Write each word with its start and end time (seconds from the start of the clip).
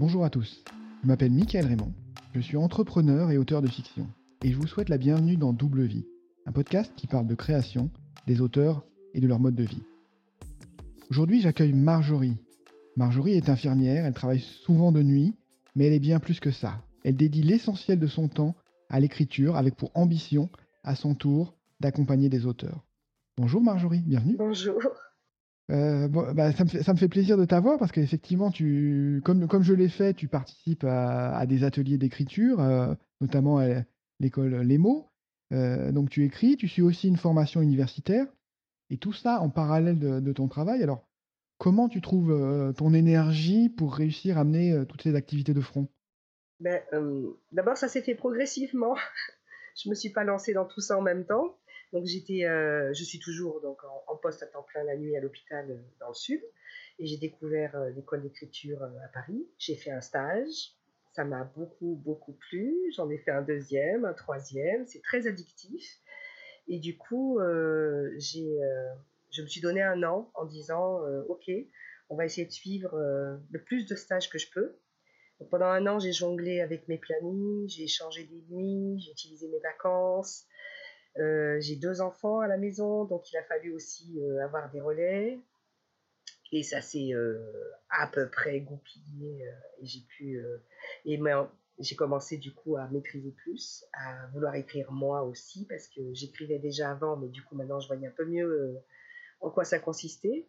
Bonjour 0.00 0.24
à 0.24 0.30
tous, 0.30 0.64
je 1.02 1.06
m'appelle 1.06 1.30
Mickaël 1.30 1.66
Raymond, 1.66 1.92
je 2.34 2.40
suis 2.40 2.56
entrepreneur 2.56 3.30
et 3.30 3.36
auteur 3.36 3.60
de 3.60 3.68
fiction, 3.68 4.06
et 4.42 4.50
je 4.50 4.56
vous 4.56 4.66
souhaite 4.66 4.88
la 4.88 4.96
bienvenue 4.96 5.36
dans 5.36 5.52
Double 5.52 5.82
Vie, 5.82 6.06
un 6.46 6.52
podcast 6.52 6.90
qui 6.96 7.06
parle 7.06 7.26
de 7.26 7.34
création, 7.34 7.90
des 8.26 8.40
auteurs 8.40 8.82
et 9.12 9.20
de 9.20 9.26
leur 9.26 9.40
mode 9.40 9.56
de 9.56 9.62
vie. 9.62 9.82
Aujourd'hui, 11.10 11.42
j'accueille 11.42 11.74
Marjorie. 11.74 12.38
Marjorie 12.96 13.34
est 13.34 13.50
infirmière, 13.50 14.06
elle 14.06 14.14
travaille 14.14 14.40
souvent 14.40 14.90
de 14.90 15.02
nuit, 15.02 15.34
mais 15.76 15.84
elle 15.84 15.92
est 15.92 15.98
bien 15.98 16.18
plus 16.18 16.40
que 16.40 16.50
ça. 16.50 16.82
Elle 17.04 17.16
dédie 17.16 17.42
l'essentiel 17.42 17.98
de 17.98 18.06
son 18.06 18.28
temps 18.28 18.56
à 18.88 19.00
l'écriture 19.00 19.56
avec 19.56 19.76
pour 19.76 19.90
ambition, 19.94 20.48
à 20.82 20.94
son 20.94 21.14
tour, 21.14 21.54
d'accompagner 21.78 22.30
des 22.30 22.46
auteurs. 22.46 22.86
Bonjour 23.36 23.60
Marjorie, 23.60 24.00
bienvenue. 24.00 24.36
Bonjour. 24.38 24.80
Euh, 25.70 26.08
bah, 26.08 26.52
ça, 26.52 26.64
me 26.64 26.98
fait, 26.98 27.08
plaisir 27.08 27.36
de 27.36 27.44
t'avoir 27.44 27.78
parce 27.78 27.92
qu'effectivement, 27.92 28.50
tu, 28.50 29.22
comme, 29.24 29.62
je 29.62 29.74
l'ai 29.74 29.88
fait, 29.88 30.14
tu 30.14 30.26
participes 30.26 30.84
à, 30.84 31.44
des 31.46 31.64
ateliers 31.64 31.98
d'écriture, 31.98 32.60
euh, 32.60 32.92
notamment 33.20 33.58
à 33.58 33.82
l'école 34.18 34.56
Les 34.62 34.78
Mots. 34.78 35.10
Euh, 35.52 35.92
donc 35.92 36.10
tu 36.10 36.24
écris, 36.24 36.56
tu 36.56 36.66
suis 36.66 36.82
aussi 36.82 37.08
une 37.08 37.16
formation 37.16 37.60
universitaire, 37.60 38.26
et 38.88 38.96
tout 38.96 39.12
ça 39.12 39.40
en 39.40 39.48
parallèle 39.48 39.98
de, 39.98 40.32
ton 40.32 40.48
travail. 40.48 40.82
Alors, 40.82 41.06
comment 41.58 41.88
tu 41.88 42.00
trouves 42.00 42.74
ton 42.76 42.92
énergie 42.92 43.68
pour 43.68 43.94
réussir 43.94 44.38
à 44.38 44.44
mener 44.44 44.84
toutes 44.88 45.02
ces 45.02 45.14
activités 45.14 45.54
de 45.54 45.60
front? 45.60 45.88
Ben, 46.58 46.80
D'abord, 47.52 47.76
ça 47.76 47.88
s'est 47.88 48.02
fait 48.02 48.16
progressivement. 48.16 48.96
je 49.76 49.88
me 49.88 49.94
suis 49.94 50.10
pas 50.10 50.24
lancée 50.24 50.52
dans 50.52 50.64
tout 50.64 50.80
ça 50.80 50.98
en 50.98 51.02
même 51.02 51.24
temps. 51.24 51.56
Donc 51.92 52.06
j'étais, 52.06 52.44
euh, 52.44 52.92
je 52.94 53.02
suis 53.02 53.18
toujours 53.18 53.60
donc 53.60 53.78
en, 54.06 54.16
poste 54.16 54.42
à 54.42 54.46
temps 54.46 54.62
plein 54.62 54.84
la 54.84 54.96
nuit 54.96 55.16
à 55.16 55.20
l'hôpital 55.20 55.70
euh, 55.70 55.76
dans 55.98 56.08
le 56.08 56.14
sud, 56.14 56.40
et 56.98 57.06
j'ai 57.06 57.16
découvert 57.16 57.74
euh, 57.74 57.90
l'école 57.90 58.22
d'écriture 58.22 58.82
à 58.82 59.08
Paris. 59.12 59.48
J'ai 59.58 59.74
fait 59.74 59.90
un 59.90 60.00
stage, 60.00 60.74
ça 61.12 61.24
m'a 61.24 61.42
beaucoup 61.56 62.00
beaucoup 62.04 62.34
plu. 62.34 62.76
J'en 62.94 63.10
ai 63.10 63.18
fait 63.18 63.32
un 63.32 63.42
deuxième, 63.42 64.04
un 64.04 64.12
troisième. 64.12 64.86
C'est 64.86 65.02
très 65.02 65.26
addictif, 65.26 65.98
et 66.68 66.78
du 66.78 66.96
coup 66.96 67.40
j'ai, 68.18 68.58
je 69.32 69.42
me 69.42 69.46
suis 69.48 69.60
donné 69.60 69.82
un 69.82 70.04
an 70.04 70.30
en 70.34 70.44
disant 70.44 71.00
ok, 71.28 71.50
on 72.08 72.16
va 72.16 72.24
essayer 72.24 72.46
de 72.46 72.52
suivre 72.52 72.96
le 73.50 73.62
plus 73.64 73.86
de 73.86 73.96
stages 73.96 74.30
que 74.30 74.38
je 74.38 74.48
peux. 74.52 74.76
pendant 75.50 75.66
un 75.66 75.88
an, 75.88 75.98
j'ai 75.98 76.12
jonglé 76.12 76.60
avec 76.60 76.86
mes 76.86 76.98
plannings, 76.98 77.68
j'ai 77.68 77.88
changé 77.88 78.24
des 78.24 78.42
nuits, 78.48 79.00
j'ai 79.00 79.10
utilisé 79.10 79.48
mes 79.48 79.58
vacances. 79.58 80.46
Euh, 81.18 81.60
j'ai 81.60 81.76
deux 81.76 82.00
enfants 82.00 82.40
à 82.40 82.48
la 82.48 82.56
maison, 82.56 83.04
donc 83.04 83.30
il 83.32 83.36
a 83.36 83.42
fallu 83.44 83.72
aussi 83.72 84.20
euh, 84.20 84.44
avoir 84.44 84.70
des 84.70 84.80
relais. 84.80 85.38
Et 86.52 86.62
ça 86.62 86.80
s'est 86.80 87.12
euh, 87.12 87.38
à 87.90 88.06
peu 88.08 88.28
près 88.28 88.60
goupillé. 88.60 89.44
et 89.80 89.86
j'ai 89.86 90.00
pu. 90.00 90.42
et 91.04 91.20
j'ai 91.78 91.96
commencé 91.96 92.38
du 92.38 92.52
coup 92.52 92.76
à 92.76 92.88
maîtriser 92.88 93.30
plus, 93.30 93.84
à 93.92 94.26
vouloir 94.32 94.54
écrire 94.56 94.90
moi 94.92 95.22
aussi, 95.22 95.64
parce 95.66 95.88
que 95.88 96.00
j'écrivais 96.12 96.58
déjà 96.58 96.90
avant, 96.90 97.16
mais 97.16 97.28
du 97.28 97.42
coup 97.44 97.54
maintenant 97.54 97.80
je 97.80 97.86
voyais 97.86 98.08
un 98.08 98.12
peu 98.12 98.26
mieux 98.26 98.76
en 99.40 99.50
quoi 99.50 99.64
ça 99.64 99.78
consistait. 99.78 100.48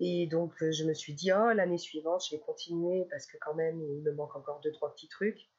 Et 0.00 0.26
donc 0.26 0.52
je 0.58 0.84
me 0.84 0.92
suis 0.92 1.14
dit, 1.14 1.30
oh, 1.32 1.52
l'année 1.52 1.78
suivante, 1.78 2.24
je 2.28 2.34
vais 2.34 2.42
continuer, 2.42 3.06
parce 3.08 3.26
que 3.26 3.36
quand 3.40 3.54
même, 3.54 3.80
il 3.80 4.02
me 4.02 4.12
manque 4.12 4.34
encore 4.34 4.60
deux, 4.60 4.72
trois 4.72 4.92
petits 4.92 5.08
trucs. 5.08 5.51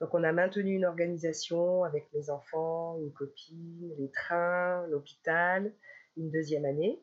Donc 0.00 0.12
on 0.12 0.24
a 0.24 0.32
maintenu 0.32 0.74
une 0.74 0.84
organisation 0.84 1.84
avec 1.84 2.12
mes 2.12 2.28
enfants, 2.28 2.98
une 3.00 3.12
copine, 3.12 3.94
les 3.98 4.10
trains, 4.10 4.86
l'hôpital, 4.88 5.72
une 6.16 6.30
deuxième 6.30 6.66
année. 6.66 7.02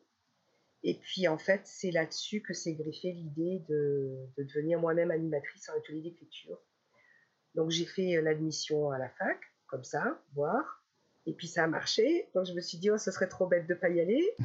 Et 0.84 0.94
puis 0.94 1.26
en 1.26 1.38
fait, 1.38 1.62
c'est 1.64 1.90
là-dessus 1.90 2.42
que 2.42 2.52
s'est 2.52 2.74
greffée 2.74 3.12
l'idée 3.12 3.64
de, 3.68 4.16
devenir 4.38 4.78
moi-même 4.78 5.10
animatrice 5.10 5.68
en 5.70 5.78
atelier 5.78 6.02
d'écriture. 6.02 6.58
Donc 7.54 7.70
j'ai 7.70 7.86
fait 7.86 8.20
l'admission 8.20 8.90
à 8.90 8.98
la 8.98 9.08
fac, 9.08 9.40
comme 9.66 9.84
ça, 9.84 10.20
voir. 10.34 10.84
Et 11.26 11.32
puis 11.32 11.48
ça 11.48 11.64
a 11.64 11.66
marché. 11.66 12.28
Donc 12.34 12.46
je 12.46 12.52
me 12.52 12.60
suis 12.60 12.78
dit, 12.78 12.90
oh, 12.90 12.98
ce 12.98 13.10
serait 13.10 13.28
trop 13.28 13.46
bête 13.46 13.66
de 13.66 13.74
ne 13.74 13.78
pas 13.78 13.88
y 13.88 14.00
aller. 14.00 14.22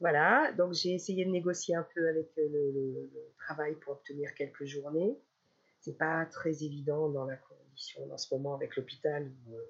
Voilà, 0.00 0.52
donc 0.52 0.74
j'ai 0.74 0.94
essayé 0.94 1.24
de 1.24 1.30
négocier 1.32 1.74
un 1.74 1.84
peu 1.92 2.08
avec 2.08 2.28
le, 2.36 2.46
le 2.70 3.10
travail 3.36 3.74
pour 3.80 3.94
obtenir 3.94 4.32
quelques 4.36 4.64
journées. 4.64 5.18
C'est 5.80 5.96
pas 5.96 6.26
très 6.26 6.64
évident 6.64 7.08
dans 7.08 7.24
la 7.24 7.36
en 8.10 8.18
ce 8.18 8.34
moment 8.34 8.54
avec 8.54 8.76
l'hôpital 8.76 9.30
où 9.46 9.54
euh, 9.54 9.62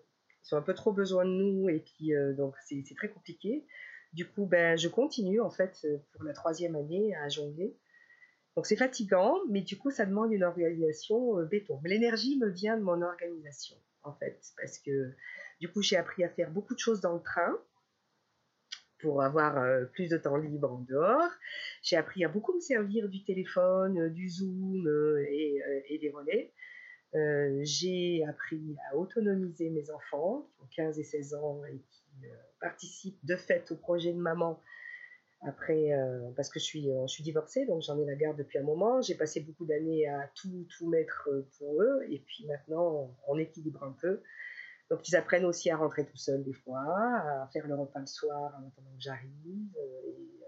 ils 0.44 0.54
ont 0.54 0.58
un 0.58 0.62
peu 0.62 0.74
trop 0.74 0.92
besoin 0.92 1.24
de 1.24 1.30
nous 1.30 1.69
et 1.69 1.80
puis 1.80 2.14
euh, 2.14 2.32
donc 2.34 2.54
c'est 2.64 2.82
très 2.96 3.10
compliqué. 3.10 3.66
Du 4.14 4.26
coup, 4.26 4.47
ben, 4.47 4.78
je 4.78 4.88
continue 4.88 5.41
en 5.41 5.50
fait 5.50 5.78
euh, 5.84 5.98
pour 6.12 6.24
la 6.24 6.32
troisième 6.32 6.76
année 6.76 7.14
à 7.16 7.28
jongler. 7.28 7.76
Donc 8.56 8.66
c'est 8.66 8.76
fatigant, 8.76 9.36
mais 9.50 9.60
du 9.60 9.76
coup 9.76 9.91
ça 9.91 10.04
demande 10.06 10.32
une 10.32 10.42
organisation 10.42 11.42
béton. 11.44 11.80
L'énergie 11.84 12.38
me 12.38 12.48
vient 12.48 12.76
de 12.76 12.82
mon 12.82 13.02
organisation 13.02 13.76
en 14.02 14.14
fait, 14.14 14.41
parce 14.60 14.78
que 14.78 15.14
du 15.60 15.70
coup 15.70 15.82
j'ai 15.82 15.97
appris 15.97 16.24
à 16.24 16.28
faire 16.28 16.50
beaucoup 16.50 16.74
de 16.74 16.78
choses 16.78 17.00
dans 17.00 17.14
le 17.14 17.22
train 17.22 17.56
pour 19.00 19.22
avoir 19.22 19.88
plus 19.92 20.09
de 20.09 20.16
temps 20.16 20.36
libre 20.36 20.72
en 20.72 20.81
dehors. 20.81 21.31
J'ai 21.82 21.97
appris 21.97 22.25
à 22.25 22.28
beaucoup 22.28 22.54
me 22.54 22.60
servir 22.60 23.09
du 23.09 23.22
téléphone, 23.25 24.09
du 24.09 24.28
Zoom 24.28 24.86
et, 25.28 25.60
et 25.88 25.98
des 25.98 26.10
relais. 26.10 26.53
Euh, 27.14 27.60
j'ai 27.62 28.22
appris 28.28 28.76
à 28.91 28.97
autonomiser 28.97 29.70
mes 29.70 29.91
enfants 29.91 30.47
qui 30.50 30.62
ont 30.62 30.84
15 30.84 30.98
et 30.98 31.04
16 31.04 31.34
ans 31.36 31.62
et 31.64 31.78
qui 31.78 32.26
euh, 32.26 32.34
participent 32.60 33.25
de 33.25 33.34
fait 33.34 33.70
au 33.72 33.76
projet 33.76 34.12
de 34.12 34.19
maman 34.19 34.60
après 35.41 35.92
euh, 35.92 36.30
parce 36.36 36.50
que 36.50 36.59
je 36.59 36.65
suis 36.65 36.88
suis 37.06 37.22
divorcée 37.22 37.65
donc 37.65 37.80
j'en 37.80 37.98
ai 37.98 38.04
la 38.04 38.16
garde 38.16 38.36
depuis 38.36 38.59
un 38.59 38.62
moment 38.62 39.00
j'ai 39.00 39.15
passé 39.15 39.41
beaucoup 39.41 39.65
d'années 39.65 40.06
à 40.06 40.30
tout 40.34 40.66
tout 40.76 40.88
mettre 40.88 41.30
pour 41.56 41.80
eux 41.80 42.03
et 42.10 42.19
puis 42.19 42.44
maintenant 42.47 43.16
on 43.26 43.38
équilibre 43.38 43.84
un 43.84 43.97
peu 43.98 44.20
donc 44.91 45.09
ils 45.09 45.16
apprennent 45.16 45.44
aussi 45.44 45.71
à 45.71 45.76
rentrer 45.76 46.06
tout 46.06 46.16
seuls 46.16 46.44
des 46.44 46.54
fois 46.54 46.81
à 46.81 47.49
faire 47.53 47.66
le 47.66 47.75
repas 47.75 48.00
le 48.00 48.06
soir 48.06 48.54
en 48.56 48.66
attendant 48.66 48.94
que 48.97 49.00
j'arrive 49.00 49.76
et 49.76 50.41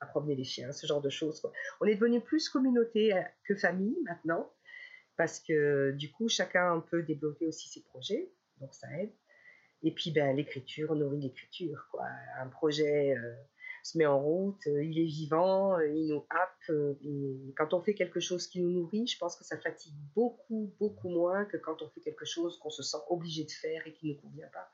à 0.00 0.06
promener 0.06 0.34
les 0.34 0.44
chiens 0.44 0.72
ce 0.72 0.86
genre 0.86 1.00
de 1.00 1.10
choses 1.10 1.42
on 1.80 1.86
est 1.86 1.94
devenu 1.94 2.20
plus 2.20 2.48
communauté 2.48 3.12
que 3.44 3.54
famille 3.54 3.96
maintenant 4.04 4.50
parce 5.16 5.40
que 5.40 5.92
du 5.92 6.10
coup, 6.10 6.28
chacun 6.28 6.80
peut 6.90 7.02
développer 7.02 7.46
aussi 7.46 7.68
ses 7.68 7.82
projets, 7.82 8.30
donc 8.60 8.74
ça 8.74 8.88
aide. 8.98 9.12
Et 9.82 9.92
puis, 9.92 10.10
ben, 10.10 10.34
l'écriture 10.34 10.94
nourrit 10.94 11.20
l'écriture. 11.20 11.86
Quoi. 11.90 12.06
Un 12.40 12.48
projet 12.48 13.16
euh, 13.16 13.34
se 13.84 13.98
met 13.98 14.06
en 14.06 14.20
route, 14.20 14.66
euh, 14.66 14.84
il 14.84 14.98
est 14.98 15.04
vivant, 15.04 15.78
euh, 15.78 15.86
il 15.88 16.08
nous 16.08 16.26
happe. 16.30 16.76
et 17.02 17.54
quand 17.56 17.74
on 17.74 17.82
fait 17.82 17.94
quelque 17.94 18.20
chose 18.20 18.46
qui 18.46 18.60
nous 18.60 18.70
nourrit, 18.70 19.06
je 19.06 19.18
pense 19.18 19.36
que 19.36 19.44
ça 19.44 19.58
fatigue 19.58 19.94
beaucoup, 20.14 20.74
beaucoup 20.78 21.08
moins 21.08 21.44
que 21.44 21.56
quand 21.56 21.82
on 21.82 21.88
fait 21.90 22.00
quelque 22.00 22.24
chose 22.24 22.58
qu'on 22.58 22.70
se 22.70 22.82
sent 22.82 22.98
obligé 23.08 23.44
de 23.44 23.50
faire 23.50 23.86
et 23.86 23.92
qui 23.92 24.08
ne 24.08 24.14
convient 24.14 24.48
pas. 24.52 24.70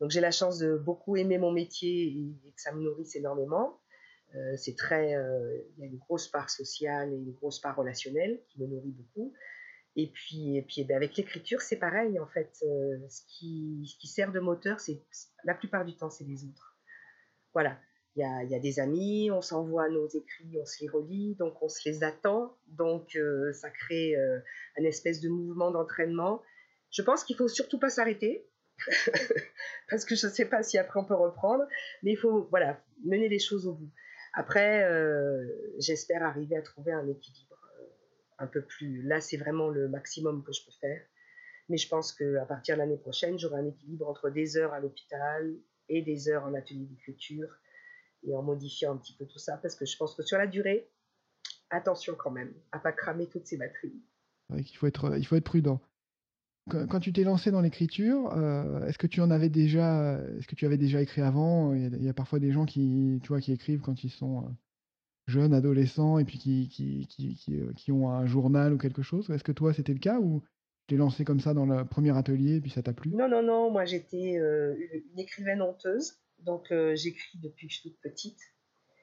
Donc 0.00 0.10
j'ai 0.10 0.20
la 0.20 0.32
chance 0.32 0.58
de 0.58 0.76
beaucoup 0.76 1.16
aimer 1.16 1.38
mon 1.38 1.52
métier 1.52 2.08
et 2.08 2.52
que 2.54 2.60
ça 2.60 2.72
me 2.72 2.82
nourrisse 2.82 3.14
énormément. 3.14 3.80
Euh, 4.34 4.56
c'est 4.56 4.76
très, 4.76 5.14
euh, 5.14 5.62
il 5.76 5.80
y 5.80 5.82
a 5.84 5.86
une 5.86 5.98
grosse 5.98 6.28
part 6.28 6.48
sociale 6.48 7.12
et 7.12 7.16
une 7.16 7.32
grosse 7.32 7.60
part 7.60 7.76
relationnelle 7.76 8.40
qui 8.48 8.60
me 8.60 8.66
nourrit 8.66 8.92
beaucoup. 8.92 9.32
Et 9.94 10.10
puis, 10.10 10.56
et 10.56 10.62
puis 10.62 10.80
eh 10.80 10.84
ben, 10.84 10.96
avec 10.96 11.16
l'écriture, 11.16 11.60
c'est 11.60 11.76
pareil 11.76 12.18
en 12.18 12.26
fait. 12.26 12.50
Euh, 12.62 12.98
ce, 13.08 13.22
qui, 13.28 13.86
ce 13.86 13.98
qui 13.98 14.08
sert 14.08 14.32
de 14.32 14.40
moteur, 14.40 14.80
c'est 14.80 15.02
la 15.44 15.54
plupart 15.54 15.84
du 15.84 15.94
temps, 15.94 16.08
c'est 16.08 16.24
les 16.24 16.44
autres. 16.44 16.78
Voilà. 17.52 17.78
Il 18.14 18.20
y 18.50 18.54
a, 18.54 18.58
des 18.58 18.78
amis, 18.78 19.30
on 19.30 19.40
s'envoie 19.40 19.88
nos 19.88 20.06
écrits, 20.06 20.58
on 20.60 20.66
se 20.66 20.82
les 20.82 20.88
relit, 20.88 21.34
donc 21.36 21.62
on 21.62 21.68
se 21.68 21.88
les 21.88 22.04
attend. 22.04 22.54
Donc 22.68 23.16
ça 23.52 23.70
crée 23.70 24.14
un 24.16 24.84
espèce 24.84 25.20
de 25.20 25.30
mouvement 25.30 25.70
d'entraînement. 25.70 26.42
Je 26.90 27.00
pense 27.00 27.24
qu'il 27.24 27.36
faut 27.36 27.48
surtout 27.48 27.78
pas 27.78 27.88
s'arrêter. 27.88 28.46
parce 29.90 30.04
que 30.04 30.14
je 30.14 30.26
ne 30.26 30.32
sais 30.32 30.44
pas 30.44 30.62
si 30.62 30.76
après 30.76 31.00
on 31.00 31.04
peut 31.04 31.14
reprendre, 31.14 31.64
mais 32.02 32.12
il 32.12 32.16
faut 32.16 32.48
voilà, 32.50 32.82
mener 33.04 33.28
les 33.28 33.38
choses 33.38 33.66
au 33.66 33.74
bout. 33.74 33.90
Après, 34.34 34.84
euh, 34.84 35.46
j'espère 35.78 36.22
arriver 36.22 36.56
à 36.56 36.62
trouver 36.62 36.92
un 36.92 37.06
équilibre 37.06 37.58
euh, 37.80 37.84
un 38.38 38.46
peu 38.46 38.62
plus. 38.62 39.02
Là, 39.02 39.20
c'est 39.20 39.36
vraiment 39.36 39.68
le 39.68 39.88
maximum 39.88 40.42
que 40.42 40.52
je 40.52 40.64
peux 40.64 40.72
faire. 40.80 41.02
Mais 41.68 41.76
je 41.76 41.88
pense 41.88 42.12
qu'à 42.12 42.44
partir 42.46 42.76
de 42.76 42.80
l'année 42.80 42.96
prochaine, 42.96 43.38
j'aurai 43.38 43.60
un 43.60 43.66
équilibre 43.66 44.08
entre 44.08 44.30
des 44.30 44.56
heures 44.56 44.72
à 44.72 44.80
l'hôpital 44.80 45.54
et 45.88 46.02
des 46.02 46.28
heures 46.28 46.44
en 46.44 46.54
atelier 46.54 46.86
d'écriture 46.86 47.48
et 48.24 48.34
en 48.34 48.42
modifiant 48.42 48.92
un 48.94 48.96
petit 48.96 49.14
peu 49.16 49.26
tout 49.26 49.38
ça 49.38 49.56
parce 49.56 49.74
que 49.74 49.86
je 49.86 49.96
pense 49.96 50.14
que 50.14 50.22
sur 50.22 50.38
la 50.38 50.46
durée, 50.46 50.88
attention 51.70 52.14
quand 52.16 52.30
même 52.30 52.52
à 52.70 52.78
pas 52.78 52.92
cramer 52.92 53.28
toutes 53.28 53.46
ces 53.46 53.56
batteries. 53.56 54.00
Il 54.54 54.76
faut 54.76 54.86
être, 54.86 55.16
il 55.16 55.26
faut 55.26 55.36
être 55.36 55.44
prudent. 55.44 55.80
Quand, 56.70 57.00
tu 57.00 57.12
t'es 57.12 57.24
lancé 57.24 57.50
dans 57.50 57.60
l'écriture, 57.60 58.32
euh, 58.36 58.86
est-ce 58.86 58.96
que 58.96 59.08
tu 59.08 59.20
en 59.20 59.32
avais 59.32 59.48
déjà, 59.48 60.20
est-ce 60.38 60.46
que 60.46 60.54
tu 60.54 60.64
avais 60.64 60.76
déjà 60.76 61.02
écrit 61.02 61.20
avant? 61.20 61.74
Il 61.74 62.02
y, 62.04 62.08
a, 62.08 62.14
parfois 62.14 62.38
des 62.38 62.52
gens 62.52 62.66
qui, 62.66 63.18
tu 63.24 63.28
vois, 63.28 63.40
qui 63.40 63.50
écrivent 63.52 63.80
quand 63.80 64.04
ils 64.04 64.10
sont 64.10 64.44
euh, 64.44 64.48
jeunes, 65.26 65.54
adolescents, 65.54 66.18
et 66.18 66.24
puis 66.24 66.38
qui, 66.38 66.68
qui, 66.68 67.08
qui, 67.08 67.36
euh, 67.58 67.72
qui, 67.74 67.90
ont 67.90 68.10
un 68.10 68.26
journal 68.26 68.72
ou 68.72 68.78
quelque 68.78 69.02
chose. 69.02 69.28
Est-ce 69.30 69.42
que 69.42 69.50
toi, 69.50 69.72
c'était 69.72 69.92
le 69.92 69.98
cas 69.98 70.20
ou 70.20 70.40
tu 70.86 70.94
t'es 70.94 70.96
lancé 70.96 71.24
comme 71.24 71.40
ça 71.40 71.52
dans 71.52 71.66
le 71.66 71.84
premier 71.84 72.16
atelier 72.16 72.56
et 72.56 72.60
puis 72.60 72.70
ça 72.70 72.80
t'a 72.82 72.92
plu? 72.92 73.10
Non, 73.10 73.28
non, 73.28 73.42
non. 73.42 73.72
Moi, 73.72 73.84
j'étais 73.84 74.36
une 74.36 75.18
écrivaine 75.18 75.62
honteuse. 75.62 76.21
Donc, 76.42 76.72
j'écris 76.94 77.38
depuis 77.38 77.68
que 77.68 77.72
je 77.72 77.80
suis 77.80 77.90
toute 77.90 78.00
petite. 78.00 78.40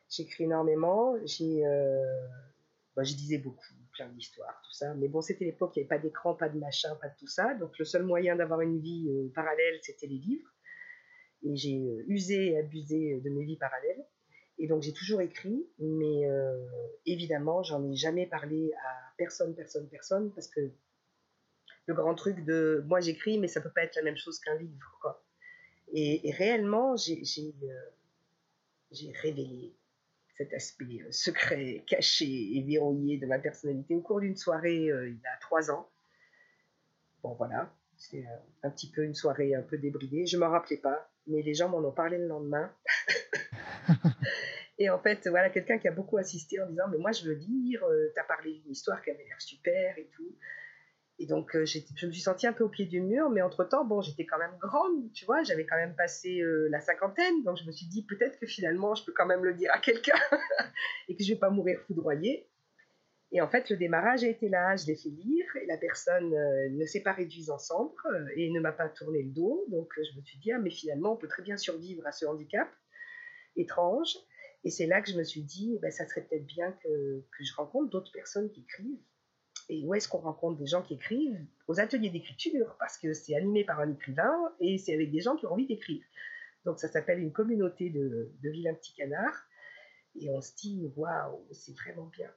J'écris 0.10 0.46
énormément. 0.46 1.16
J'ai 1.26 1.62
Moi, 2.96 3.04
je 3.04 3.14
lisais 3.16 3.38
beaucoup, 3.38 3.74
plein 3.94 4.10
d'histoires, 4.10 4.62
tout 4.66 4.74
ça. 4.74 4.94
Mais 4.96 5.08
bon, 5.08 5.22
c'était 5.22 5.46
l'époque, 5.46 5.74
il 5.76 5.80
n'y 5.80 5.84
avait 5.84 5.90
pas 5.90 6.00
d'écran, 6.00 6.34
pas 6.34 6.50
de 6.50 6.58
machin, 6.58 6.96
pas 7.02 7.10
de 7.10 7.16
tout 7.18 7.28
ça. 7.28 7.54
Donc, 7.56 7.78
le 7.78 7.86
seul 7.86 8.04
moyen 8.04 8.36
d'avoir 8.36 8.62
une 8.62 8.80
vie 8.80 9.08
euh, 9.10 9.32
parallèle, 9.34 9.80
c'était 9.82 10.08
les 10.08 10.18
livres. 10.18 10.50
Et 11.44 11.56
j'ai 11.56 11.78
euh, 11.78 12.04
usé 12.08 12.52
et 12.52 12.58
abusé 12.58 13.22
de 13.22 13.30
mes 13.30 13.46
vies 13.46 13.58
parallèles. 13.58 14.06
Et 14.58 14.68
donc, 14.68 14.82
j'ai 14.82 14.94
toujours 14.94 15.22
écrit, 15.22 15.70
mais 15.80 16.30
euh, 16.30 16.68
évidemment, 17.06 17.64
j'en 17.64 17.90
ai 17.90 17.96
jamais 17.96 18.26
parlé 18.26 18.74
à 18.86 19.14
personne, 19.18 19.56
personne, 19.56 19.88
personne, 19.88 20.34
parce 20.34 20.50
que 20.50 20.72
le 21.86 21.94
grand 21.94 22.14
truc 22.14 22.44
de 22.44 22.84
moi, 22.86 23.00
j'écris, 23.00 23.40
mais 23.40 23.48
ça 23.48 23.62
peut 23.62 23.72
pas 23.74 23.84
être 23.84 23.96
la 23.96 24.04
même 24.04 24.18
chose 24.18 24.40
qu'un 24.40 24.58
livre, 24.58 24.98
quoi. 25.02 25.26
Et, 25.94 26.32
réellement, 26.32 26.96
j'ai 26.96 27.64
révélé 29.22 29.74
cet 30.40 30.54
aspect 30.54 31.02
euh, 31.02 31.12
secret, 31.12 31.84
caché 31.86 32.26
et 32.26 32.64
verrouillé 32.64 33.18
de 33.18 33.26
ma 33.26 33.40
personnalité 33.40 33.94
au 33.94 34.00
cours 34.00 34.22
d'une 34.22 34.38
soirée 34.38 34.90
euh, 34.90 35.10
il 35.10 35.16
y 35.16 35.28
a 35.28 35.38
trois 35.42 35.70
ans. 35.70 35.90
Bon 37.22 37.34
voilà, 37.34 37.74
c'était 37.98 38.26
euh, 38.26 38.38
un 38.64 38.70
petit 38.70 38.90
peu 38.90 39.04
une 39.04 39.16
soirée 39.16 39.54
un 39.54 39.62
peu 39.62 39.78
débridée. 39.78 40.26
Je 40.26 40.38
ne 40.38 40.42
m'en 40.42 40.50
rappelais 40.50 40.78
pas, 40.78 41.12
mais 41.28 41.42
les 41.42 41.54
gens 41.54 41.68
m'en 41.68 41.80
ont 41.80 41.92
parlé 41.92 42.18
le 42.18 42.28
lendemain. 42.28 42.74
et 44.80 44.90
en 44.90 45.00
fait, 45.00 45.28
voilà, 45.28 45.50
quelqu'un 45.50 45.78
qui 45.78 45.90
a 45.90 45.92
beaucoup 45.92 46.16
assisté 46.16 46.62
en 46.62 46.68
disant 46.68 46.88
Mais 46.90 47.00
moi 47.00 47.12
je 47.12 47.26
veux 47.26 47.36
lire, 47.36 47.84
tu 48.14 48.20
as 48.20 48.24
parlé 48.24 48.54
d'une 48.60 48.72
histoire 48.72 49.02
qui 49.02 49.10
avait 49.10 49.26
l'air 49.26 49.42
super 49.42 49.98
et 49.98 50.10
tout. 50.16 50.38
Et 51.22 51.26
donc, 51.26 51.54
euh, 51.54 51.66
je 51.66 52.06
me 52.08 52.12
suis 52.14 52.22
sentie 52.22 52.48
un 52.48 52.54
peu 52.54 52.64
au 52.64 52.70
pied 52.70 52.86
du 52.86 53.02
mur, 53.02 53.30
mais 53.30 53.42
entre-temps, 53.42 53.84
bon, 53.84 54.00
j'étais 54.00 54.26
quand 54.26 54.38
même 54.38 54.58
grande, 54.58 55.12
tu 55.12 55.26
vois, 55.26 55.44
j'avais 55.44 55.66
quand 55.66 55.76
même 55.76 55.94
passé 55.94 56.40
euh, 56.40 56.70
la 56.72 56.80
cinquantaine, 56.80 57.44
donc 57.44 57.58
je 57.58 57.66
me 57.66 57.74
suis 57.74 57.88
dit 57.88 58.06
peut-être 58.06 58.40
que 58.40 58.48
finalement, 58.48 58.96
je 58.96 59.04
peux 59.04 59.12
quand 59.12 59.26
même 59.26 59.44
le 59.44 59.54
dire 59.54 59.70
à 59.74 59.80
quelqu'un 59.80 60.16
et 61.10 61.18
que 61.18 61.24
je 61.24 61.34
vais 61.34 61.40
pas 61.40 61.50
mourir 61.50 61.78
foudroyée. 61.88 62.48
Et 63.34 63.42
en 63.42 63.50
fait, 63.50 63.70
le 63.70 63.76
démarrage 63.76 64.24
a 64.24 64.28
été 64.28 64.48
là, 64.48 64.78
je 64.78 64.88
l'ai 64.88 64.96
fait 64.96 65.10
lire, 65.10 65.46
et 65.62 65.66
la 65.66 65.78
personne 65.78 66.34
euh, 66.34 66.70
ne 66.70 66.86
s'est 66.86 67.04
pas 67.04 67.12
réduite 67.12 67.50
en 67.50 67.58
cendres 67.58 68.08
et 68.38 68.50
ne 68.50 68.62
m'a 68.62 68.72
pas 68.72 68.88
tourné 68.88 69.22
le 69.22 69.30
dos, 69.30 69.66
donc 69.68 69.92
je 69.98 70.18
me 70.18 70.24
suis 70.24 70.40
dit, 70.40 70.54
ah, 70.54 70.58
mais 70.58 70.72
finalement, 70.72 71.14
on 71.14 71.18
peut 71.18 71.28
très 71.28 71.44
bien 71.44 71.58
survivre 71.58 72.08
à 72.08 72.14
ce 72.14 72.26
handicap 72.26 72.70
étrange. 73.58 74.16
Et 74.64 74.70
c'est 74.72 74.88
là 74.88 75.02
que 75.02 75.12
je 75.12 75.18
me 75.18 75.24
suis 75.24 75.44
dit, 75.44 75.78
ben, 75.82 75.92
ça 75.92 76.08
serait 76.08 76.22
peut-être 76.22 76.46
bien 76.46 76.72
que, 76.72 77.26
que 77.38 77.44
je 77.44 77.54
rencontre 77.56 77.90
d'autres 77.90 78.12
personnes 78.12 78.50
qui 78.52 78.62
écrivent 78.62 79.00
et 79.70 79.86
où 79.86 79.94
est-ce 79.94 80.10
qu'on 80.10 80.18
rencontre 80.18 80.58
des 80.58 80.66
gens 80.66 80.82
qui 80.82 80.96
écrivent 80.96 81.40
Aux 81.68 81.80
ateliers 81.80 82.10
d'écriture, 82.10 82.76
parce 82.80 82.98
que 82.98 83.14
c'est 83.14 83.36
animé 83.36 83.64
par 83.64 83.80
un 83.80 83.92
écrivain 83.92 84.36
et 84.60 84.78
c'est 84.80 84.94
avec 84.94 85.12
des 85.12 85.22
gens 85.22 85.36
qui 85.36 85.46
ont 85.46 85.54
envie 85.54 85.68
d'écrire. 85.68 86.04
Donc 86.66 86.80
ça 86.80 86.88
s'appelle 86.88 87.20
une 87.20 87.32
communauté 87.32 87.90
de, 87.92 88.32
de 88.42 88.50
vilains 88.50 88.74
petits 88.74 88.94
canards. 88.94 89.46
Et 90.20 90.30
on 90.32 90.42
se 90.42 90.56
dit, 90.56 90.92
waouh, 90.96 91.48
c'est 91.52 91.76
vraiment 91.78 92.08
bien. 92.08 92.30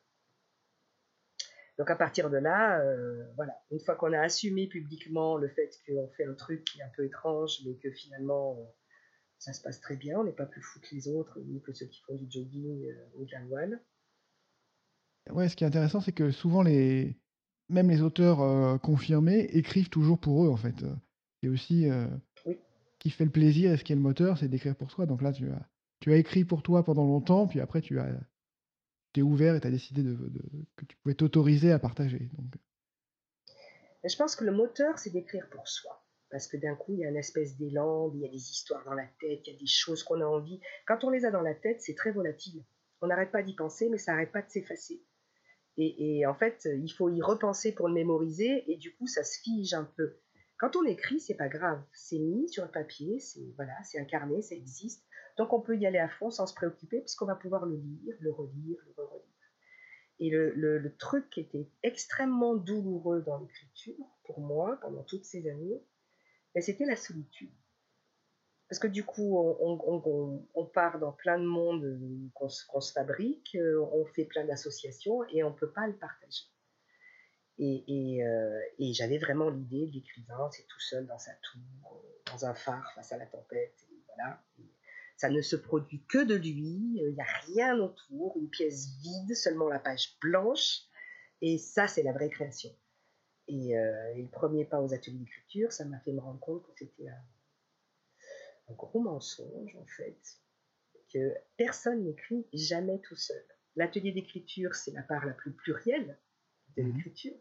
Donc 1.78 1.90
à 1.90 1.96
partir 1.96 2.28
de 2.28 2.36
là, 2.36 2.80
euh, 2.80 3.24
voilà, 3.34 3.54
une 3.70 3.80
fois 3.80 3.96
qu'on 3.96 4.12
a 4.12 4.20
assumé 4.20 4.68
publiquement 4.68 5.38
le 5.38 5.48
fait 5.48 5.70
qu'on 5.86 6.08
fait 6.08 6.26
un 6.26 6.34
truc 6.34 6.64
qui 6.64 6.80
est 6.80 6.82
un 6.82 6.92
peu 6.94 7.04
étrange, 7.04 7.60
mais 7.64 7.74
que 7.76 7.90
finalement 7.90 8.58
ça 9.38 9.52
se 9.52 9.62
passe 9.62 9.80
très 9.80 9.96
bien, 9.96 10.20
on 10.20 10.24
n'est 10.24 10.32
pas 10.32 10.46
plus 10.46 10.62
fou 10.62 10.78
que 10.80 10.94
les 10.94 11.08
autres, 11.08 11.40
ni 11.40 11.60
que 11.62 11.72
ceux 11.72 11.86
qui 11.86 12.00
font 12.02 12.14
du 12.14 12.30
jogging 12.30 12.86
euh, 12.86 13.08
ou 13.16 13.24
de 13.24 13.32
la 13.32 13.44
voile. 13.46 13.82
Ouais, 15.30 15.48
ce 15.48 15.56
qui 15.56 15.64
est 15.64 15.66
intéressant, 15.66 16.00
c'est 16.00 16.12
que 16.12 16.30
souvent 16.30 16.62
les, 16.62 17.16
même 17.72 17.90
les 17.90 18.02
auteurs 18.02 18.40
euh, 18.40 18.78
confirmés 18.78 19.48
écrivent 19.52 19.88
toujours 19.88 20.18
pour 20.18 20.44
eux, 20.44 20.48
en 20.48 20.56
fait. 20.56 20.84
Et 21.42 21.48
aussi, 21.48 21.90
euh, 21.90 22.06
qui 22.98 23.10
fait 23.10 23.24
le 23.24 23.30
plaisir 23.30 23.72
et 23.72 23.76
ce 23.76 23.84
qui 23.84 23.92
est 23.92 23.96
le 23.96 24.02
moteur, 24.02 24.38
c'est 24.38 24.48
d'écrire 24.48 24.76
pour 24.76 24.90
soi. 24.90 25.06
Donc 25.06 25.22
là, 25.22 25.32
tu 25.32 25.50
as, 25.50 25.68
tu 26.00 26.12
as 26.12 26.16
écrit 26.16 26.44
pour 26.44 26.62
toi 26.62 26.84
pendant 26.84 27.04
longtemps, 27.04 27.48
puis 27.48 27.60
après, 27.60 27.80
tu 27.80 27.98
as, 27.98 28.08
es 29.16 29.22
ouvert 29.22 29.56
et 29.56 29.60
tu 29.60 29.66
as 29.66 29.70
décidé 29.70 30.02
de, 30.02 30.16
que 30.76 30.84
tu 30.84 30.96
pouvais 30.96 31.14
t'autoriser 31.14 31.72
à 31.72 31.78
partager. 31.78 32.30
Donc. 32.38 32.54
Je 34.04 34.16
pense 34.16 34.36
que 34.36 34.44
le 34.44 34.52
moteur, 34.52 34.98
c'est 34.98 35.10
d'écrire 35.10 35.48
pour 35.50 35.66
soi. 35.68 36.04
Parce 36.30 36.46
que 36.46 36.56
d'un 36.56 36.74
coup, 36.74 36.94
il 36.94 37.00
y 37.00 37.04
a 37.04 37.10
une 37.10 37.16
espèce 37.16 37.56
d'élan, 37.58 38.10
il 38.14 38.20
y 38.20 38.24
a 38.24 38.28
des 38.28 38.50
histoires 38.50 38.82
dans 38.84 38.94
la 38.94 39.06
tête, 39.20 39.46
il 39.46 39.52
y 39.52 39.56
a 39.56 39.58
des 39.58 39.66
choses 39.66 40.02
qu'on 40.02 40.20
a 40.20 40.24
envie. 40.24 40.60
Quand 40.86 41.04
on 41.04 41.10
les 41.10 41.26
a 41.26 41.30
dans 41.30 41.42
la 41.42 41.54
tête, 41.54 41.82
c'est 41.82 41.94
très 41.94 42.10
volatile. 42.10 42.64
On 43.02 43.08
n'arrête 43.08 43.30
pas 43.30 43.42
d'y 43.42 43.54
penser, 43.54 43.90
mais 43.90 43.98
ça 43.98 44.12
n'arrête 44.12 44.32
pas 44.32 44.42
de 44.42 44.50
s'effacer. 44.50 45.02
Et, 45.78 46.26
en 46.26 46.34
fait, 46.34 46.68
il 46.70 46.90
faut 46.90 47.08
y 47.08 47.22
repenser 47.22 47.74
pour 47.74 47.88
le 47.88 47.94
mémoriser, 47.94 48.70
et 48.70 48.76
du 48.76 48.94
coup, 48.94 49.06
ça 49.06 49.24
se 49.24 49.40
fige 49.40 49.74
un 49.74 49.84
peu. 49.84 50.18
Quand 50.58 50.76
on 50.76 50.84
écrit, 50.84 51.18
c'est 51.18 51.34
pas 51.34 51.48
grave, 51.48 51.82
c'est 51.92 52.18
mis 52.18 52.48
sur 52.48 52.64
le 52.64 52.70
papier, 52.70 53.18
c'est 53.18 53.52
voilà, 53.56 53.74
c'est 53.82 53.98
incarné, 53.98 54.42
ça 54.42 54.54
existe. 54.54 55.04
Donc 55.36 55.52
on 55.52 55.60
peut 55.60 55.76
y 55.76 55.86
aller 55.86 55.98
à 55.98 56.08
fond 56.08 56.30
sans 56.30 56.46
se 56.46 56.54
préoccuper, 56.54 57.00
puisqu'on 57.00 57.26
va 57.26 57.34
pouvoir 57.34 57.66
le 57.66 57.76
lire, 57.76 58.14
le 58.20 58.30
relire, 58.30 58.78
le 58.96 59.04
relire. 59.04 59.26
Et 60.20 60.30
le, 60.30 60.52
le, 60.54 60.96
truc 60.96 61.28
qui 61.30 61.40
était 61.40 61.68
extrêmement 61.82 62.54
douloureux 62.54 63.22
dans 63.22 63.38
l'écriture, 63.38 64.06
pour 64.24 64.40
moi, 64.40 64.78
pendant 64.82 65.02
toutes 65.02 65.24
ces 65.24 65.48
années, 65.48 65.82
ben, 66.54 66.62
c'était 66.62 66.84
la 66.84 66.94
solitude. 66.94 67.50
Parce 68.72 68.80
que 68.80 68.88
du 68.88 69.04
coup, 69.04 69.36
on, 69.36 70.64
part 70.64 70.98
dans 70.98 71.12
plein 71.12 71.38
de 71.38 71.44
mondes 71.44 71.84
euh, 71.84 72.30
qu'on 72.32 72.48
se 72.80 72.92
fabrique, 72.94 73.54
euh, 73.54 73.84
on 73.92 74.06
fait 74.06 74.24
plein 74.24 74.46
d'associations 74.46 75.24
et 75.28 75.44
on 75.44 75.50
ne 75.50 75.54
peut 75.54 75.70
pas 75.70 75.86
le 75.86 75.92
partager. 75.92 76.44
Euh, 77.60 78.60
et, 78.78 78.94
j'avais 78.94 79.18
vraiment 79.18 79.50
l'idée 79.50 79.88
de 79.88 79.92
l'écrivain, 79.92 80.48
c'est 80.52 80.66
tout 80.66 80.80
seul 80.80 81.06
dans 81.06 81.18
sa 81.18 81.32
tour, 81.32 82.02
dans 82.32 82.46
un 82.46 82.54
phare 82.54 82.90
face 82.94 83.12
à 83.12 83.18
la 83.18 83.26
tempête. 83.26 83.86
voilà. 84.06 84.42
ça 85.18 85.28
ne 85.28 85.42
se 85.42 85.56
produit 85.56 86.02
que 86.08 86.24
de 86.24 86.36
lui, 86.36 86.96
il 86.96 87.12
n'y 87.12 87.20
a 87.20 87.40
rien 87.54 87.78
autour, 87.78 88.38
une 88.38 88.48
pièce 88.48 88.86
vide, 89.02 89.36
seulement 89.36 89.68
la 89.68 89.80
page 89.80 90.16
blanche. 90.18 90.78
Et 91.42 91.58
ça, 91.58 91.88
c'est 91.88 92.02
la 92.02 92.12
vraie 92.12 92.30
création. 92.30 92.70
Et, 93.48 93.72
et, 93.72 94.22
le 94.22 94.30
premier 94.30 94.64
pas 94.64 94.80
aux 94.80 94.94
ateliers 94.94 95.18
d'écriture, 95.18 95.72
ça 95.72 95.84
m'a 95.84 96.00
fait 96.00 96.12
me 96.12 96.20
rendre 96.20 96.40
compte 96.40 96.62
que 96.64 96.72
c'était 96.74 97.10
un 97.10 97.22
gros 98.72 99.00
mensonge 99.00 99.76
en 99.76 99.86
fait, 99.86 100.18
que 101.12 101.34
personne 101.56 102.04
n'écrit 102.04 102.46
jamais 102.52 102.98
tout 103.00 103.16
seul. 103.16 103.44
L'atelier 103.76 104.12
d'écriture, 104.12 104.74
c'est 104.74 104.92
la 104.92 105.02
part 105.02 105.24
la 105.24 105.32
plus 105.32 105.52
plurielle 105.52 106.18
de 106.76 106.82
mhm. 106.82 106.92
l'écriture. 106.94 107.34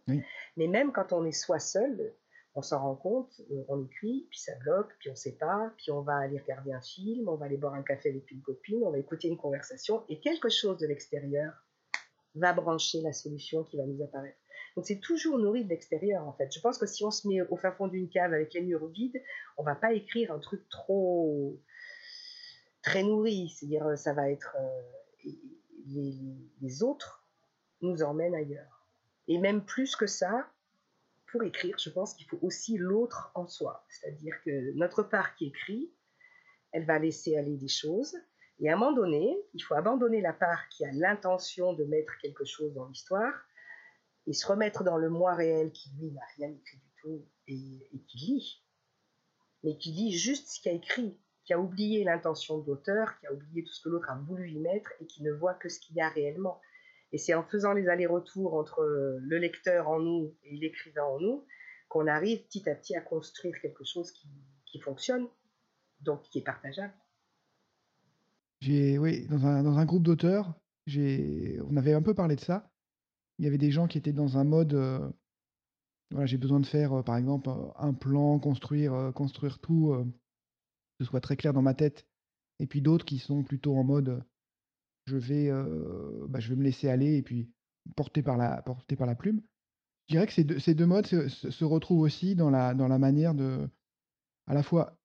Mais 0.58 0.68
même 0.68 0.92
quand 0.92 1.14
on 1.14 1.26
est 1.26 1.32
soi 1.32 1.60
seul, 1.60 2.14
on 2.54 2.62
s'en 2.62 2.82
rend 2.82 2.96
compte, 2.96 3.42
on 3.70 3.86
écrit, 3.86 4.28
puis 4.30 4.40
ça 4.40 4.54
bloque, 4.60 4.94
puis 5.00 5.10
on 5.10 5.14
ne 5.14 5.18
sait 5.18 5.38
pas, 5.38 5.74
puis 5.78 5.92
on 5.92 6.02
va 6.02 6.18
aller 6.18 6.38
regarder 6.38 6.74
un 6.74 6.82
film, 6.82 7.30
on 7.30 7.36
va 7.36 7.46
aller 7.46 7.58
boire 7.58 7.76
un 7.76 7.84
café 7.84 8.10
avec 8.10 8.30
une 8.30 8.42
copine, 8.42 8.84
on 8.84 8.92
va 8.92 8.98
écouter 8.98 9.30
une 9.30 9.38
conversation, 9.38 10.04
et 10.10 10.20
quelque 10.20 10.50
chose 10.50 10.78
de 10.78 10.88
l'extérieur 10.88 11.54
va 12.36 12.54
brancher 12.54 13.02
la 13.02 13.14
solution 13.14 13.64
qui 13.64 13.78
va 13.78 13.86
nous 13.86 14.04
apparaître. 14.04 14.41
Donc 14.76 14.86
c'est 14.86 15.00
toujours 15.00 15.38
nourri 15.38 15.64
de 15.64 15.70
l'extérieur 15.70 16.26
en 16.26 16.34
fait. 16.34 16.54
Je 16.54 16.60
pense 16.60 16.78
que 16.78 16.86
si 16.86 17.04
on 17.04 17.12
se 17.12 17.28
met 17.28 17.42
au 17.42 17.58
fin 17.58 17.72
fond 17.72 17.88
d'une 17.88 18.10
cave 18.10 18.34
avec 18.34 18.54
les 18.54 18.62
murs 18.62 18.88
vides, 18.88 19.22
on 19.58 19.64
va 19.64 19.76
pas 19.76 19.94
écrire 19.94 20.32
un 20.32 20.40
truc 20.40 20.68
trop 20.70 21.60
très 22.82 23.04
nourri. 23.04 23.50
C'est-à-dire 23.50 23.98
ça 23.98 24.14
va 24.14 24.30
être 24.30 24.56
euh, 24.60 25.30
les, 25.88 26.84
autres 26.84 27.26
nous 27.82 28.04
emmènent 28.04 28.36
ailleurs. 28.36 28.88
Et 29.28 29.38
même 29.38 29.66
plus 29.66 29.96
que 29.96 30.08
ça, 30.08 30.48
pour 31.32 31.44
écrire, 31.44 31.78
je 31.80 31.90
pense 31.90 32.14
qu'il 32.14 32.28
faut 32.28 32.40
aussi 32.42 32.78
l'autre 32.78 33.32
en 33.36 33.48
soi. 33.48 33.86
C'est-à-dire 33.90 34.36
que 34.44 34.74
notre 34.74 35.04
part 35.04 35.36
qui 35.36 35.48
écrit, 35.48 35.92
elle 36.72 36.86
va 36.86 37.00
laisser 37.00 37.38
aller 37.38 37.58
des 37.58 37.68
choses. 37.68 38.16
Et 38.60 38.70
à 38.70 38.74
un 38.74 38.78
moment 38.78 38.94
donné, 38.94 39.36
il 39.54 39.62
faut 39.62 39.74
abandonner 39.74 40.22
la 40.22 40.34
part 40.34 40.68
qui 40.70 40.86
a 40.86 40.92
l'intention 40.92 41.74
de 41.74 41.84
mettre 41.86 42.18
quelque 42.22 42.46
chose 42.46 42.74
dans 42.74 42.88
l'histoire 42.88 43.34
et 44.32 44.34
se 44.34 44.48
remettre 44.48 44.86
dans 44.86 44.98
le 44.98 45.10
moi 45.10 45.36
réel 45.36 45.74
qui, 45.74 45.90
lui, 46.00 46.10
n'a 46.12 46.22
rien 46.38 46.50
écrit 46.50 46.78
du 46.78 46.92
tout 47.02 47.28
et, 47.50 48.02
qui 48.08 48.18
lit, 48.18 48.64
mais 49.62 49.76
qui 49.76 49.92
lit 49.92 50.14
juste 50.14 50.48
ce 50.48 50.62
qu'il 50.62 50.72
a 50.72 50.76
écrit, 50.76 51.20
qui 51.44 51.52
a 51.52 51.60
oublié 51.60 52.06
l'intention 52.06 52.60
de 52.60 52.66
l'auteur, 52.66 53.20
qui 53.20 53.28
a 53.28 53.34
oublié 53.34 53.66
tout 53.66 53.74
ce 53.74 53.84
que 53.84 53.90
l'autre 53.90 54.10
a 54.10 54.16
voulu 54.16 54.50
y 54.50 54.58
mettre 54.58 54.94
et 55.02 55.06
qui 55.06 55.22
ne 55.22 55.34
voit 55.34 55.54
que 55.56 55.68
ce 55.68 55.82
qu'il 55.82 55.98
y 55.98 56.02
a 56.02 56.08
réellement. 56.08 56.62
Et 57.12 57.18
c'est 57.18 57.34
en 57.34 57.44
faisant 57.44 57.74
les 57.74 57.90
allers-retours 57.90 58.54
entre 58.54 58.86
le 58.86 59.38
lecteur 59.38 59.90
en 59.90 60.00
nous 60.00 60.34
et 60.46 60.56
l'écrivain 60.56 61.04
en 61.04 61.20
nous 61.20 61.46
qu'on 61.90 62.08
arrive 62.08 62.42
petit 62.46 62.70
à 62.70 62.76
petit 62.76 62.96
à 62.96 63.02
construire 63.02 63.60
quelque 63.60 63.84
chose 63.84 64.14
qui, 64.14 64.30
qui 64.66 64.80
fonctionne, 64.80 65.28
donc 66.00 66.22
qui 66.30 66.38
est 66.40 66.46
partageable. 66.46 66.94
J'ai, 68.62 68.98
oui, 68.98 69.28
dans 69.28 69.46
un, 69.46 69.62
dans 69.62 69.78
un 69.78 69.84
groupe 69.84 70.04
d'auteurs, 70.04 70.54
on 70.88 71.76
avait 71.76 71.94
un 71.94 72.02
peu 72.02 72.14
parlé 72.14 72.38
de 72.38 72.42
ça. 72.42 72.71
Il 73.42 73.46
y 73.46 73.48
avait 73.48 73.58
des 73.58 73.72
gens 73.72 73.88
qui 73.88 73.98
étaient 73.98 74.14
dans 74.14 74.38
un 74.38 74.44
mode, 74.44 74.76
euh, 74.76 75.10
voilà, 76.12 76.28
j'ai 76.28 76.38
besoin 76.38 76.60
de 76.60 76.66
faire, 76.68 76.94
euh, 76.94 77.02
par 77.02 77.18
exemple, 77.18 77.50
un 77.76 77.92
plan, 77.92 78.38
construire, 78.38 78.94
euh, 78.94 79.12
construire 79.12 79.58
tout, 79.58 79.96
que 79.96 81.04
ce 81.04 81.10
soit 81.10 81.22
très 81.22 81.38
clair 81.38 81.52
dans 81.52 81.64
ma 81.64 81.74
tête. 81.74 82.06
Et 82.60 82.68
puis 82.68 82.84
d'autres 82.84 83.04
qui 83.04 83.18
sont 83.18 83.42
plutôt 83.42 83.76
en 83.76 83.84
mode, 83.84 84.24
je 85.08 85.18
vais, 85.18 85.50
bah, 86.30 86.40
je 86.40 86.50
vais 86.50 86.56
me 86.56 86.62
laisser 86.62 86.88
aller 86.88 87.18
et 87.18 87.24
puis 87.24 87.50
porter 87.96 88.22
par 88.22 88.38
la, 88.38 88.62
porter 88.62 88.96
par 88.96 89.08
la 89.08 89.16
plume. 89.16 89.42
Je 90.08 90.14
dirais 90.14 90.28
que 90.28 90.34
ces 90.34 90.44
deux, 90.44 90.60
ces 90.60 90.76
deux 90.76 90.86
modes 90.86 91.08
se, 91.08 91.66
retrouvent 91.66 92.02
aussi 92.02 92.36
dans 92.36 92.52
la, 92.52 92.76
dans 92.76 92.88
la 92.88 93.00
manière 93.00 93.34
de, 93.34 93.68
à 94.46 94.54
la 94.54 94.62
fois 94.62 95.00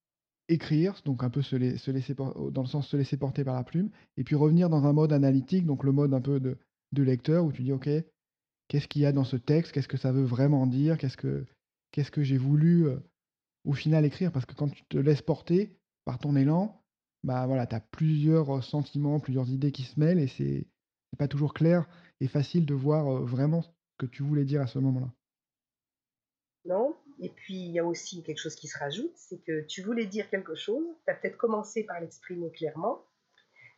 écrire, 0.48 1.00
donc 1.06 1.24
un 1.24 1.30
peu 1.30 1.40
se 1.40 1.56
laisser 1.56 2.14
dans 2.14 2.62
le 2.62 2.68
sens 2.68 2.86
se 2.86 2.98
laisser 2.98 3.16
porter 3.16 3.44
par 3.44 3.54
la 3.54 3.64
plume, 3.64 3.88
et 4.18 4.24
puis 4.24 4.34
revenir 4.34 4.68
dans 4.68 4.84
un 4.84 4.92
mode 4.92 5.14
analytique, 5.14 5.64
donc 5.64 5.84
le 5.84 5.92
mode 5.92 6.12
un 6.12 6.20
peu 6.20 6.38
de, 6.38 6.58
de 6.92 7.02
lecteur 7.02 7.42
où 7.42 7.50
tu 7.50 7.62
dis 7.62 7.72
ok, 7.72 7.88
qu'est-ce 8.68 8.88
qu'il 8.88 9.02
y 9.02 9.06
a 9.06 9.12
dans 9.12 9.24
ce 9.24 9.36
texte, 9.36 9.72
qu'est-ce 9.72 9.88
que 9.88 9.96
ça 9.96 10.12
veut 10.12 10.24
vraiment 10.24 10.66
dire, 10.66 10.98
qu'est-ce 10.98 11.16
que, 11.16 11.44
qu'est-ce 11.92 12.10
que 12.10 12.22
j'ai 12.22 12.38
voulu 12.38 12.86
euh, 12.86 12.98
au 13.64 13.72
final 13.72 14.04
écrire. 14.04 14.32
Parce 14.32 14.46
que 14.46 14.54
quand 14.54 14.68
tu 14.68 14.84
te 14.84 14.98
laisses 14.98 15.22
porter 15.22 15.76
par 16.04 16.18
ton 16.18 16.36
élan, 16.36 16.82
bah 17.24 17.46
voilà, 17.46 17.66
tu 17.66 17.74
as 17.74 17.80
plusieurs 17.80 18.62
sentiments, 18.62 19.20
plusieurs 19.20 19.48
idées 19.50 19.72
qui 19.72 19.82
se 19.82 19.98
mêlent 19.98 20.20
et 20.20 20.28
c'est 20.28 20.66
pas 21.18 21.28
toujours 21.28 21.54
clair 21.54 21.88
et 22.20 22.28
facile 22.28 22.66
de 22.66 22.74
voir 22.74 23.22
vraiment 23.22 23.62
ce 23.62 23.68
que 23.98 24.06
tu 24.06 24.22
voulais 24.22 24.44
dire 24.44 24.60
à 24.60 24.66
ce 24.66 24.78
moment-là. 24.78 25.10
Non, 26.66 26.94
et 27.20 27.30
puis 27.30 27.54
il 27.54 27.70
y 27.70 27.78
a 27.78 27.84
aussi 27.84 28.22
quelque 28.22 28.38
chose 28.38 28.56
qui 28.56 28.68
se 28.68 28.78
rajoute, 28.78 29.12
c'est 29.14 29.38
que 29.38 29.64
tu 29.66 29.82
voulais 29.82 30.06
dire 30.06 30.28
quelque 30.28 30.54
chose, 30.54 30.84
tu 31.04 31.10
as 31.10 31.14
peut-être 31.14 31.36
commencé 31.36 31.84
par 31.84 32.00
l'exprimer 32.00 32.50
clairement, 32.50 33.02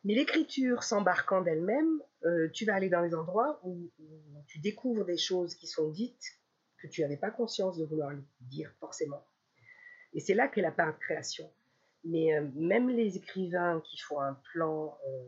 mais 0.09 0.15
l'écriture 0.15 0.85
s'embarquant 0.85 1.43
d'elle-même, 1.43 2.01
euh, 2.25 2.49
tu 2.55 2.65
vas 2.65 2.75
aller 2.75 2.89
dans 2.89 3.03
les 3.03 3.15
endroits 3.15 3.61
où, 3.63 3.91
tu 4.47 4.59
découvres 4.59 5.05
des 5.05 5.19
choses 5.19 5.55
qui 5.55 5.67
sont 5.67 5.91
dites 5.91 6.25
que 6.79 6.87
tu 6.87 7.03
n'avais 7.03 7.19
pas 7.19 7.31
conscience 7.31 7.77
de 7.77 7.85
vouloir 7.85 8.13
dire 8.41 8.73
forcément. 8.81 9.23
Et 10.15 10.21
c'est 10.21 10.33
là 10.33 10.49
qu'est 10.49 10.63
la 10.63 10.73
part 10.73 10.95
de 10.95 10.99
création. 10.99 11.53
Mais 12.05 12.35
euh, 12.35 12.49
même 12.55 12.89
les 12.89 13.19
écrivains 13.19 13.83
qui 13.85 13.99
font 13.99 14.19
un 14.19 14.41
plan 14.55 14.97
euh, 15.07 15.27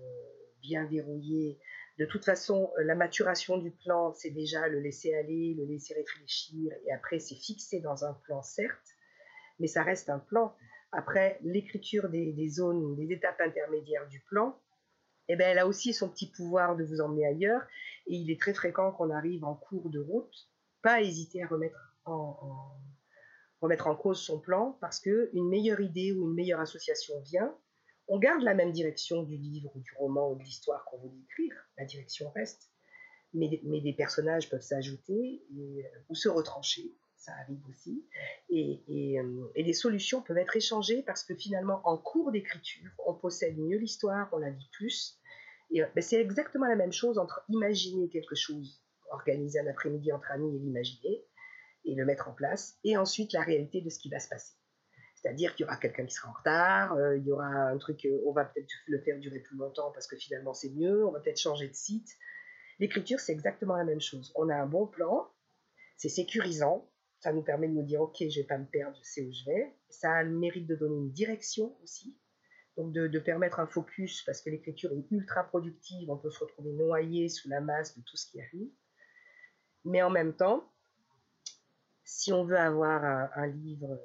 bien 0.63 0.87
verrouillé, 0.87 1.59
de 1.99 2.07
toute 2.07 2.25
façon, 2.25 2.73
la 2.79 2.95
maturation 2.95 3.59
du 3.59 3.73
plan, 3.73 4.15
c'est 4.15 4.31
déjà 4.31 4.67
le 4.67 4.81
laisser 4.81 5.15
aller, 5.15 5.55
le 5.59 5.67
laisser 5.67 5.93
réfléchir, 5.93 6.73
et 6.87 6.93
après 6.95 7.19
c'est 7.19 7.35
fixé 7.35 7.81
dans 7.81 8.07
un 8.07 8.15
plan, 8.15 8.43
certes, 8.43 8.97
mais 9.59 9.67
ça 9.67 9.83
reste 9.83 10.09
un 10.09 10.21
plan. 10.21 10.57
Après, 10.93 11.39
l'écriture 11.43 12.09
des, 12.09 12.33
des, 12.33 12.49
zones, 12.49 12.97
des 12.97 13.13
étapes 13.13 13.43
intermédiaires 13.43 14.09
du 14.09 14.21
plan, 14.21 14.59
eh 15.33 15.37
ben, 15.37 15.49
elle 15.49 15.59
a 15.59 15.67
aussi 15.67 15.93
son 15.93 16.09
petit 16.09 16.31
pouvoir 16.31 16.77
de 16.77 16.85
vous 16.85 17.01
emmener 17.01 17.27
ailleurs. 17.27 17.63
Et 18.07 18.17
il 18.17 18.31
est 18.31 18.41
très 18.41 18.55
fréquent 18.55 18.93
qu'on 18.93 19.11
arrive 19.11 19.45
en 19.45 19.55
cours 19.55 19.91
de 19.91 20.01
route, 20.01 20.49
pas 20.83 21.03
hésiter 21.03 21.43
à 21.43 21.47
remettre 21.47 21.95
en, 22.05 22.73
remettre 23.61 23.87
en 23.87 23.95
cause 23.95 24.21
son 24.21 24.41
plan, 24.41 24.77
parce 24.81 25.01
qu'une 25.01 25.49
meilleure 25.49 25.81
idée 25.81 26.13
ou 26.13 26.29
une 26.29 26.35
meilleure 26.35 26.61
association 26.61 27.15
vient. 27.21 27.55
On 28.09 28.19
garde 28.19 28.43
la 28.43 28.55
même 28.55 28.73
direction 28.73 29.23
du 29.23 29.37
livre 29.37 29.71
ou 29.77 29.81
du 29.81 29.93
roman 29.97 30.33
ou 30.33 30.37
de 30.37 30.43
l'histoire 30.43 30.85
qu'on 30.87 30.99
veut 30.99 31.13
écrire, 31.23 31.55
la 31.79 31.85
direction 31.85 32.29
reste, 32.31 32.71
mais, 33.33 33.61
mais 33.63 33.81
des 33.81 33.93
personnages 33.93 34.51
peuvent 34.51 34.63
s'ajouter 34.63 35.45
ou 36.09 36.15
se 36.17 36.29
retrancher 36.29 36.93
ça 37.21 37.33
arrive 37.43 37.61
aussi. 37.69 38.05
Et, 38.49 39.19
euh, 39.19 39.51
et, 39.55 39.63
les 39.63 39.73
solutions 39.73 40.23
peuvent 40.23 40.39
être 40.39 40.57
échangées 40.57 41.03
parce 41.03 41.23
que 41.23 41.35
finalement, 41.35 41.81
en 41.85 41.97
cours 41.97 42.33
d'écriture, 42.33 42.91
on 43.07 43.15
possède 43.15 43.59
mieux 43.59 43.79
l'histoire, 43.79 44.29
on 44.33 44.39
la 44.39 44.51
vit 44.51 44.69
plus. 44.73 45.20
Euh, 45.77 45.87
ben, 45.95 46.03
c'est 46.03 46.21
exactement 46.21 46.67
la 46.67 46.77
même 46.77 46.93
chose 46.93 47.19
entre 47.19 47.45
imaginer 47.49 48.09
quelque 48.09 48.35
chose, 48.35 48.83
organiser 49.11 49.61
un 49.61 49.67
après-midi 49.67 50.13
entre 50.13 50.31
amis 50.33 50.55
et 50.57 50.59
l'imaginer, 50.59 51.25
et 51.85 51.95
le 51.95 52.05
mettre 52.05 52.29
en 52.29 52.33
place, 52.33 52.79
et 52.85 52.97
ensuite 52.97 53.33
la 53.33 53.43
réalité 53.43 53.81
de 53.81 53.91
ce 53.91 53.99
qui 53.99 54.11
va 54.11 54.19
se 54.19 54.29
passer. 54.29 54.55
C'est-à-dire 55.15 55.55
qu'il 55.55 55.65
y 55.65 55.67
aura 55.67 55.77
quelqu'un 55.77 56.07
qui 56.07 56.15
sera 56.15 56.31
en 56.31 56.33
retard, 56.33 56.95
euh, 56.95 57.17
il 57.17 57.27
y 57.27 57.33
aura 57.33 57.47
un 57.47 57.79
truc, 57.79 58.07
on 58.25 58.33
va 58.33 58.45
peut-être 58.45 58.69
le 58.87 59.01
faire 59.01 59.19
durer 59.19 59.41
plus 59.41 59.57
longtemps 59.57 59.91
parce 59.93 60.07
que 60.07 60.17
finalement 60.17 60.55
c'est 60.55 60.71
mieux, 60.71 61.07
on 61.07 61.13
va 61.13 61.21
peut-être 61.21 61.41
changer 61.41 61.69
de 61.69 61.75
site. 61.75 62.09
L'écriture, 62.79 63.21
c'est 63.21 63.33
exactement 63.33 63.77
la 63.77 63.85
même 63.85 64.01
chose. 64.01 64.33
On 64.37 64.49
a 64.49 64.55
un 64.55 64.67
bon 64.67 64.87
plan, 64.87 65.31
c'est 65.99 66.09
sécurisant, 66.09 66.91
ça 67.19 67.33
nous 67.33 67.43
permet 67.43 67.69
de 67.69 67.75
nous 67.75 67.83
dire, 67.83 68.01
OK, 68.01 68.17
je 68.19 68.25
ne 68.25 68.31
vais 68.31 68.45
pas 68.45 68.57
me 68.57 68.65
perdre, 68.65 68.97
je 68.97 69.03
sais 69.03 69.21
où 69.21 69.31
je 69.31 69.45
vais. 69.45 69.75
Ça 69.91 70.11
a 70.13 70.23
le 70.23 70.31
mérite 70.31 70.67
de 70.67 70.75
donner 70.75 70.97
une 70.97 71.13
direction 71.13 71.77
aussi, 71.83 72.17
de, 72.89 73.19
permettre 73.19 73.61
un 73.61 73.67
focus, 73.67 74.23
parce 74.23 74.41
que 74.41 74.51
l'écriture 74.51 74.93
est 74.93 75.11
ultra 75.11 75.45
productive, 75.45 76.11
on 76.11 76.17
peut 76.17 76.31
se 76.31 76.41
retrouver 76.41 76.73
noyé 76.73 77.29
sous 77.29 77.49
la 77.49 77.61
masse 77.61 77.97
de 77.97 78.03
tout 78.03 78.17
ce 78.17 78.31
qui 78.31 78.41
arrive. 78.41 78.71
Mais 79.85 80.03
en 80.03 80.11
même 80.11 80.35
temps, 80.35 80.71
si 82.05 82.33
on 82.33 82.45
veut 82.45 82.59
avoir 82.59 83.05
un, 83.37 83.47
livre 83.47 84.01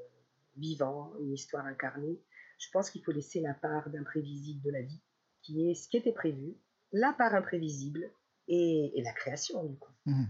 vivant, 0.58 1.14
une 1.20 1.34
histoire 1.34 1.66
incarnée, 1.66 2.20
je 2.58 2.68
pense 2.72 2.90
qu'il 2.90 3.04
faut 3.04 3.12
laisser 3.12 3.42
la 3.42 3.54
part 3.54 3.90
d'imprévisible 3.90 4.62
de 4.62 4.72
la 4.72 4.82
vie, 4.82 5.02
qui 5.42 5.70
est 5.70 5.76
ce 5.76 5.90
qui 5.90 5.98
était 5.98 6.14
prévu, 6.14 6.56
la 6.92 7.14
part 7.14 7.36
imprévisible 7.36 8.10
et, 8.48 8.94
la 9.04 9.12
création, 9.12 9.64
du 9.66 9.78
coup. 9.78 9.92
Mmh 10.06 10.26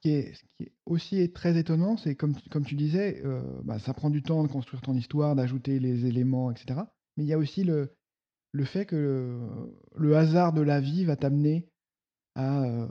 qui 0.00 0.10
est, 0.10 0.34
ce 0.34 0.42
qui 0.56 0.62
est 0.64 0.72
aussi 0.86 1.32
très 1.32 1.58
étonnant, 1.58 1.96
c'est 1.96 2.14
comme, 2.14 2.34
comme 2.50 2.64
tu 2.64 2.76
disais, 2.76 3.20
euh, 3.24 3.42
bah, 3.64 3.78
ça 3.78 3.94
prend 3.94 4.10
du 4.10 4.22
temps 4.22 4.42
de 4.42 4.48
construire 4.48 4.80
ton 4.80 4.94
histoire, 4.94 5.34
d'ajouter 5.34 5.80
les 5.80 6.06
éléments, 6.06 6.50
etc. 6.50 6.80
Mais 7.18 7.24
il 7.24 7.26
y 7.26 7.32
a 7.32 7.38
aussi 7.38 7.64
le, 7.64 7.90
fait 8.64 8.86
que 8.86 9.40
le, 9.96 10.16
hasard 10.16 10.52
de 10.52 10.62
la 10.62 10.80
vie 10.80 11.04
va 11.04 11.16
t'amener 11.16 11.68
à 12.36 12.88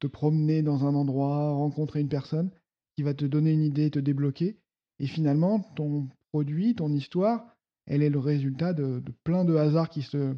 te 0.00 0.06
promener 0.06 0.60
dans 0.60 0.84
un 0.84 0.94
endroit, 0.94 1.50
rencontrer 1.52 2.00
une 2.00 2.10
personne 2.10 2.50
qui 2.94 3.02
va 3.02 3.14
te 3.14 3.24
donner 3.24 3.52
une 3.52 3.64
idée, 3.64 3.90
te 3.90 3.98
débloquer. 3.98 4.58
Et 4.98 5.06
finalement, 5.06 5.60
ton 5.76 6.10
produit, 6.30 6.74
ton 6.74 6.92
histoire, 6.92 7.56
elle 7.86 8.02
est 8.02 8.10
le 8.10 8.18
résultat 8.18 8.74
de, 8.74 9.02
plein 9.24 9.46
de 9.46 9.54
hasards 9.56 9.88
qui 9.88 10.02
se, 10.02 10.36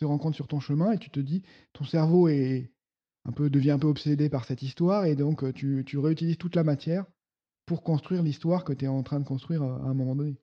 rencontrent 0.00 0.36
sur 0.36 0.46
ton 0.46 0.60
chemin. 0.60 0.92
Et 0.92 0.98
tu 0.98 1.10
te 1.10 1.18
dis, 1.18 1.42
ton 1.72 1.82
cerveau 1.82 2.28
est, 2.28 2.70
un 3.24 3.32
peu, 3.32 3.50
devient 3.50 3.72
un 3.72 3.80
peu 3.80 3.88
obsédé 3.88 4.28
par 4.28 4.44
cette 4.44 4.62
histoire 4.62 5.04
et 5.04 5.16
donc 5.16 5.52
tu, 5.52 5.82
tu 5.84 5.98
réutilises 5.98 6.38
toute 6.38 6.54
la 6.54 6.62
matière 6.62 7.06
pour 7.66 7.82
construire 7.82 8.22
l'histoire 8.22 8.62
que 8.62 8.72
tu 8.72 8.84
es 8.84 8.88
en 8.88 9.02
train 9.02 9.18
de 9.18 9.26
construire 9.26 9.64
à 9.64 9.66
un 9.66 9.94
moment 9.94 10.14
donné. 10.14 10.38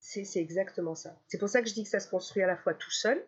C'est 0.00 0.24
exactement 0.36 0.94
ça. 0.94 1.20
C'est 1.26 1.38
pour 1.38 1.48
ça 1.48 1.60
que 1.62 1.68
je 1.68 1.74
dis 1.74 1.82
que 1.82 1.88
ça 1.88 2.00
se 2.00 2.08
construit 2.08 2.42
à 2.42 2.46
la 2.46 2.56
fois 2.56 2.74
tout 2.74 2.90
seul, 2.90 3.22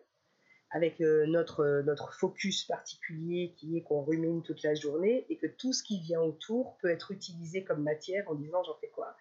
avec 0.71 1.01
euh, 1.01 1.25
notre, 1.27 1.81
notre 1.85 2.13
focus 2.13 2.63
particulier 2.63 3.53
qui 3.57 3.77
est 3.77 3.81
qu'on 3.83 4.03
rumine 4.03 4.41
toute 4.41 4.63
la 4.63 4.73
journée, 4.73 5.25
et 5.29 5.37
que 5.37 5.47
tout 5.47 5.73
ce 5.73 5.83
qui 5.83 5.99
vient 5.99 6.21
autour 6.21 6.77
peut 6.77 6.89
être 6.89 7.11
utilisé 7.11 7.63
comme 7.63 7.83
matière 7.83 8.29
en 8.29 8.35
disant 8.35 8.63
j'en 8.63 8.75
fais 8.79 8.89
quoi. 8.89 9.15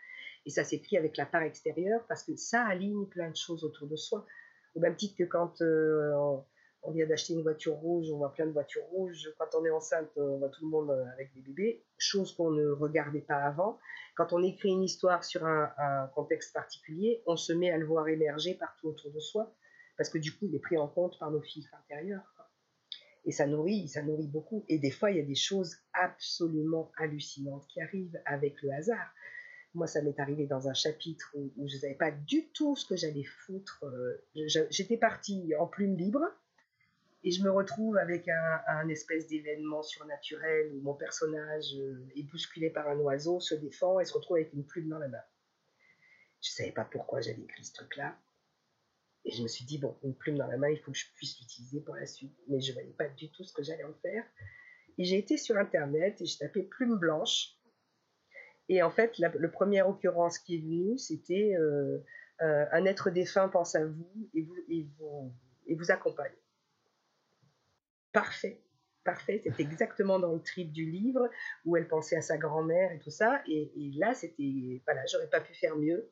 Et 0.47 0.51
ça 0.51 0.65
s'écrit 0.65 0.97
avec 0.97 1.17
la 1.17 1.27
part 1.27 1.43
extérieure 1.43 2.05
parce 2.09 2.23
que 2.23 2.35
ça 2.37 2.65
aligne 2.65 3.07
plein 3.07 3.31
de 3.31 3.37
choses 3.37 3.65
autour 3.65 3.89
de 3.89 3.97
soi. 3.97 4.25
Au 4.75 4.81
même 4.81 4.97
titre 4.97 5.17
que 5.19 5.25
quand 5.25 5.61
on 5.61 6.45
vient 6.89 7.07
d'acheter 7.07 7.35
une 7.35 7.43
voiture 7.43 7.75
rouge, 7.75 8.11
on 8.11 8.17
voit 8.17 8.33
plein 8.33 8.47
de 8.47 8.53
voitures 8.53 8.85
rouges. 8.85 9.33
Quand 9.39 9.55
on 9.55 9.65
est 9.65 9.71
enceinte, 9.71 10.11
on 10.17 10.39
voit 10.39 10.49
tout 10.49 10.65
le 10.65 10.71
monde 10.71 10.91
avec 11.15 11.33
des 11.35 11.43
bébés, 11.43 11.85
chose 11.99 12.35
qu'on 12.35 12.51
ne 12.51 12.69
regardait 12.71 13.21
pas 13.21 13.37
avant. 13.37 13.79
Quand 14.17 14.33
on 14.33 14.43
écrit 14.43 14.71
une 14.71 14.83
histoire 14.83 15.25
sur 15.25 15.45
un, 15.45 16.11
contexte 16.15 16.53
particulier, 16.55 17.23
on 17.27 17.37
se 17.37 17.53
met 17.53 17.71
à 17.71 17.77
le 17.77 17.87
voir 17.87 18.09
émerger 18.09 18.55
partout 18.55 18.89
autour 18.89 19.13
de 19.13 19.21
soi, 19.21 19.55
parce 19.97 20.09
que 20.09 20.19
du 20.19 20.33
coup, 20.33 20.47
il 20.47 20.55
est 20.55 20.61
pris 20.61 20.79
en 20.79 20.89
compte 20.89 21.19
par 21.19 21.31
nos 21.31 21.43
filtres 21.43 21.75
intérieurs. 21.75 22.35
Et 23.27 23.33
ça 23.33 23.47
nourrit, 23.47 23.87
ça 23.89 24.03
nourrit 24.03 24.29
beaucoup. 24.29 24.65
Et 24.69 24.79
des 24.79 24.91
fois, 24.91 25.11
il 25.11 25.19
y 25.19 25.21
a 25.21 25.25
des 25.25 25.35
choses 25.35 25.77
absolument 25.93 26.91
hallucinantes 26.97 27.67
qui 27.69 27.81
arrivent 27.81 28.19
avec 28.25 28.63
le 28.63 28.73
hasard. 28.73 29.15
Moi, 29.75 29.87
ça 29.87 30.03
m'est 30.03 30.19
arrivé 30.19 30.47
dans 30.47 30.69
un 30.69 30.75
chapitre 30.75 31.31
où, 31.35 31.69
je 31.69 31.77
ne 31.77 31.81
savais 31.81 31.95
pas 31.95 32.11
du 32.11 32.49
tout 32.53 32.75
ce 32.77 32.87
que 32.87 32.97
j'allais 32.97 33.25
foutre. 33.25 33.85
Euh, 33.85 34.25
j'étais 34.71 34.97
partie 34.97 35.55
en 35.59 35.67
plume 35.67 35.97
libre, 35.97 36.21
et 37.23 37.31
je 37.31 37.43
me 37.43 37.51
retrouve 37.51 37.99
avec 37.99 38.29
un, 38.29 38.89
espèce 38.89 39.27
d'événement 39.27 39.83
surnaturel 39.83 40.73
où 40.75 40.81
mon 40.81 40.95
personnage 40.95 41.75
euh, 41.75 42.09
est 42.17 42.23
bousculé 42.23 42.71
par 42.71 42.89
un 42.89 42.97
oiseau, 42.99 43.41
se 43.41 43.55
défend 43.55 44.01
et 44.01 44.07
se 44.07 44.15
retrouve 44.15 44.39
avec 44.39 44.55
une 44.55 44.65
plume 44.65 44.89
dans 44.89 44.99
la 44.99 45.09
main. 45.09 45.23
Je 46.41 46.49
ne 46.49 46.53
savais 46.53 46.73
pas 46.73 46.85
pourquoi 46.85 47.21
j'avais 47.21 47.43
écrit 47.43 47.65
ce 47.65 47.75
truc-là. 47.75 48.17
Et 49.27 49.33
je 49.33 49.43
me 49.43 49.49
suis 49.49 49.67
dit, 49.67 49.77
bon, 49.77 49.99
une 50.03 50.15
plume 50.15 50.39
dans 50.39 50.47
la 50.47 50.57
main, 50.57 50.71
il 50.71 50.79
faut 50.79 50.93
que 50.93 50.97
je 50.97 51.13
puisse 51.15 51.39
l'utiliser 51.41 51.81
pour 51.81 51.95
la 51.95 52.07
suite. 52.07 52.35
Mais 52.49 52.59
je 52.63 52.71
ne 52.71 52.75
voyais 52.75 52.95
pas 52.95 53.09
du 53.09 53.31
tout 53.31 53.45
ce 53.45 53.53
que 53.53 53.63
j'allais 53.63 53.85
en 53.85 53.93
faire. 54.01 54.25
Et 54.97 55.05
j'ai 55.05 55.19
été 55.19 55.37
sur 55.37 55.59
Internet 55.59 56.23
et 56.23 56.25
j'ai 56.25 56.39
tapé 56.39 56.63
plume 56.63 56.97
blanche. 56.97 57.55
Et 58.71 58.83
en 58.83 58.91
fait, 58.91 59.19
la, 59.19 59.29
le 59.29 59.51
première 59.51 59.91
occurrence 59.91 60.39
qui 60.39 60.55
est 60.55 60.61
venue, 60.61 60.97
c'était 60.97 61.55
euh, 61.55 61.99
euh, 62.41 62.65
un 62.73 62.87
être 62.87 63.11
défunt 63.11 63.49
pense 63.49 63.75
à 63.75 63.85
vous, 63.85 64.31
et 64.33 65.75
vous 65.75 65.91
accompagne 65.91 66.33
parfait. 68.13 68.63
Parfait, 69.05 69.41
c'était 69.43 69.63
exactement 69.71 70.19
dans 70.19 70.33
le 70.35 70.43
trip 70.43 70.73
du 70.73 70.91
livre 70.91 71.29
où 71.65 71.77
elle 71.77 71.89
pensait 71.89 72.17
à 72.17 72.23
sa 72.23 72.37
grand-mère 72.37 72.93
et 72.93 72.99
tout 72.99 73.11
ça. 73.11 73.43
Et, 73.47 73.71
là, 73.97 74.15
c'était, 74.15 74.83
voilà, 74.85 75.05
j'aurais 75.07 75.31
pas 75.31 75.41
pu 75.41 75.55
faire 75.55 75.77
mieux. 75.77 76.11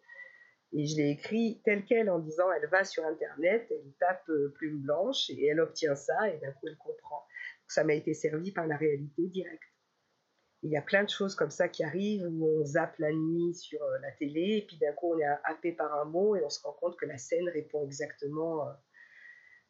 Et 0.72 0.86
je 0.86 0.96
l'ai 0.96 1.10
écrit 1.10 1.62
tel 1.64 1.84
quel 1.84 2.10
en 2.10 2.18
disant 2.18 2.52
elle 2.52 2.68
va 2.68 2.84
sur 2.84 3.04
Internet, 3.06 3.66
elle 3.70 3.92
tape 3.98 4.28
euh, 4.28 4.52
plume 4.54 4.82
blanche 4.82 5.30
et 5.30 5.46
elle 5.46 5.60
obtient 5.60 5.94
ça 5.94 6.28
et 6.28 6.36
d'un 6.38 6.52
coup 6.52 6.68
elle 6.68 6.76
comprend. 6.76 7.24
ça 7.68 7.84
m'a 7.84 7.94
été 7.94 8.12
servi 8.12 8.52
par 8.52 8.66
la 8.66 8.76
réalité 8.76 9.28
directe. 9.28 9.72
Il 10.62 10.70
y 10.70 10.76
a 10.76 10.82
plein 10.82 11.04
de 11.04 11.08
choses 11.08 11.34
comme 11.34 11.50
ça 11.50 11.68
qui 11.68 11.84
arrivent 11.84 12.26
où 12.28 12.60
on 12.60 12.64
zappe 12.66 12.98
la 12.98 13.12
nuit 13.12 13.54
sur 13.54 13.82
euh, 13.82 13.98
la 14.02 14.12
télé 14.12 14.58
et 14.58 14.66
puis 14.66 14.76
d'un 14.76 14.92
coup 14.92 15.14
on 15.14 15.18
est 15.18 15.24
happé 15.44 15.72
par 15.72 15.94
un 15.94 16.04
mot 16.04 16.36
et 16.36 16.44
on 16.44 16.50
se 16.50 16.60
rend 16.60 16.74
compte 16.74 16.98
que 16.98 17.06
la 17.06 17.16
scène 17.16 17.48
répond 17.48 17.86
exactement. 17.86 18.68
Euh. 18.68 18.72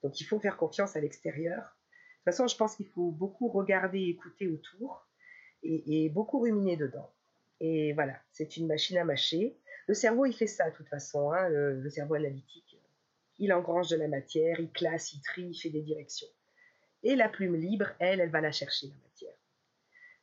Donc 0.02 0.20
il 0.20 0.24
faut 0.24 0.40
faire 0.40 0.56
confiance 0.56 0.96
à 0.96 1.00
l'extérieur 1.00 1.77
toute 2.18 2.36
façon, 2.36 2.46
je 2.46 2.56
pense 2.56 2.76
qu'il 2.76 2.86
faut 2.86 3.10
beaucoup 3.10 3.48
regarder, 3.48 4.00
écouter 4.00 4.48
autour 4.48 5.06
et, 5.62 6.08
beaucoup 6.10 6.40
ruminer 6.40 6.76
dedans. 6.76 7.10
Et 7.60 7.92
voilà, 7.92 8.20
c'est 8.32 8.56
une 8.56 8.66
machine 8.66 8.98
à 8.98 9.04
mâcher. 9.04 9.56
Le 9.86 9.94
cerveau, 9.94 10.26
il 10.26 10.32
fait 10.32 10.46
ça 10.46 10.70
de 10.70 10.76
toute 10.76 10.88
façon, 10.88 11.32
hein, 11.32 11.48
le, 11.48 11.90
cerveau 11.90 12.14
analytique. 12.14 12.78
Il 13.38 13.52
engrange 13.52 13.88
de 13.88 13.96
la 13.96 14.08
matière, 14.08 14.60
il 14.60 14.70
classe, 14.70 15.12
il 15.12 15.20
trie, 15.22 15.48
il 15.50 15.54
fait 15.54 15.70
des 15.70 15.82
directions. 15.82 16.28
Et 17.02 17.16
la 17.16 17.28
plume 17.28 17.56
libre, 17.56 17.86
elle, 17.98 18.20
elle 18.20 18.30
va 18.30 18.40
la 18.40 18.52
chercher, 18.52 18.88
la 18.88 19.08
matière. 19.08 19.34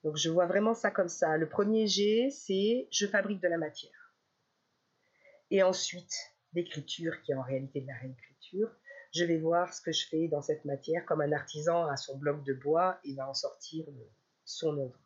Donc 0.04 0.18
je 0.18 0.30
vois 0.30 0.46
vraiment 0.46 0.74
ça 0.74 0.92
comme 0.92 1.08
ça. 1.08 1.38
Le 1.38 1.50
premier 1.50 1.88
G, 1.88 2.30
c'est 2.30 2.88
je 2.92 3.08
fabrique 3.08 3.42
de 3.42 3.48
la 3.48 3.58
matière. 3.58 4.14
Et 5.50 5.64
ensuite, 5.64 6.14
l'écriture, 6.54 7.22
qui 7.22 7.32
est 7.32 7.36
en 7.36 7.42
réalité 7.42 7.82
de 7.82 7.88
la 7.88 7.96
réécriture, 7.96 8.70
je 9.16 9.24
vais 9.24 9.38
voir 9.38 9.74
ce 9.74 9.82
que 9.82 9.92
je 9.92 10.08
fais 10.08 10.28
dans 10.28 10.42
cette 10.42 10.66
matière, 10.66 11.06
comme 11.06 11.22
un 11.22 11.32
artisan 11.32 11.86
a 11.88 11.96
son 11.96 12.18
bloc 12.18 12.44
de 12.44 12.54
bois, 12.54 13.00
il 13.04 13.16
va 13.16 13.30
en 13.30 13.34
sortir 13.34 13.86
son 14.44 14.78
œuvre. 14.78 15.00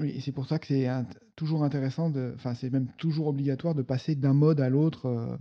Oui, 0.00 0.10
et 0.10 0.20
c'est 0.20 0.32
pour 0.32 0.46
ça 0.46 0.58
que 0.58 0.66
c'est 0.66 0.88
toujours 1.36 1.62
intéressant, 1.62 2.12
enfin 2.34 2.54
c'est 2.54 2.70
même 2.70 2.88
toujours 2.96 3.28
obligatoire 3.28 3.74
de 3.74 3.82
passer 3.82 4.16
d'un 4.16 4.32
mode 4.32 4.60
à 4.60 4.68
l'autre 4.68 5.06
euh, 5.06 5.36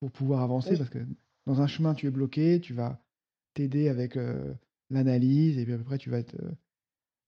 pour 0.00 0.10
pouvoir 0.10 0.42
avancer, 0.42 0.76
parce 0.76 0.90
que 0.90 0.98
dans 1.46 1.62
un 1.62 1.66
chemin 1.66 1.94
tu 1.94 2.06
es 2.06 2.10
bloqué, 2.10 2.60
tu 2.60 2.74
vas 2.74 3.00
t'aider 3.54 3.88
avec 3.88 4.16
euh, 4.16 4.52
l'analyse, 4.90 5.58
et 5.58 5.64
puis 5.64 5.72
après 5.72 5.96
tu 5.96 6.10
vas 6.10 6.18
être 6.18 6.34
euh, 6.34 6.50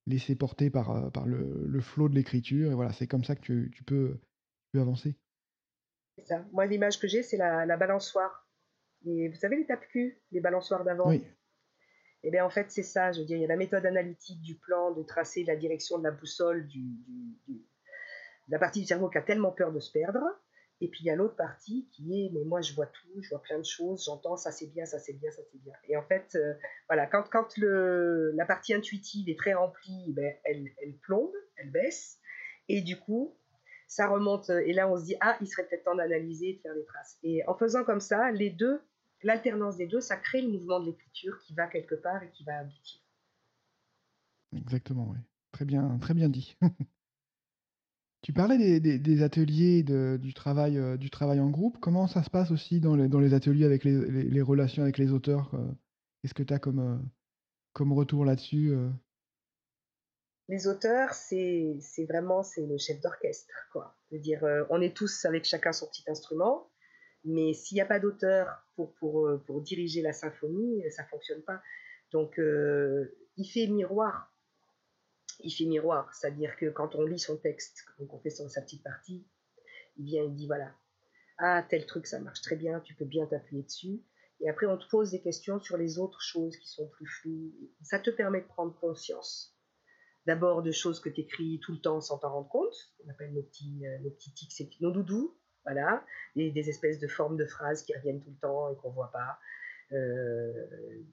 laissé 0.06 0.34
porter 0.34 0.68
par, 0.68 1.10
par 1.12 1.24
le, 1.24 1.80
flot 1.80 2.08
de 2.08 2.14
l'écriture, 2.14 2.72
et 2.72 2.74
voilà, 2.74 2.92
c'est 2.92 3.06
comme 3.06 3.24
ça 3.24 3.36
que 3.36 3.40
tu, 3.40 3.82
peux, 3.84 4.18
avancer. 4.74 5.16
C'est 6.18 6.26
ça. 6.26 6.44
Moi, 6.52 6.66
l'image 6.66 7.00
que 7.00 7.08
j'ai, 7.08 7.22
c'est 7.22 7.38
la, 7.38 7.76
balançoire. 7.78 8.45
Et 9.04 9.28
vous 9.28 9.36
savez 9.36 9.56
les 9.56 9.66
tape-cul, 9.66 10.20
les 10.32 10.40
balançoires 10.40 10.84
d'avant 10.84 11.08
Oui. 11.08 11.22
Et 12.22 12.28
eh 12.28 12.30
bien 12.32 12.44
en 12.44 12.50
fait, 12.50 12.70
c'est 12.70 12.82
ça, 12.82 13.12
je 13.12 13.20
veux 13.20 13.26
dire, 13.26 13.36
il 13.36 13.42
y 13.42 13.44
a 13.44 13.48
la 13.48 13.56
méthode 13.56 13.86
analytique 13.86 14.40
du 14.40 14.56
plan, 14.56 14.90
de 14.90 15.02
tracer 15.04 15.44
la 15.44 15.54
direction 15.54 15.98
de 15.98 16.04
la 16.04 16.10
boussole 16.10 16.66
du, 16.66 16.82
de 17.46 17.54
la 18.48 18.58
partie 18.58 18.80
du 18.80 18.86
cerveau 18.86 19.08
qui 19.08 19.18
a 19.18 19.22
tellement 19.22 19.52
peur 19.52 19.72
de 19.72 19.78
se 19.78 19.92
perdre. 19.92 20.20
Et 20.80 20.88
puis 20.88 21.00
il 21.04 21.06
y 21.06 21.10
a 21.10 21.14
l'autre 21.14 21.36
partie 21.36 21.88
qui 21.92 22.20
est, 22.20 22.30
mais 22.32 22.44
moi 22.44 22.60
je 22.62 22.74
vois 22.74 22.86
tout, 22.86 23.22
je 23.22 23.28
vois 23.28 23.40
plein 23.42 23.58
de 23.58 23.64
choses, 23.64 24.04
j'entends 24.04 24.36
ça 24.36 24.50
c'est 24.50 24.66
bien, 24.66 24.84
ça 24.86 24.98
c'est 24.98 25.12
bien, 25.12 25.30
ça 25.30 25.42
c'est 25.50 25.58
bien. 25.62 25.72
Et 25.88 25.96
en 25.96 26.02
fait, 26.02 26.34
euh, 26.34 26.54
voilà, 26.88 27.06
quand, 27.06 27.24
quand 27.30 27.56
le, 27.58 28.32
la 28.32 28.44
partie 28.44 28.74
intuitive 28.74 29.28
est 29.28 29.38
très 29.38 29.54
remplie, 29.54 30.12
ben, 30.12 30.34
elle, 30.44 30.66
elle 30.82 30.96
plombe, 30.98 31.32
elle 31.56 31.70
baisse. 31.70 32.18
Et 32.68 32.82
du 32.82 32.98
coup, 32.98 33.38
ça 33.87 34.09
remonte. 34.09 34.50
Et 34.50 34.73
là, 34.73 34.90
on 34.90 34.97
se 34.97 35.05
dit, 35.05 35.16
ah, 35.21 35.37
il 35.40 35.47
serait 35.47 35.66
peut-être 35.66 35.85
temps 35.85 35.95
d'analyser, 35.95 36.55
de 36.55 36.61
faire 36.61 36.75
des 36.75 36.85
traces. 36.85 37.19
Et 37.23 37.43
en 37.47 37.55
faisant 37.55 37.85
comme 37.85 38.00
ça, 38.00 38.31
les 38.31 38.50
deux 38.50 38.81
l'alternance 39.23 39.76
des 39.76 39.87
deux, 39.87 40.00
ça 40.00 40.16
crée 40.16 40.43
le 40.43 40.49
mouvement 40.49 40.81
de 40.81 40.87
l'écriture 40.87 41.38
qui 41.40 41.55
va 41.55 41.66
quelque 41.66 41.95
part 41.95 42.23
et 42.23 42.31
qui 42.31 42.45
va 42.45 42.59
aboutir. 42.59 43.00
Exactement, 44.57 45.09
oui. 45.11 45.19
Très 45.52 45.64
bien, 45.64 45.99
très 45.99 46.14
bien 46.14 46.28
dit. 46.28 46.57
tu 48.23 48.33
parlais 48.33 48.81
des, 48.81 49.23
ateliers 49.23 49.83
du, 49.83 50.35
travail, 50.35 50.78
euh, 50.78 50.97
du 50.97 51.11
travail 51.11 51.40
en 51.40 51.50
groupe. 51.50 51.78
Comment 51.81 52.07
ça 52.07 52.23
se 52.23 52.31
passe 52.31 52.50
aussi 52.50 52.81
dans 52.81 52.95
les, 52.95 53.35
ateliers 53.35 53.64
avec 53.64 53.85
les, 53.85 54.43
relations 54.43 54.83
avec 54.83 54.99
les 54.99 55.12
auteurs 55.12 55.55
euh? 55.55 55.73
Qu'est-ce 56.23 56.35
que 56.35 56.43
tu 56.43 56.55
as 56.55 56.59
comme, 56.59 56.78
euh, 56.81 56.99
comme 57.73 57.93
retour 57.93 58.25
là-dessus 58.25 58.75
Les 60.48 60.68
auteurs, 60.68 61.12
c'est 61.12 61.78
vraiment 62.08 62.42
c'est 62.42 62.66
le 62.66 62.78
chef 62.78 63.00
d'orchestre. 63.00 63.52
quoi. 63.72 63.96
dire, 64.12 64.44
on 64.70 64.80
est 64.80 64.96
tous 64.96 65.24
avec 65.24 65.44
chacun 65.44 65.72
son 65.72 65.86
petit 65.88 66.04
instrument 66.06 66.70
mais 67.26 67.52
s'il 67.54 67.74
n'y 67.74 67.80
a 67.80 67.86
pas 67.86 67.98
d'auteur 67.98 68.64
pour, 68.76 68.94
pour, 68.94 69.26
euh, 69.26 69.42
pour, 69.46 69.60
diriger 69.60 70.00
la 70.00 70.12
symphonie, 70.12 70.82
ça 70.90 71.02
ne 71.02 71.08
fonctionne 71.08 71.42
pas. 71.42 71.60
Donc, 72.12 72.38
euh, 72.38 73.18
il 73.36 73.46
fait 73.46 73.66
miroir. 73.66 74.32
Il 75.40 75.50
fait 75.50 75.64
miroir, 75.64 76.14
c'est-à-dire 76.14 76.56
que 76.56 76.70
quand 76.70 76.94
on 76.94 77.04
lit 77.04 77.18
son 77.18 77.36
texte, 77.36 77.84
donc 77.98 78.14
on 78.14 78.20
fait 78.20 78.30
son, 78.30 78.48
sa 78.48 78.62
petite 78.62 78.82
partie, 78.82 79.26
il 79.98 80.06
vient, 80.06 80.22
il 80.22 80.34
dit 80.34 80.46
voilà, 80.46 80.72
ah, 81.38 81.66
tel 81.68 81.84
truc, 81.84 82.06
ça 82.06 82.20
marche 82.20 82.40
très 82.40 82.56
bien, 82.56 82.80
tu 82.80 82.94
peux 82.94 83.04
bien 83.04 83.26
t'appuyer 83.26 83.64
dessus. 83.64 84.02
Et 84.40 84.48
après, 84.48 84.66
on 84.66 84.78
te 84.78 84.88
pose 84.88 85.10
des 85.10 85.20
questions 85.20 85.60
sur 85.60 85.76
les 85.76 85.98
autres 85.98 86.22
choses 86.22 86.56
qui 86.56 86.68
sont 86.68 86.88
plus 86.88 87.06
floues. 87.06 87.52
Ça 87.82 87.98
te 87.98 88.11
permet 88.11 88.40
de 88.40 88.46
prendre 88.46 88.78
conscience. 88.78 89.56
D'abord 90.26 90.62
de 90.62 90.72
choses 90.72 90.98
que 90.98 91.08
tu 91.08 91.20
écris 91.20 91.60
tout 91.62 91.72
le 91.72 91.78
temps 91.78 92.00
sans 92.00 92.18
t'en 92.18 92.32
rendre 92.32 92.48
compte, 92.48 92.74
on 93.04 93.10
appelle 93.10 93.32
nos 93.32 93.42
petits, 93.42 93.86
euh, 93.86 93.98
nos 94.00 94.10
petits 94.10 94.34
tics, 94.34 94.80
nos 94.80 94.90
doudous, 94.90 95.38
voilà, 95.64 96.04
des, 96.34 96.68
espèces 96.68 96.98
de 96.98 97.06
formes 97.06 97.36
de 97.36 97.46
phrases 97.46 97.84
qui 97.84 97.94
reviennent 97.94 98.20
tout 98.20 98.30
le 98.30 98.38
temps 98.40 98.72
et 98.72 98.76
qu'on 98.76 98.90
voit 98.90 99.12
pas, 99.12 99.38
euh, 99.92 100.52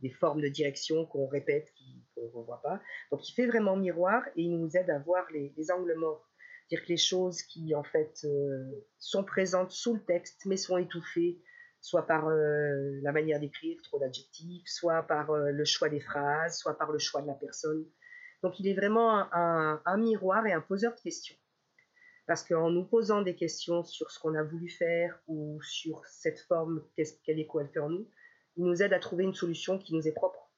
des 0.01 0.09
formes 0.09 0.41
de 0.41 0.47
direction 0.47 1.05
qu'on 1.05 1.27
répète 1.27 1.71
qu'on 2.15 2.39
ne 2.39 2.45
voit 2.45 2.61
pas. 2.63 2.81
Donc 3.11 3.27
il 3.29 3.33
fait 3.33 3.45
vraiment 3.45 3.75
miroir 3.75 4.23
et 4.35 4.41
il 4.41 4.57
nous 4.57 4.75
aide 4.75 4.89
à 4.89 4.97
voir 4.97 5.27
les, 5.31 5.53
angles 5.71 5.93
morts, 5.93 6.27
dire 6.69 6.81
que 6.81 6.89
les 6.89 6.97
choses 6.97 7.43
qui 7.43 7.75
en 7.75 7.83
fait 7.83 8.19
euh, 8.25 8.83
sont 8.97 9.23
présentes 9.23 9.71
sous 9.71 9.93
le 9.93 10.03
texte 10.03 10.41
mais 10.47 10.57
sont 10.57 10.77
étouffées 10.77 11.39
soit 11.81 12.07
par 12.07 12.29
la 12.29 13.11
manière 13.11 13.41
d'écrire, 13.41 13.77
trop 13.83 13.99
d'adjectifs, 13.99 14.63
soit 14.65 15.03
par 15.03 15.33
le 15.33 15.65
choix 15.65 15.89
des 15.89 15.99
phrases, 15.99 16.57
soit 16.57 16.77
par 16.77 16.93
le 16.93 16.97
choix 16.97 17.21
de 17.21 17.27
la 17.27 17.33
personne. 17.33 17.85
Donc 18.43 18.59
il 18.59 18.67
est 18.67 18.73
vraiment 18.73 19.27
un 19.33 19.97
miroir 19.97 20.45
et 20.45 20.53
un 20.53 20.61
poseur 20.61 20.93
de 20.93 20.99
questions. 20.99 21.35
Parce 22.25 22.43
qu'en 22.43 22.69
nous 22.69 22.85
posant 22.85 23.21
des 23.21 23.35
questions 23.35 23.83
sur 23.83 24.11
ce 24.11 24.19
qu'on 24.19 24.35
a 24.35 24.43
voulu 24.43 24.69
faire 24.69 25.19
ou 25.27 25.61
sur 25.61 26.05
cette 26.05 26.39
forme, 26.39 26.83
quelle 27.25 27.39
est 27.39 27.77
en 27.77 27.89
nous, 27.89 28.07
il 28.55 28.63
nous 28.63 28.81
aide 28.81 28.93
à 28.93 28.99
trouver 28.99 29.23
une 29.23 29.33
solution 29.33 29.77
qui 29.77 29.93
nous 29.93 30.07
est 30.07 30.13
propre. 30.13 30.49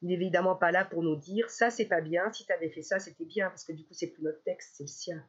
Il 0.00 0.08
n'est 0.08 0.14
évidemment 0.14 0.56
pas 0.56 0.72
là 0.72 0.84
pour 0.84 1.02
nous 1.02 1.16
dire 1.16 1.50
ça 1.50 1.70
c'est 1.70 1.86
pas 1.86 2.00
bien, 2.00 2.32
si 2.32 2.46
tu 2.46 2.52
avais 2.52 2.70
fait 2.70 2.82
ça 2.82 2.98
c'était 2.98 3.24
bien, 3.24 3.48
parce 3.48 3.64
que 3.64 3.72
du 3.72 3.84
coup 3.84 3.94
c'est 3.94 4.08
plus 4.08 4.22
notre 4.22 4.42
texte, 4.42 4.74
c'est 4.76 4.84
le 4.84 4.88
sien. 4.88 5.24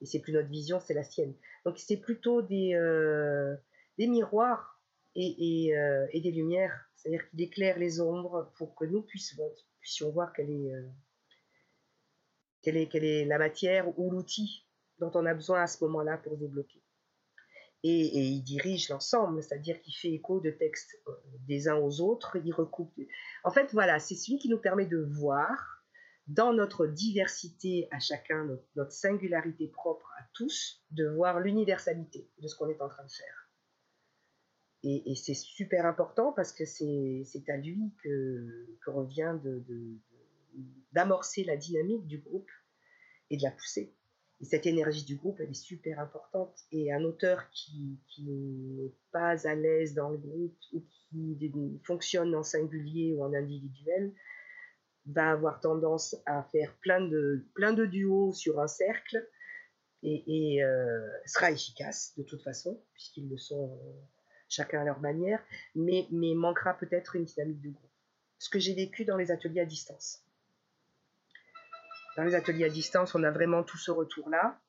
Et 0.00 0.06
c'est 0.06 0.20
plus 0.20 0.32
notre 0.32 0.48
vision, 0.48 0.78
c'est 0.80 0.94
la 0.94 1.04
sienne. 1.04 1.34
Donc 1.64 1.78
c'est 1.78 1.96
plutôt 1.96 2.42
des, 2.42 2.74
euh, 2.74 3.56
miroirs 3.98 4.80
et, 5.14 5.76
euh, 5.76 6.06
et, 6.12 6.20
des 6.20 6.32
lumières. 6.32 6.90
C'est-à-dire 6.96 7.28
qu'il 7.30 7.40
éclaire 7.40 7.78
les 7.78 8.00
ombres 8.00 8.52
pour 8.56 8.74
que 8.74 8.84
nous 8.84 9.02
puissions, 9.02 9.50
puissions 9.80 10.10
voir 10.10 10.32
quelle 10.32 10.50
est, 10.50 10.74
euh, 10.74 10.88
quelle, 12.64 13.04
est, 13.04 13.24
la 13.24 13.38
matière 13.38 13.98
ou 13.98 14.10
l'outil 14.10 14.66
dont 14.98 15.10
on 15.14 15.26
a 15.26 15.34
besoin 15.34 15.62
à 15.62 15.66
ce 15.66 15.84
moment-là 15.84 16.18
pour 16.18 16.36
débloquer. 16.36 16.82
Et, 17.86 18.18
il 18.18 18.42
dirige 18.42 18.88
l'ensemble, 18.88 19.42
c'est-à-dire 19.42 19.78
qu'il 19.82 19.94
fait 19.94 20.10
écho 20.10 20.40
de 20.40 20.50
textes 20.50 20.98
euh, 21.06 21.12
des 21.46 21.68
uns 21.68 21.76
aux 21.76 22.00
autres, 22.00 22.38
il 22.42 22.52
recoupe. 22.52 22.98
En 23.44 23.50
fait, 23.50 23.72
voilà, 23.72 23.98
c'est 23.98 24.14
celui 24.14 24.38
qui 24.38 24.48
nous 24.48 24.58
permet 24.58 24.86
de 24.86 25.06
voir 25.18 25.82
dans 26.26 26.54
notre 26.54 26.86
diversité 26.86 27.86
à 27.90 27.98
chacun, 27.98 28.48
notre, 28.74 28.92
singularité 28.92 29.68
propre 29.68 30.10
à 30.18 30.22
tous, 30.32 30.82
de 30.92 31.06
voir 31.08 31.40
l'universalité 31.40 32.30
de 32.38 32.48
ce 32.48 32.56
qu'on 32.56 32.70
est 32.70 32.80
en 32.80 32.88
train 32.88 33.04
de 33.04 33.10
faire. 33.10 33.50
Et, 34.82 35.14
c'est 35.14 35.34
super 35.34 35.86
important 35.86 36.32
parce 36.32 36.52
que 36.52 36.64
c'est 36.64 37.24
à 37.48 37.56
lui 37.56 37.92
que, 38.02 38.66
revient 38.86 39.38
de, 39.42 39.62
la 40.92 41.56
dynamique 41.56 42.06
du 42.06 42.18
groupe 42.18 42.50
et 43.30 43.36
de 43.36 43.42
la 43.42 43.50
pousser 43.50 43.94
cette 44.44 44.66
énergie 44.66 45.04
du 45.04 45.16
groupe, 45.16 45.40
elle 45.40 45.50
est 45.50 45.54
super 45.54 45.98
importante. 46.00 46.56
Et 46.72 46.92
un 46.92 47.02
auteur 47.04 47.48
qui, 47.50 47.98
n'est 48.18 48.92
pas 49.12 49.46
à 49.46 49.54
l'aise 49.54 49.94
dans 49.94 50.10
le 50.10 50.18
groupe 50.18 50.56
ou 50.72 50.84
qui 50.90 51.52
fonctionne 51.84 52.34
en 52.34 52.42
singulier 52.42 53.14
ou 53.14 53.24
en 53.24 53.32
individuel 53.34 54.12
va 55.06 55.30
avoir 55.30 55.60
tendance 55.60 56.16
à 56.26 56.42
faire 56.44 56.74
plein 56.80 57.00
de, 57.00 57.44
plein 57.54 57.72
de 57.72 57.84
duos 57.84 58.32
sur 58.32 58.60
un 58.60 58.68
cercle 58.68 59.28
et, 60.02 60.62
euh, 60.62 61.08
sera 61.26 61.50
efficace 61.50 62.14
de 62.16 62.22
toute 62.22 62.42
façon, 62.42 62.82
puisqu'ils 62.92 63.28
le 63.28 63.38
sont 63.38 63.78
chacun 64.48 64.82
à 64.82 64.84
leur 64.84 65.00
manière, 65.00 65.42
mais, 65.74 66.06
mais 66.10 66.34
manquera 66.34 66.74
peut-être 66.74 67.16
une 67.16 67.24
dynamique 67.24 67.60
de 67.62 67.70
groupe. 67.70 67.90
Ce 68.38 68.50
que 68.50 68.58
j'ai 68.58 68.74
vécu 68.74 69.04
dans 69.04 69.16
les 69.16 69.30
ateliers 69.30 69.60
à 69.60 69.64
distance. 69.64 70.23
Dans 72.16 72.24
les 72.24 72.34
ateliers 72.34 72.64
à 72.64 72.68
distance, 72.68 73.14
on 73.14 73.22
a 73.22 73.30
vraiment 73.30 73.62
tout 73.62 73.78
ce 73.78 73.90
retour-là, 73.90 74.60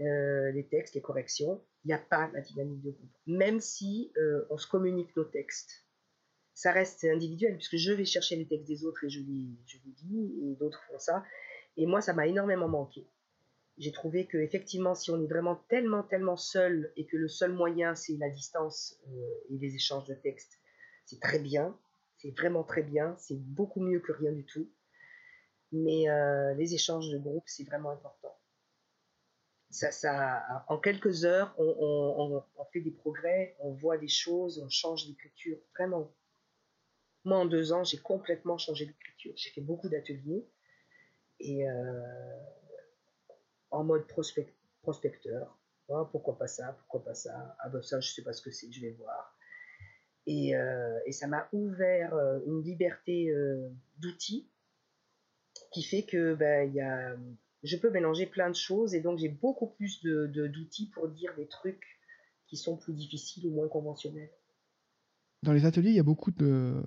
euh, 0.00 0.50
les 0.52 0.66
textes, 0.66 0.94
les 0.94 1.00
corrections. 1.00 1.62
Il 1.84 1.88
n'y 1.88 1.94
a 1.94 1.98
pas 1.98 2.30
la 2.32 2.40
dynamique 2.40 2.82
de 2.82 2.90
groupe. 2.90 3.16
Même 3.26 3.60
si 3.60 4.12
euh, 4.16 4.46
on 4.50 4.58
se 4.58 4.66
communique 4.66 5.14
nos 5.16 5.24
textes, 5.24 5.86
ça 6.54 6.72
reste 6.72 7.04
individuel, 7.04 7.56
puisque 7.56 7.76
je 7.76 7.92
vais 7.92 8.04
chercher 8.04 8.36
les 8.36 8.46
textes 8.46 8.66
des 8.66 8.84
autres 8.84 9.04
et 9.04 9.08
je 9.08 9.20
les, 9.20 9.48
je 9.66 9.78
dis, 9.84 10.40
et 10.42 10.56
d'autres 10.56 10.82
font 10.90 10.98
ça. 10.98 11.24
Et 11.76 11.86
moi, 11.86 12.00
ça 12.00 12.12
m'a 12.12 12.26
énormément 12.26 12.68
manqué. 12.68 13.06
J'ai 13.78 13.92
trouvé 13.92 14.26
que 14.26 14.36
effectivement, 14.36 14.94
si 14.94 15.10
on 15.10 15.22
est 15.22 15.26
vraiment 15.26 15.56
tellement, 15.68 16.02
tellement 16.02 16.36
seul, 16.36 16.92
et 16.96 17.06
que 17.06 17.16
le 17.16 17.28
seul 17.28 17.52
moyen, 17.52 17.94
c'est 17.94 18.16
la 18.18 18.28
distance 18.28 18.98
euh, 19.08 19.54
et 19.54 19.58
les 19.58 19.74
échanges 19.74 20.04
de 20.04 20.14
textes, 20.14 20.58
c'est 21.06 21.20
très 21.20 21.38
bien. 21.38 21.78
C'est 22.18 22.36
vraiment 22.36 22.62
très 22.62 22.82
bien. 22.82 23.16
C'est 23.18 23.38
beaucoup 23.38 23.80
mieux 23.80 24.00
que 24.00 24.12
rien 24.12 24.32
du 24.32 24.44
tout. 24.44 24.68
Mais 25.72 26.08
euh, 26.08 26.54
les 26.54 26.74
échanges 26.74 27.08
de 27.10 27.18
groupe, 27.18 27.44
c'est 27.46 27.64
vraiment 27.64 27.90
important. 27.90 28.36
Ça, 29.70 29.92
ça, 29.92 30.64
en 30.68 30.78
quelques 30.78 31.24
heures, 31.24 31.54
on, 31.58 32.42
fait 32.72 32.80
des 32.80 32.90
progrès, 32.90 33.56
on 33.60 33.70
voit 33.70 33.98
des 33.98 34.08
choses, 34.08 34.58
on 34.58 34.68
change 34.68 35.06
d'écriture, 35.06 35.58
vraiment. 35.76 36.12
Moi, 37.24 37.38
en 37.38 37.46
deux 37.46 37.72
ans, 37.72 37.84
j'ai 37.84 37.98
complètement 37.98 38.58
changé 38.58 38.86
d'écriture. 38.86 39.32
J'ai 39.36 39.50
fait 39.50 39.60
beaucoup 39.60 39.88
d'ateliers 39.88 40.44
et 41.38 41.68
euh, 41.68 42.40
en 43.70 43.84
mode 43.84 44.06
prospecteur. 44.08 45.56
Ah, 45.88 46.08
pourquoi 46.10 46.36
pas 46.36 46.48
ça 46.48 46.72
Pourquoi 46.72 47.04
pas 47.04 47.14
ça? 47.14 47.56
Ah 47.60 47.68
ben 47.68 47.82
ça, 47.82 48.00
je 48.00 48.10
sais 48.10 48.22
pas 48.22 48.32
ce 48.32 48.42
que 48.42 48.50
c'est, 48.50 48.72
je 48.72 48.80
vais 48.80 48.92
voir. 48.92 49.36
Et, 50.26 50.56
euh, 50.56 50.98
et 51.06 51.12
ça 51.12 51.28
m'a 51.28 51.48
ouvert 51.52 52.14
une 52.46 52.62
liberté 52.62 53.32
d'outils 53.98 54.50
qui 55.72 55.82
fait 55.82 56.02
que 56.02 56.36
a, 56.42 57.16
je 57.62 57.76
peux 57.76 57.90
mélanger 57.90 58.26
plein 58.26 58.48
de 58.48 58.56
choses 58.56 58.94
et 58.94 59.00
donc 59.00 59.18
j'ai 59.18 59.28
beaucoup 59.28 59.68
plus 59.68 60.02
de, 60.02 60.26
d'outils 60.26 60.90
pour 60.90 61.08
dire 61.08 61.34
des 61.36 61.46
trucs 61.46 62.00
qui 62.46 62.56
sont 62.56 62.76
plus 62.76 62.94
difficiles 62.94 63.46
ou 63.46 63.50
moins 63.50 63.68
conventionnels. 63.68 64.30
Dans 65.42 65.52
les 65.52 65.64
ateliers, 65.64 65.90
il 65.90 65.96
y 65.96 66.00
a 66.00 66.04
beaucoup 66.04 66.32
de, 66.32 66.82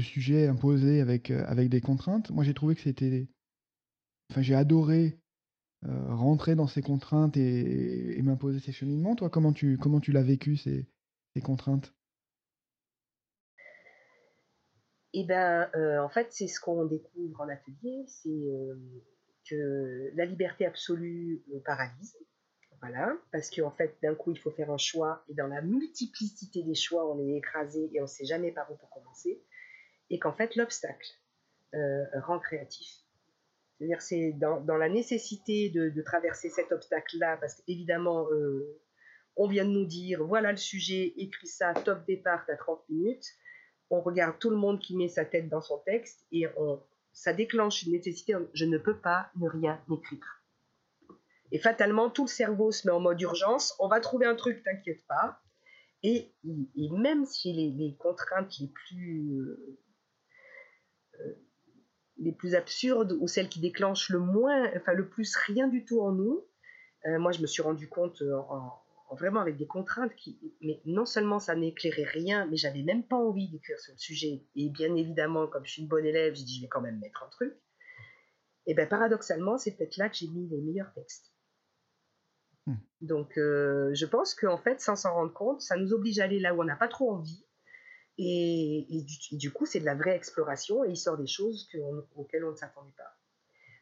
sujets 0.00 0.46
imposés 0.46 1.00
avec, 1.00 1.30
euh, 1.30 1.44
avec 1.46 1.70
des 1.70 1.80
contraintes. 1.80 2.30
Moi, 2.30 2.44
j'ai 2.44 2.52
trouvé 2.52 2.74
que 2.74 2.82
c'était... 2.82 3.28
Enfin, 4.30 4.42
j'ai 4.42 4.54
adoré 4.54 5.18
euh, 5.86 6.14
rentrer 6.14 6.54
dans 6.54 6.66
ces 6.66 6.82
contraintes 6.82 7.36
et, 7.36 8.20
m'imposer 8.22 8.58
ces 8.58 8.72
cheminements. 8.72 9.16
Toi, 9.16 9.30
comment 9.30 9.52
tu, 9.52 9.78
comment 9.78 10.00
tu 10.00 10.12
l'as 10.12 10.22
vécu, 10.22 10.56
ces 10.56 10.86
contraintes? 11.42 11.94
Eh 15.14 15.24
ben, 15.24 15.70
euh, 15.74 15.98
en 16.00 16.08
fait, 16.08 16.26
c'est 16.32 16.48
ce 16.48 16.60
qu'on 16.60 16.84
découvre 16.84 17.40
en 17.40 17.48
atelier, 17.48 18.04
c'est 18.06 18.28
euh, 18.28 18.74
que 19.48 20.10
la 20.14 20.24
liberté 20.24 20.66
absolue 20.66 21.42
paralyse. 21.64 22.18
Voilà, 22.80 23.16
parce 23.32 23.48
qu'en 23.48 23.70
fait, 23.70 23.96
d'un 24.02 24.14
coup, 24.14 24.32
il 24.32 24.38
faut 24.38 24.50
faire 24.50 24.70
un 24.70 24.76
choix, 24.76 25.24
et 25.30 25.34
dans 25.34 25.46
la 25.46 25.62
multiplicité 25.62 26.62
des 26.62 26.74
choix, 26.74 27.10
on 27.10 27.18
est 27.26 27.38
écrasé 27.38 27.88
et 27.94 28.00
on 28.00 28.02
ne 28.02 28.08
sait 28.08 28.26
jamais 28.26 28.52
par 28.52 28.70
où 28.70 28.76
pour 28.76 28.90
commencer. 28.90 29.42
Et 30.10 30.18
qu'en 30.18 30.32
fait, 30.32 30.54
l'obstacle 30.56 31.08
rend 32.12 32.38
créatif. 32.38 33.04
C'est-à-dire 33.78 34.02
c'est 34.02 34.32
dans, 34.32 34.76
la 34.76 34.88
nécessité 34.88 35.68
de, 35.70 36.02
traverser 36.02 36.48
cet 36.48 36.72
obstacle-là, 36.72 37.36
parce 37.38 37.54
qu'évidemment, 37.54 38.30
euh, 38.30 38.80
on 39.36 39.48
vient 39.48 39.64
de 39.64 39.70
nous 39.70 39.84
dire, 39.84 40.24
voilà 40.24 40.52
le 40.52 40.56
sujet, 40.56 41.12
écris 41.16 41.48
ça, 41.48 41.74
top 41.74 42.06
départ, 42.06 42.44
à 42.48 42.56
30 42.56 42.88
minutes. 42.88 43.26
On 43.90 44.00
regarde 44.00 44.38
tout 44.38 44.50
le 44.50 44.56
monde 44.56 44.80
qui 44.80 44.96
met 44.96 45.08
sa 45.08 45.24
tête 45.24 45.48
dans 45.48 45.60
son 45.60 45.78
texte 45.78 46.26
et 46.32 46.46
on, 46.56 46.80
ça 47.12 47.32
déclenche 47.32 47.82
une 47.84 47.92
nécessité, 47.92 48.34
je 48.52 48.64
ne 48.64 48.78
peux 48.78 48.96
pas 48.96 49.30
ne 49.36 49.48
rien 49.48 49.80
écrire. 49.90 50.42
Et 51.52 51.58
fatalement, 51.58 52.10
tout 52.10 52.24
le 52.24 52.28
cerveau 52.28 52.72
se 52.72 52.86
met 52.86 52.92
en 52.92 53.00
mode 53.00 53.20
urgence, 53.20 53.76
on 53.78 53.88
va 53.88 54.00
trouver 54.00 54.26
un 54.26 54.34
truc, 54.34 54.62
t'inquiète 54.64 55.06
pas. 55.06 55.40
Et, 56.02 56.34
même 56.74 57.24
si 57.24 57.52
les, 57.52 57.70
les 57.70 57.96
contraintes 57.96 58.58
les 58.58 58.68
plus... 58.68 59.32
Euh, 59.38 59.78
euh 61.20 61.34
les 62.16 62.30
plus 62.30 62.54
absurdes 62.54 63.16
ou 63.20 63.26
celles 63.26 63.48
qui 63.48 63.58
déclenchent 63.58 64.08
le 64.08 64.20
moins, 64.20 64.70
enfin 64.76 64.92
le 64.92 65.08
plus 65.08 65.34
rien 65.34 65.66
du 65.66 65.84
tout 65.84 66.00
en 66.00 66.12
nous. 66.12 66.46
Euh, 67.06 67.18
moi, 67.18 67.32
je 67.32 67.40
me 67.40 67.46
suis 67.46 67.60
rendu 67.60 67.88
compte 67.88 68.22
en, 68.22 68.83
vraiment 69.12 69.40
avec 69.40 69.56
des 69.56 69.66
contraintes 69.66 70.14
qui, 70.16 70.38
mais 70.60 70.80
non 70.86 71.04
seulement 71.04 71.38
ça 71.38 71.54
n'éclairait 71.54 72.04
rien, 72.04 72.46
mais 72.46 72.56
j'avais 72.56 72.82
même 72.82 73.06
pas 73.06 73.16
envie 73.16 73.48
d'écrire 73.48 73.78
sur 73.78 73.92
le 73.92 73.98
sujet. 73.98 74.44
Et 74.56 74.70
bien 74.70 74.94
évidemment, 74.96 75.46
comme 75.46 75.64
je 75.64 75.72
suis 75.72 75.82
une 75.82 75.88
bonne 75.88 76.06
élève, 76.06 76.34
j'ai 76.34 76.44
dit 76.44 76.56
je 76.56 76.62
vais 76.62 76.68
quand 76.68 76.80
même 76.80 76.98
mettre 76.98 77.22
un 77.22 77.28
truc. 77.28 77.54
Et 78.66 78.74
bien 78.74 78.86
paradoxalement, 78.86 79.58
c'est 79.58 79.76
peut-être 79.76 79.96
là 79.98 80.08
que 80.08 80.16
j'ai 80.16 80.28
mis 80.28 80.48
les 80.48 80.60
meilleurs 80.60 80.92
textes. 80.94 81.32
Hmm. 82.66 82.76
Donc, 83.02 83.36
euh, 83.36 83.92
je 83.94 84.06
pense 84.06 84.34
qu'en 84.34 84.56
fait, 84.56 84.80
sans 84.80 84.96
s'en 84.96 85.14
rendre 85.14 85.34
compte, 85.34 85.60
ça 85.60 85.76
nous 85.76 85.92
oblige 85.92 86.18
à 86.18 86.24
aller 86.24 86.40
là 86.40 86.54
où 86.54 86.62
on 86.62 86.64
n'a 86.64 86.76
pas 86.76 86.88
trop 86.88 87.12
envie 87.12 87.44
et, 88.16 89.06
du, 89.32 89.52
coup, 89.52 89.66
c'est 89.66 89.80
de 89.80 89.84
la 89.84 89.94
vraie 89.94 90.14
exploration 90.14 90.84
et 90.84 90.90
il 90.90 90.96
sort 90.96 91.16
des 91.16 91.26
choses 91.26 91.68
auxquelles 92.14 92.44
on 92.44 92.52
ne 92.52 92.56
s'attendait 92.56 92.94
pas. 92.96 93.16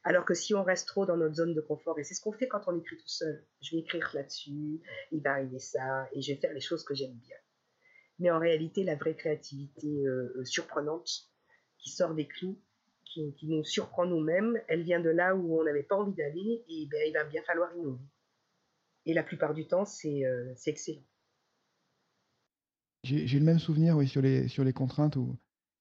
Alors 0.05 0.25
que 0.25 0.35
si 0.35 0.55
on 0.55 0.65
reste 0.65 0.89
trop 0.89 1.07
dans 1.07 1.17
notre 1.17 1.37
zone 1.37 1.55
de 1.55 1.61
confort, 1.61 1.99
et 1.99 2.05
c'est 2.05 2.15
ce 2.15 2.21
qu'on 2.21 2.33
fait 2.33 2.49
quand 2.49 2.63
on 2.67 2.77
écrit 2.77 2.97
tout 2.97 3.09
seul, 3.09 3.47
je 3.61 3.77
vais 3.77 3.83
écrire 3.83 4.11
là-dessus, 4.15 4.81
il 5.13 5.23
va 5.23 5.33
arriver 5.33 5.61
ça, 5.61 6.09
et 6.13 6.21
je 6.21 6.33
vais 6.33 6.41
faire 6.41 6.53
les 6.53 6.61
choses 6.61 6.85
que 6.85 6.95
j'aime 6.95 7.15
bien. 7.15 7.37
Mais 8.19 8.31
en 8.31 8.41
réalité, 8.41 8.83
la 8.83 8.97
vraie 8.97 9.15
créativité 9.15 10.05
euh, 10.07 10.33
euh, 10.37 10.45
surprenante 10.45 11.09
qui 11.79 11.91
sort 11.91 12.15
des 12.15 12.27
clous, 12.27 12.61
qui, 13.05 13.35
nous 13.43 13.63
surprend 13.63 14.07
nous-mêmes, 14.07 14.59
elle 14.69 14.83
vient 14.83 15.01
de 15.01 15.11
là 15.11 15.37
où 15.37 15.61
on 15.61 15.65
n'avait 15.65 15.83
pas 15.83 15.97
envie 15.97 16.15
d'aller, 16.15 16.65
et 16.69 16.89
ben, 16.91 17.03
il 17.07 17.13
va 17.13 17.25
bien 17.25 17.43
falloir 17.43 17.75
innover. 17.77 18.05
Et 19.05 19.15
la 19.15 19.23
plupart 19.23 19.55
du 19.55 19.67
temps, 19.67 19.85
c'est 19.85 20.25
euh, 20.25 20.55
excellent. 20.67 21.03
J'ai 23.05 23.39
le 23.39 23.45
même 23.45 23.59
souvenir, 23.59 23.97
oui, 23.97 24.09
sur 24.09 24.23
les, 24.23 24.49
sur 24.49 24.63
les 24.63 24.73
contraintes 24.73 25.17
ou 25.17 25.37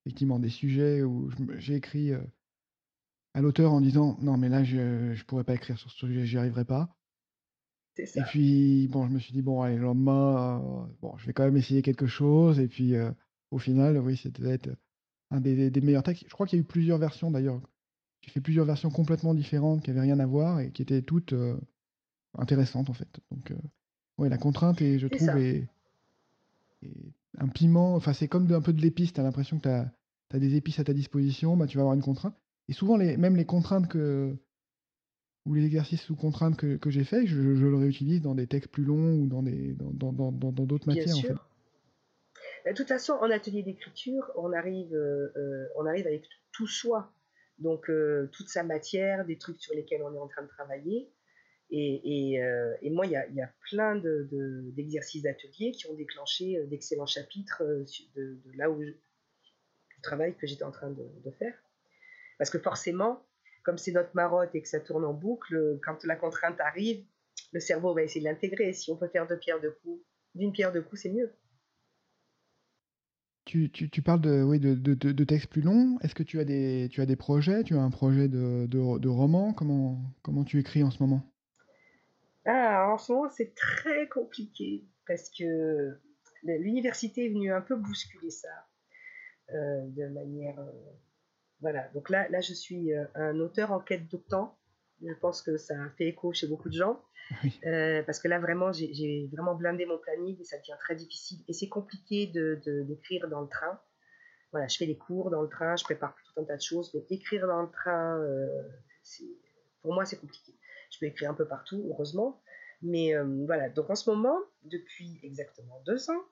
effectivement 0.05 0.39
des 0.39 0.49
sujets 0.49 1.03
où 1.03 1.29
j'ai 1.57 1.75
écrit 1.75 2.13
à 3.33 3.41
l'auteur 3.41 3.71
en 3.73 3.81
disant 3.81 4.17
non, 4.21 4.37
mais 4.37 4.49
là, 4.49 4.63
je 4.63 4.77
ne 4.77 5.23
pourrais 5.23 5.43
pas 5.43 5.55
écrire 5.55 5.77
sur 5.77 5.89
ce 5.89 5.97
sujet, 5.97 6.25
j'y 6.25 6.37
arriverai 6.37 6.65
pas. 6.65 6.95
Et 7.97 8.21
puis, 8.29 8.87
bon, 8.87 9.07
je 9.07 9.11
me 9.11 9.19
suis 9.19 9.33
dit, 9.33 9.41
bon, 9.41 9.61
allez, 9.61 9.75
le 9.75 9.83
lendemain, 9.83 10.59
euh, 10.59 10.85
bon, 11.01 11.15
je 11.17 11.27
vais 11.27 11.33
quand 11.33 11.43
même 11.43 11.57
essayer 11.57 11.81
quelque 11.81 12.07
chose. 12.07 12.59
Et 12.59 12.67
puis, 12.67 12.95
euh, 12.95 13.11
au 13.51 13.59
final, 13.59 13.97
oui, 13.99 14.17
c'était 14.17 14.49
être 14.49 14.69
un 15.29 15.41
des, 15.41 15.69
des, 15.69 15.81
meilleurs 15.81 16.03
textes. 16.03 16.23
Je 16.25 16.33
crois 16.33 16.47
qu'il 16.47 16.57
y 16.57 16.61
a 16.61 16.63
eu 16.63 16.67
plusieurs 16.67 16.97
versions 16.97 17.31
d'ailleurs. 17.31 17.61
J'ai 18.21 18.31
fait 18.31 18.41
plusieurs 18.41 18.65
versions 18.65 18.89
complètement 18.89 19.33
différentes 19.33 19.83
qui 19.83 19.89
n'avaient 19.89 20.01
rien 20.01 20.19
à 20.19 20.25
voir 20.25 20.59
et 20.59 20.71
qui 20.71 20.81
étaient 20.81 21.01
toutes 21.01 21.33
intéressantes 22.37 22.89
en 22.89 22.93
fait. 22.93 23.19
Donc, 23.31 23.53
oui, 24.17 24.29
la 24.29 24.37
contrainte, 24.37 24.81
et 24.81 24.99
je 24.99 25.07
trouve, 25.07 25.37
est, 25.37 25.67
un 27.37 27.47
piment, 27.47 27.95
enfin 27.95 28.13
c'est 28.13 28.27
comme 28.27 28.51
un 28.51 28.61
peu 28.61 28.73
de 28.73 28.81
l'épice, 28.81 29.13
tu 29.13 29.19
as 29.19 29.23
l'impression 29.23 29.57
que 29.57 29.63
tu 29.63 30.35
as, 30.35 30.39
des 30.39 30.55
épices 30.55 30.79
à 30.79 30.83
ta 30.83 30.93
disposition, 30.93 31.57
bah, 31.57 31.67
tu 31.67 31.77
vas 31.77 31.81
avoir 31.81 31.95
une 31.95 32.01
contrainte. 32.01 32.35
Et 32.67 32.73
souvent, 32.73 32.97
les, 32.97 33.17
même 33.17 33.35
les 33.35 33.45
contraintes 33.45 33.87
que, 33.87 34.35
ou 35.45 35.53
les 35.53 35.65
exercices 35.65 36.01
sous 36.01 36.15
contrainte 36.15 36.57
que, 36.57 36.77
que 36.77 36.89
j'ai 36.89 37.03
fait, 37.03 37.25
je, 37.25 37.39
le 37.39 37.75
réutilise 37.75 38.21
dans 38.21 38.35
des 38.35 38.47
textes 38.47 38.71
plus 38.71 38.83
longs 38.83 39.15
ou 39.15 39.27
dans 39.27 39.43
d'autres 39.43 39.93
dans, 39.93 40.11
dans, 40.11 40.31
dans, 40.31 40.65
d'autres 40.65 40.87
matières. 40.87 41.17
En 41.17 41.21
fait. 41.21 41.33
Bah, 42.63 42.71
de 42.71 42.75
toute 42.75 42.87
façon, 42.87 43.13
en 43.13 43.29
atelier 43.29 43.63
d'écriture, 43.63 44.31
on 44.35 44.53
arrive, 44.53 44.93
euh, 44.93 45.31
euh, 45.35 45.67
on 45.77 45.85
arrive 45.85 46.07
avec 46.07 46.23
tout 46.51 46.67
soi. 46.67 47.11
Donc, 47.57 47.89
euh, 47.89 48.29
toute 48.31 48.49
sa 48.49 48.63
matière, 48.63 49.25
des 49.25 49.37
trucs 49.37 49.61
sur 49.61 49.75
lesquels 49.75 50.01
on 50.03 50.13
est 50.13 50.19
en 50.19 50.27
train 50.27 50.43
de 50.43 50.47
travailler. 50.47 51.11
Euh, 51.73 52.75
et, 52.81 52.89
moi, 52.89 53.05
il 53.05 53.11
y 53.11 53.41
a, 53.41 53.53
plein 53.69 53.95
d'exercices 53.95 55.23
de, 55.23 55.29
d'atelier 55.29 55.71
qui 55.71 55.87
ont 55.87 55.93
déclenché 55.93 56.57
euh, 56.57 56.65
d'excellents 56.65 57.05
chapitres 57.05 57.63
euh, 57.63 57.85
de, 58.15 58.37
là 58.55 58.69
où 58.69 58.83
je, 58.83 58.89
du 58.89 60.01
travail 60.03 60.35
que 60.35 60.47
j'étais 60.47 60.63
en 60.63 60.71
train 60.71 60.91
de, 60.91 61.31
faire. 61.39 61.53
Parce 62.41 62.49
que 62.49 62.57
forcément, 62.57 63.23
comme 63.61 63.77
c'est 63.77 63.91
notre 63.91 64.15
marotte 64.15 64.55
et 64.55 64.63
que 64.63 64.67
ça 64.67 64.79
tourne 64.79 65.05
en 65.05 65.13
boucle, 65.13 65.79
quand 65.85 66.03
la 66.05 66.15
contrainte 66.15 66.59
arrive, 66.59 67.05
le 67.51 67.59
cerveau 67.59 67.93
va 67.93 68.01
essayer 68.01 68.21
de 68.21 68.25
l'intégrer. 68.25 68.73
Si 68.73 68.89
on 68.89 68.97
peut 68.97 69.09
faire 69.09 69.27
deux 69.27 69.37
pierres 69.37 69.61
de 69.61 69.69
coups, 69.69 70.03
d'une 70.33 70.51
pierre 70.51 70.71
de 70.71 70.79
coups, 70.79 71.03
c'est 71.03 71.11
mieux. 71.11 71.31
Tu, 73.45 74.01
parles 74.01 74.21
de, 74.21 74.41
oui, 74.41 74.59
de, 74.59 75.23
textes 75.23 75.51
plus 75.51 75.61
longs. 75.61 75.99
Est-ce 76.01 76.15
que 76.15 76.23
tu 76.23 76.39
as, 76.39 76.43
des, 76.43 76.89
tu 76.89 77.01
as 77.01 77.05
des 77.05 77.15
projets? 77.15 77.63
Tu 77.63 77.75
as 77.75 77.79
un 77.79 77.91
projet 77.91 78.27
de, 78.27 78.65
de, 78.65 79.07
roman? 79.07 79.53
Comment, 79.53 80.01
comment 80.23 80.43
tu 80.43 80.57
écris 80.57 80.81
en 80.81 80.89
ce 80.89 81.03
moment? 81.03 81.21
Ah, 82.45 82.89
en 82.91 82.97
ce 82.97 83.11
moment, 83.11 83.29
c'est 83.29 83.53
très 83.53 84.09
compliqué 84.09 84.87
parce 85.05 85.29
que 85.29 85.95
l'université 86.41 87.27
est 87.27 87.29
venue 87.29 87.53
un 87.53 87.61
peu 87.61 87.75
bousculer 87.75 88.31
ça 88.31 88.49
euh, 89.53 89.85
de 89.89 90.07
manière. 90.07 90.59
Euh, 90.59 90.71
voilà, 91.61 91.87
donc 91.93 92.09
là, 92.09 92.27
là, 92.29 92.41
je 92.41 92.53
suis 92.53 92.93
euh, 92.93 93.05
un 93.15 93.39
auteur 93.39 93.71
en 93.71 93.79
quête 93.79 94.07
temps. 94.29 94.57
Je 95.03 95.13
pense 95.13 95.41
que 95.41 95.57
ça 95.57 95.75
fait 95.97 96.07
écho 96.07 96.31
chez 96.33 96.47
beaucoup 96.47 96.69
de 96.69 96.75
gens. 96.75 97.01
parce 98.05 98.19
que 98.19 98.27
là, 98.27 98.39
vraiment, 98.39 98.71
j'ai 98.71 99.29
vraiment 99.31 99.55
blindé 99.55 99.85
mon 99.85 99.97
planning 99.97 100.39
et 100.39 100.43
ça 100.43 100.57
devient 100.57 100.77
très 100.79 100.95
difficile. 100.95 101.39
Et 101.47 101.53
c'est 101.53 101.69
compliqué 101.69 102.27
d'écrire 102.27 103.25
de, 103.25 103.31
dans 103.31 103.41
le 103.41 103.47
train. 103.47 103.79
Voilà, 104.51 104.67
je 104.67 104.77
fais 104.77 104.85
les 104.85 104.97
cours 104.97 105.31
dans 105.31 105.41
le 105.41 105.49
train, 105.49 105.75
je 105.75 105.83
prépare 105.83 106.13
tout 106.13 106.41
un 106.41 106.43
tas 106.43 106.57
de 106.57 106.61
choses, 106.61 106.93
mais 106.93 107.05
écrire 107.09 107.47
dans 107.47 107.61
le 107.61 107.71
train, 107.71 108.19
pour 109.81 109.93
moi, 109.93 110.05
c'est 110.05 110.17
compliqué. 110.17 110.53
Je 110.91 110.99
peux 110.99 111.05
écrire 111.05 111.31
un 111.31 111.33
peu 111.33 111.47
partout, 111.47 111.83
heureusement. 111.89 112.41
Mais 112.81 113.15
euh, 113.15 113.45
voilà, 113.45 113.69
donc 113.69 113.89
en 113.89 113.95
ce 113.95 114.09
moment, 114.09 114.39
depuis 114.63 115.19
exactement 115.23 115.81
deux 115.85 116.09
ans, 116.09 116.23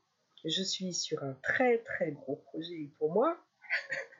je 0.43 0.63
suis 0.63 0.93
sur 0.93 1.23
un 1.23 1.33
très 1.43 1.79
très 1.79 2.11
gros 2.11 2.37
projet 2.37 2.91
pour 2.97 3.13
moi, 3.13 3.37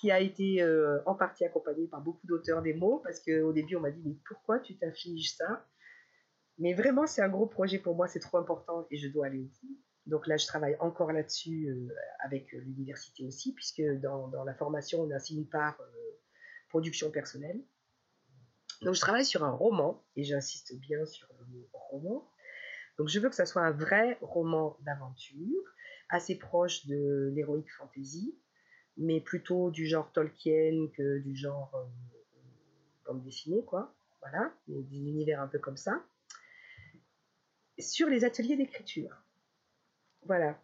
qui 0.00 0.10
a 0.10 0.20
été 0.20 0.62
euh, 0.62 1.00
en 1.06 1.14
partie 1.14 1.44
accompagné 1.44 1.86
par 1.86 2.00
beaucoup 2.00 2.26
d'auteurs 2.26 2.62
des 2.62 2.74
mots, 2.74 3.00
parce 3.04 3.20
qu'au 3.20 3.52
début 3.52 3.76
on 3.76 3.80
m'a 3.80 3.90
dit 3.90 4.02
mais 4.04 4.16
pourquoi 4.26 4.58
tu 4.60 4.76
t'affiches 4.76 5.34
ça? 5.36 5.66
Mais 6.58 6.74
vraiment 6.74 7.06
c'est 7.06 7.22
un 7.22 7.28
gros 7.28 7.46
projet 7.46 7.78
pour 7.78 7.94
moi, 7.94 8.08
c'est 8.08 8.20
trop 8.20 8.38
important 8.38 8.86
et 8.90 8.96
je 8.96 9.08
dois 9.08 9.26
aller 9.26 9.40
au 9.40 9.44
bout. 9.44 9.78
Donc 10.06 10.26
là 10.26 10.36
je 10.36 10.46
travaille 10.46 10.76
encore 10.80 11.12
là-dessus 11.12 11.68
euh, 11.68 11.88
avec 12.20 12.52
l'université 12.52 13.26
aussi, 13.26 13.52
puisque 13.54 13.82
dans, 14.00 14.44
la 14.44 14.54
formation 14.54 15.02
on 15.02 15.10
a 15.10 15.16
aussi 15.16 15.36
une 15.36 15.48
part 15.48 15.78
production 16.68 17.10
personnelle. 17.10 17.60
Donc 18.82 18.94
je 18.94 19.00
travaille 19.00 19.24
sur 19.24 19.44
un 19.44 19.52
roman, 19.52 20.04
et 20.16 20.24
j'insiste 20.24 20.78
bien 20.78 21.04
sur 21.06 21.28
le 21.38 21.46
mot 21.46 21.68
roman. 21.72 22.30
Donc 22.98 23.08
je 23.08 23.18
veux 23.20 23.28
que 23.28 23.34
ça 23.34 23.46
soit 23.46 23.62
un 23.62 23.72
vrai 23.72 24.18
roman 24.20 24.76
d'aventure, 24.80 25.62
assez 26.08 26.36
proche 26.36 26.86
de 26.86 27.30
l'héroïque 27.34 27.70
fantasy, 27.72 28.38
mais 28.96 29.20
plutôt 29.20 29.70
du 29.70 29.86
genre 29.86 30.10
Tolkien 30.12 30.88
que 30.96 31.18
du 31.18 31.34
genre 31.34 31.72
euh, 31.74 31.84
bande 33.06 33.22
dessinée, 33.22 33.64
quoi. 33.64 33.94
Voilà, 34.20 34.52
des 34.66 34.96
univers 34.96 35.40
un 35.40 35.46
peu 35.46 35.58
comme 35.58 35.76
ça. 35.76 36.02
Sur 37.78 38.08
les 38.08 38.24
ateliers 38.24 38.56
d'écriture. 38.56 39.22
Voilà. 40.24 40.58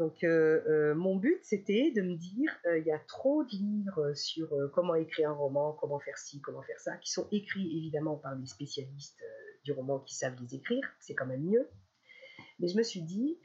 Donc, 0.00 0.24
euh, 0.24 0.62
euh, 0.66 0.94
mon 0.94 1.16
but, 1.16 1.38
c'était 1.42 1.90
de 1.90 2.00
me 2.00 2.16
dire, 2.16 2.50
euh, 2.64 2.78
il 2.78 2.86
y 2.86 2.90
a 2.90 2.98
trop 2.98 3.44
de 3.44 3.50
livres 3.50 4.14
sur 4.14 4.48
comment 4.72 4.94
écrire 4.94 5.28
un 5.28 5.34
roman, 5.34 5.74
comment 5.74 6.00
faire 6.00 6.16
ci, 6.16 6.40
comment 6.40 6.62
faire 6.62 6.80
ça, 6.80 6.96
qui 6.96 7.12
sont 7.12 7.28
écrits 7.32 7.76
évidemment 7.76 8.16
par 8.16 8.34
des 8.34 8.46
spécialistes 8.46 9.22
du 9.62 9.72
roman 9.72 9.98
qui 9.98 10.14
savent 10.14 10.40
les 10.40 10.54
écrire, 10.54 10.90
c'est 11.00 11.14
quand 11.14 11.26
même 11.26 11.44
mieux. 11.44 11.68
Mais 12.60 12.68
je 12.68 12.78
me 12.78 12.82
suis 12.82 13.02
dit, 13.02 13.38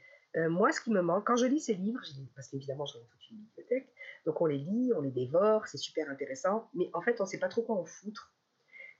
moi, 0.48 0.72
ce 0.72 0.80
qui 0.80 0.90
me 0.90 1.02
manque, 1.02 1.26
quand 1.26 1.36
je 1.36 1.44
lis 1.44 1.60
ces 1.60 1.74
livres, 1.74 2.00
parce 2.34 2.48
qu'évidemment, 2.48 2.86
j'en 2.86 3.00
ai 3.00 3.06
toute 3.06 3.30
une 3.30 3.36
bibliothèque, 3.36 3.92
donc 4.26 4.40
on 4.40 4.46
les 4.46 4.58
lit, 4.58 4.92
on 4.96 5.00
les 5.00 5.10
dévore, 5.10 5.66
c'est 5.66 5.78
super 5.78 6.10
intéressant, 6.10 6.68
mais 6.74 6.90
en 6.92 7.00
fait, 7.00 7.20
on 7.20 7.24
ne 7.24 7.28
sait 7.28 7.38
pas 7.38 7.48
trop 7.48 7.62
quoi 7.62 7.76
en 7.76 7.84
foutre, 7.84 8.34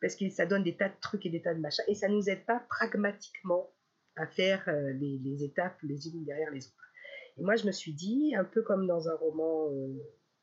parce 0.01 0.17
que 0.17 0.31
ça 0.31 0.47
donne 0.47 0.63
des 0.63 0.77
tas 0.77 0.89
de 0.89 0.95
trucs 1.01 1.27
et 1.27 1.31
des 1.31 1.43
tas 1.43 1.55
de 1.55 1.61
machins, 1.61 1.85
et 1.89 1.95
ça 1.95 2.09
ne 2.09 2.15
nous 2.15 2.31
aide 2.31 2.47
pas 2.47 2.65
pragmatiquement 2.69 3.71
à 4.17 4.27
faire 4.27 4.65
les, 4.95 5.19
les 5.19 5.45
étapes 5.45 5.77
les 5.83 6.09
unes 6.09 6.25
derrière 6.25 6.51
les 6.51 6.67
autres. 6.67 6.87
Et 7.39 7.43
moi, 7.43 7.57
je 7.57 7.67
me 7.67 7.73
suis 7.73 7.93
dit, 7.93 8.35
un 8.35 8.45
peu 8.45 8.63
comme 8.63 8.87
dans 8.87 9.09
un 9.09 9.15
roman, 9.15 9.71
euh, 9.71 9.95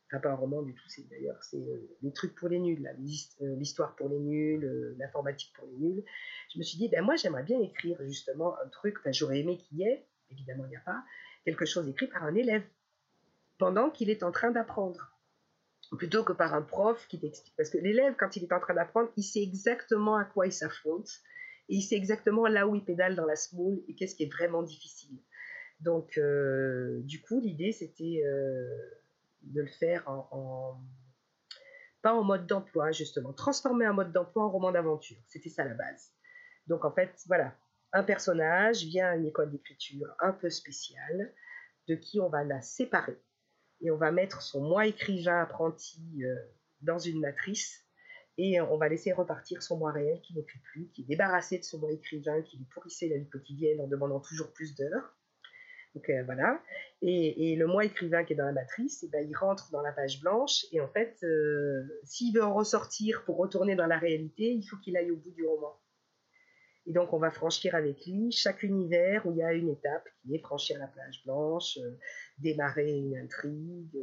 enfin 0.07 0.19
pas 0.19 0.29
un 0.29 0.35
roman 0.35 0.61
du 0.61 0.75
tout, 0.75 0.87
c'est 0.87 1.07
d'ailleurs, 1.09 1.41
c'est 1.43 1.57
euh, 1.57 1.97
les 2.03 2.13
trucs 2.13 2.35
pour 2.35 2.49
les 2.49 2.59
nuls, 2.59 2.85
euh, 2.87 3.55
l'histoire 3.55 3.95
pour 3.95 4.09
les 4.09 4.19
nuls, 4.19 4.95
l'informatique 4.99 5.53
pour 5.55 5.67
les 5.67 5.77
nuls. 5.77 6.03
Je 6.53 6.59
me 6.59 6.63
suis 6.63 6.77
dit, 6.77 6.89
ben 6.89 7.03
moi, 7.03 7.15
j'aimerais 7.15 7.43
bien 7.43 7.59
écrire 7.61 7.97
justement 8.05 8.55
un 8.59 8.67
truc, 8.69 8.97
j'aurais 9.11 9.39
aimé 9.39 9.57
qu'il 9.57 9.79
y 9.79 9.83
ait, 9.83 10.07
évidemment, 10.29 10.65
il 10.65 10.69
n'y 10.69 10.75
a 10.75 10.81
pas, 10.81 11.03
quelque 11.45 11.65
chose 11.65 11.87
écrit 11.89 12.07
par 12.07 12.23
un 12.23 12.35
élève, 12.35 12.63
pendant 13.57 13.89
qu'il 13.89 14.09
est 14.09 14.23
en 14.23 14.31
train 14.31 14.51
d'apprendre 14.51 15.13
plutôt 15.97 16.23
que 16.23 16.33
par 16.33 16.53
un 16.53 16.61
prof 16.61 17.07
qui 17.07 17.19
t'explique. 17.19 17.53
Parce 17.55 17.69
que 17.69 17.77
l'élève, 17.77 18.15
quand 18.17 18.35
il 18.35 18.43
est 18.43 18.53
en 18.53 18.59
train 18.59 18.73
d'apprendre, 18.73 19.11
il 19.17 19.23
sait 19.23 19.43
exactement 19.43 20.15
à 20.15 20.25
quoi 20.25 20.47
il 20.47 20.53
s'affronte, 20.53 21.09
et 21.69 21.75
il 21.75 21.81
sait 21.81 21.95
exactement 21.95 22.47
là 22.47 22.67
où 22.67 22.75
il 22.75 22.83
pédale 22.83 23.15
dans 23.15 23.25
la 23.25 23.35
smoule, 23.35 23.83
et 23.87 23.95
qu'est-ce 23.95 24.15
qui 24.15 24.23
est 24.23 24.33
vraiment 24.33 24.63
difficile. 24.63 25.17
Donc, 25.79 26.17
euh, 26.17 27.01
du 27.03 27.21
coup, 27.21 27.39
l'idée, 27.39 27.71
c'était 27.71 28.23
euh, 28.25 28.65
de 29.41 29.61
le 29.61 29.67
faire 29.67 30.07
en, 30.07 30.79
pas 32.01 32.13
en 32.13 32.23
mode 32.23 32.47
d'emploi, 32.47 32.91
justement, 32.91 33.33
transformer 33.33 33.85
un 33.85 33.93
mode 33.93 34.11
d'emploi 34.11 34.43
en 34.43 34.49
roman 34.49 34.71
d'aventure. 34.71 35.17
C'était 35.27 35.49
ça 35.49 35.63
la 35.63 35.73
base. 35.73 36.11
Donc, 36.67 36.85
en 36.85 36.91
fait, 36.91 37.11
voilà, 37.27 37.55
un 37.91 38.03
personnage 38.03 38.83
vient 38.83 39.09
à 39.09 39.15
une 39.15 39.25
école 39.25 39.51
d'écriture 39.51 40.07
un 40.19 40.31
peu 40.31 40.49
spéciale, 40.49 41.33
de 41.87 41.95
qui 41.95 42.21
on 42.21 42.29
va 42.29 42.43
la 42.43 42.61
séparer. 42.61 43.19
Et 43.83 43.91
on 43.91 43.97
va 43.97 44.11
mettre 44.11 44.41
son 44.41 44.61
moi 44.61 44.87
écrivain 44.87 45.41
apprenti 45.41 46.01
euh, 46.23 46.35
dans 46.81 46.99
une 46.99 47.19
matrice, 47.19 47.85
et 48.39 48.59
on 48.59 48.77
va 48.77 48.89
laisser 48.89 49.13
repartir 49.13 49.61
son 49.61 49.77
moi 49.77 49.91
réel 49.91 50.19
qui 50.21 50.33
n'écrit 50.33 50.59
plus, 50.59 50.89
qui 50.89 51.03
est 51.03 51.05
débarrassé 51.05 51.59
de 51.59 51.63
son 51.63 51.77
moi 51.77 51.91
écrivain, 51.91 52.41
qui 52.41 52.57
lui 52.57 52.65
pourrissait 52.65 53.07
la 53.07 53.17
vie 53.17 53.29
quotidienne 53.29 53.79
en 53.79 53.87
demandant 53.87 54.19
toujours 54.19 54.51
plus 54.53 54.75
d'heures 54.75 55.13
donc 55.95 56.09
euh, 56.09 56.23
voilà. 56.23 56.61
Et, 57.01 57.55
le 57.55 57.67
moi 57.67 57.85
écrivain 57.85 58.23
qui 58.23 58.33
est 58.33 58.35
dans 58.35 58.45
la 58.45 58.51
matrice, 58.51 59.03
et 59.03 59.07
eh 59.07 59.09
ben, 59.09 59.27
il 59.27 59.35
rentre 59.35 59.69
dans 59.71 59.81
la 59.81 59.91
page 59.91 60.21
blanche. 60.21 60.65
Et 60.71 60.81
en 60.81 60.87
fait, 60.87 61.17
euh, 61.23 61.83
s'il 62.03 62.33
veut 62.33 62.43
en 62.43 62.53
ressortir 62.53 63.23
pour 63.25 63.37
retourner 63.37 63.75
dans 63.75 63.85
la 63.85 63.97
réalité, 63.97 64.51
il 64.51 64.63
faut 64.63 64.77
qu'il 64.77 64.97
aille 64.97 65.11
au 65.11 65.17
bout 65.17 65.31
du 65.31 65.45
roman. 65.45 65.77
Et 66.85 66.91
donc, 66.91 67.13
on 67.13 67.17
va 67.17 67.31
franchir 67.31 67.75
avec 67.75 68.05
lui 68.05 68.31
chaque 68.31 68.63
univers 68.63 69.25
où 69.25 69.31
il 69.31 69.37
y 69.37 69.43
a 69.43 69.53
une 69.53 69.69
étape 69.69 70.07
qui 70.21 70.35
est 70.35 70.39
franchir 70.39 70.77
la 70.79 70.87
page 70.87 71.23
blanche, 71.25 71.77
euh, 71.77 71.97
démarrer 72.39 72.91
une 72.91 73.17
intrigue, 73.17 73.97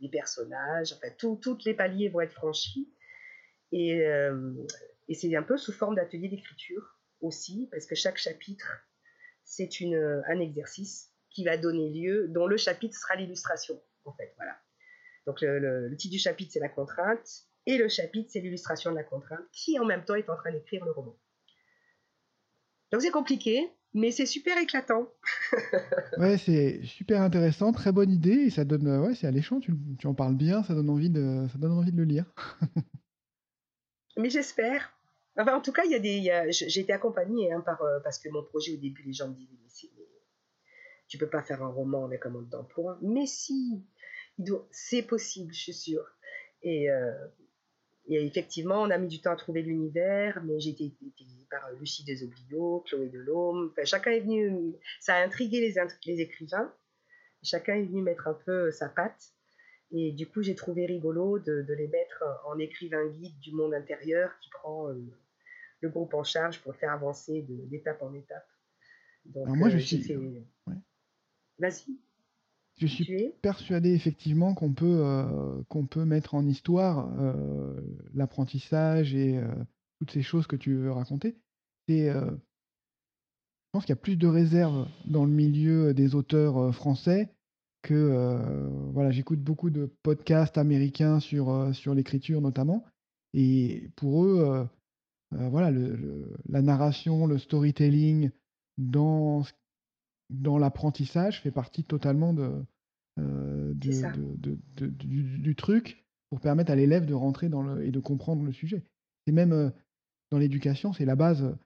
les 0.00 0.08
personnages, 0.08 0.92
enfin, 0.92 1.08
toutes 1.18 1.64
les 1.64 1.74
paliers 1.74 2.08
vont 2.08 2.20
être 2.20 2.32
franchis. 2.32 2.92
Et, 3.72 4.02
et 5.08 5.14
c'est 5.14 5.36
un 5.36 5.42
peu 5.42 5.56
sous 5.56 5.72
forme 5.72 5.94
d'atelier 5.94 6.28
d'écriture 6.28 6.98
aussi, 7.20 7.68
parce 7.70 7.86
que 7.86 7.94
chaque 7.94 8.16
chapitre, 8.16 8.88
c'est 9.44 9.68
un 10.28 10.40
exercice 10.40 11.12
qui 11.30 11.44
va 11.44 11.56
donner 11.56 11.90
lieu, 11.90 12.28
dont 12.28 12.46
le 12.46 12.56
chapitre 12.56 12.96
sera 12.96 13.16
l'illustration, 13.16 13.80
en 14.04 14.12
fait, 14.12 14.32
voilà. 14.36 14.56
Donc 15.26 15.40
le, 15.40 15.94
titre 15.96 16.12
du 16.12 16.18
chapitre, 16.18 16.52
c'est 16.52 16.60
la 16.60 16.68
contrainte, 16.68 17.46
et 17.66 17.76
le 17.76 17.88
chapitre, 17.88 18.30
c'est 18.32 18.40
l'illustration 18.40 18.90
de 18.90 18.96
la 18.96 19.04
contrainte, 19.04 19.44
qui 19.52 19.78
en 19.78 19.84
même 19.84 20.04
temps 20.04 20.14
est 20.14 20.28
en 20.28 20.36
train 20.36 20.52
d'écrire 20.52 20.84
le 20.84 20.92
roman. 20.92 21.16
Donc 22.92 23.02
c'est 23.02 23.10
compliqué, 23.10 23.70
mais 23.94 24.10
c'est 24.10 24.26
super 24.26 24.58
éclatant. 24.58 25.08
ouais, 26.18 26.38
c'est 26.38 26.82
super 26.84 27.22
intéressant, 27.22 27.72
très 27.72 27.92
bonne 27.92 28.10
idée, 28.10 28.46
et 28.46 28.50
ça 28.50 28.64
donne, 28.64 28.88
ouais, 29.00 29.14
c'est 29.14 29.26
alléchant, 29.26 29.60
tu, 29.60 29.72
tu 29.98 30.06
en 30.06 30.14
parles 30.14 30.36
bien, 30.36 30.62
ça 30.62 30.74
donne 30.74 30.90
envie 30.90 31.10
de, 31.10 31.46
ça 31.52 31.58
donne 31.58 31.72
envie 31.72 31.92
de 31.92 31.96
le 31.96 32.04
lire. 32.04 32.26
mais 34.16 34.30
j'espère. 34.30 34.92
Enfin, 35.36 35.56
en 35.56 35.60
tout 35.60 35.72
cas, 35.72 35.84
il 35.84 35.92
y 35.92 35.94
a 35.94 35.98
des, 35.98 36.50
j'ai 36.50 36.80
été 36.80 36.92
accompagnée 36.92 37.52
hein, 37.52 37.60
par, 37.60 37.80
euh, 37.82 38.00
parce 38.02 38.18
que 38.18 38.28
mon 38.28 38.42
projet 38.42 38.74
au 38.74 38.76
début, 38.76 39.02
les 39.02 39.12
gens 39.12 39.28
me 39.28 39.34
disaient, 39.34 39.50
tu 41.08 41.18
peux 41.18 41.28
pas 41.28 41.42
faire 41.42 41.62
un 41.62 41.68
roman 41.68 42.04
avec 42.04 42.24
un 42.24 42.30
mode 42.30 42.48
d'emploi. 42.48 42.98
Mais 43.02 43.26
si, 43.26 43.84
c'est 44.70 45.02
possible, 45.02 45.52
je 45.52 45.58
suis 45.58 45.74
sûre. 45.74 46.06
Euh, 46.64 47.26
et, 48.10 48.26
effectivement, 48.26 48.82
on 48.82 48.90
a 48.90 48.98
mis 48.98 49.06
du 49.06 49.20
temps 49.20 49.30
à 49.30 49.36
trouver 49.36 49.62
l'univers, 49.62 50.42
mais 50.42 50.58
j'ai 50.58 50.70
été 50.70 50.84
aidée 50.84 51.46
par 51.48 51.72
Lucie 51.78 52.04
Desoblio, 52.04 52.84
Chloé 52.86 53.08
Delhomme. 53.08 53.68
Enfin, 53.70 53.84
chacun 53.84 54.10
est 54.10 54.20
venu, 54.20 54.74
ça 54.98 55.14
a 55.14 55.24
intrigué 55.24 55.60
les, 55.60 55.74
les 56.06 56.20
écrivains. 56.20 56.74
Chacun 57.44 57.76
est 57.76 57.84
venu 57.84 58.02
mettre 58.02 58.26
un 58.26 58.34
peu 58.34 58.72
sa 58.72 58.88
patte. 58.88 59.32
Et 59.92 60.10
du 60.10 60.26
coup, 60.26 60.42
j'ai 60.42 60.56
trouvé 60.56 60.86
rigolo 60.86 61.38
de, 61.38 61.64
les 61.68 61.86
mettre 61.86 62.24
en 62.46 62.58
écrivain 62.58 63.06
guide 63.06 63.38
du 63.38 63.52
monde 63.52 63.74
intérieur 63.74 64.30
qui 64.40 64.50
prend 64.50 64.88
euh, 64.88 64.94
le 65.80 65.88
groupe 65.88 66.14
en 66.14 66.24
charge 66.24 66.60
pour 66.60 66.72
le 66.72 66.78
faire 66.78 66.92
avancer 66.92 67.44
d'étape 67.48 68.02
en 68.02 68.12
étape. 68.14 68.46
Donc, 69.24 69.48
moi, 69.48 69.68
je 69.68 69.76
euh, 69.76 69.80
suis. 69.80 70.44
Vas-y. 71.58 71.96
Je 72.80 72.86
suis 72.86 73.30
persuadé 73.42 73.90
effectivement 73.90 74.54
qu'on 74.54 74.72
peut, 74.72 75.02
euh, 75.04 75.62
qu'on 75.68 75.84
peut 75.84 76.06
mettre 76.06 76.34
en 76.34 76.46
histoire 76.46 77.12
euh, 77.20 77.78
l'apprentissage 78.14 79.14
et 79.14 79.36
euh, 79.36 79.48
toutes 79.98 80.12
ces 80.12 80.22
choses 80.22 80.46
que 80.46 80.56
tu 80.56 80.74
veux 80.74 80.90
raconter. 80.90 81.36
Et, 81.88 82.08
je 82.08 83.72
pense 83.72 83.84
qu'il 83.84 83.92
y 83.92 83.98
a 83.98 84.02
plus 84.02 84.16
de 84.16 84.26
réserves 84.26 84.88
dans 85.04 85.24
le 85.24 85.30
milieu 85.30 85.92
des 85.94 86.14
auteurs 86.14 86.74
français 86.74 87.28
que 87.82 88.68
voilà, 88.92 89.10
j'écoute 89.10 89.40
beaucoup 89.40 89.70
de 89.70 89.92
podcasts 90.02 90.58
américains 90.58 91.20
sur, 91.20 91.74
sur 91.74 91.94
l'écriture 91.94 92.40
notamment. 92.40 92.84
Et 93.32 93.90
pour 93.96 94.24
eux, 94.24 94.68
voilà, 95.32 95.70
la 96.48 96.62
narration, 96.62 97.26
le 97.26 97.38
storytelling 97.38 98.30
dans 98.78 99.44
ce 99.44 99.52
dans 100.30 100.58
l'apprentissage 100.58 101.42
fait 101.42 101.50
partie 101.50 101.84
totalement 101.84 102.32
de, 102.32 102.64
euh, 103.18 103.74
du, 103.74 105.54
truc 105.56 106.04
pour 106.30 106.40
permettre 106.40 106.70
à 106.70 106.76
l'élève 106.76 107.06
de 107.06 107.14
rentrer 107.14 107.48
dans 107.48 107.62
le, 107.62 107.84
et 107.84 107.90
de 107.90 108.00
comprendre 108.00 108.44
le 108.44 108.52
sujet. 108.52 108.84
Et 109.26 109.32
même 109.32 109.52
euh, 109.52 109.70
dans 110.30 110.38
l'éducation, 110.38 110.92
c'est 110.92 111.04
la 111.04 111.16
base. 111.16 111.56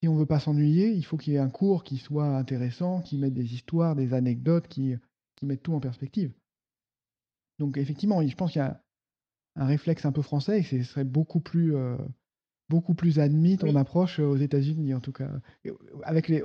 Si 0.00 0.08
on 0.08 0.16
veut 0.16 0.26
pas 0.26 0.40
s'ennuyer, 0.40 0.92
il 0.92 1.04
faut 1.04 1.16
qu'il 1.16 1.32
y 1.32 1.36
ait 1.36 1.40
un 1.40 1.50
cours 1.50 1.84
qui 1.84 1.98
soit 1.98 2.36
intéressant, 2.36 3.02
qui 3.02 3.18
mette 3.18 3.34
des 3.34 3.52
histoires, 3.52 3.96
des 3.96 4.14
anecdotes, 4.14 4.68
qui, 4.68 4.94
qui 5.36 5.46
mette 5.46 5.62
tout 5.62 5.74
en 5.74 5.80
perspective. 5.80 6.32
Donc 7.58 7.76
effectivement, 7.76 8.26
je 8.26 8.34
pense 8.34 8.52
qu'il 8.52 8.60
y 8.60 8.64
a 8.64 8.82
un 9.56 9.66
réflexe 9.66 10.06
un 10.06 10.12
peu 10.12 10.22
français 10.22 10.60
et 10.60 10.62
ce 10.62 10.82
serait 10.84 11.04
beaucoup 11.04 11.40
plus, 11.40 11.74
euh, 11.74 11.98
beaucoup 12.70 12.94
plus 12.94 13.18
admis 13.18 13.58
ton 13.58 13.74
approche 13.76 14.20
aux 14.20 14.36
États-Unis 14.36 14.94
en 14.94 15.00
tout 15.00 15.12
cas. 15.12 15.28
Avec 16.04 16.28
les, 16.28 16.42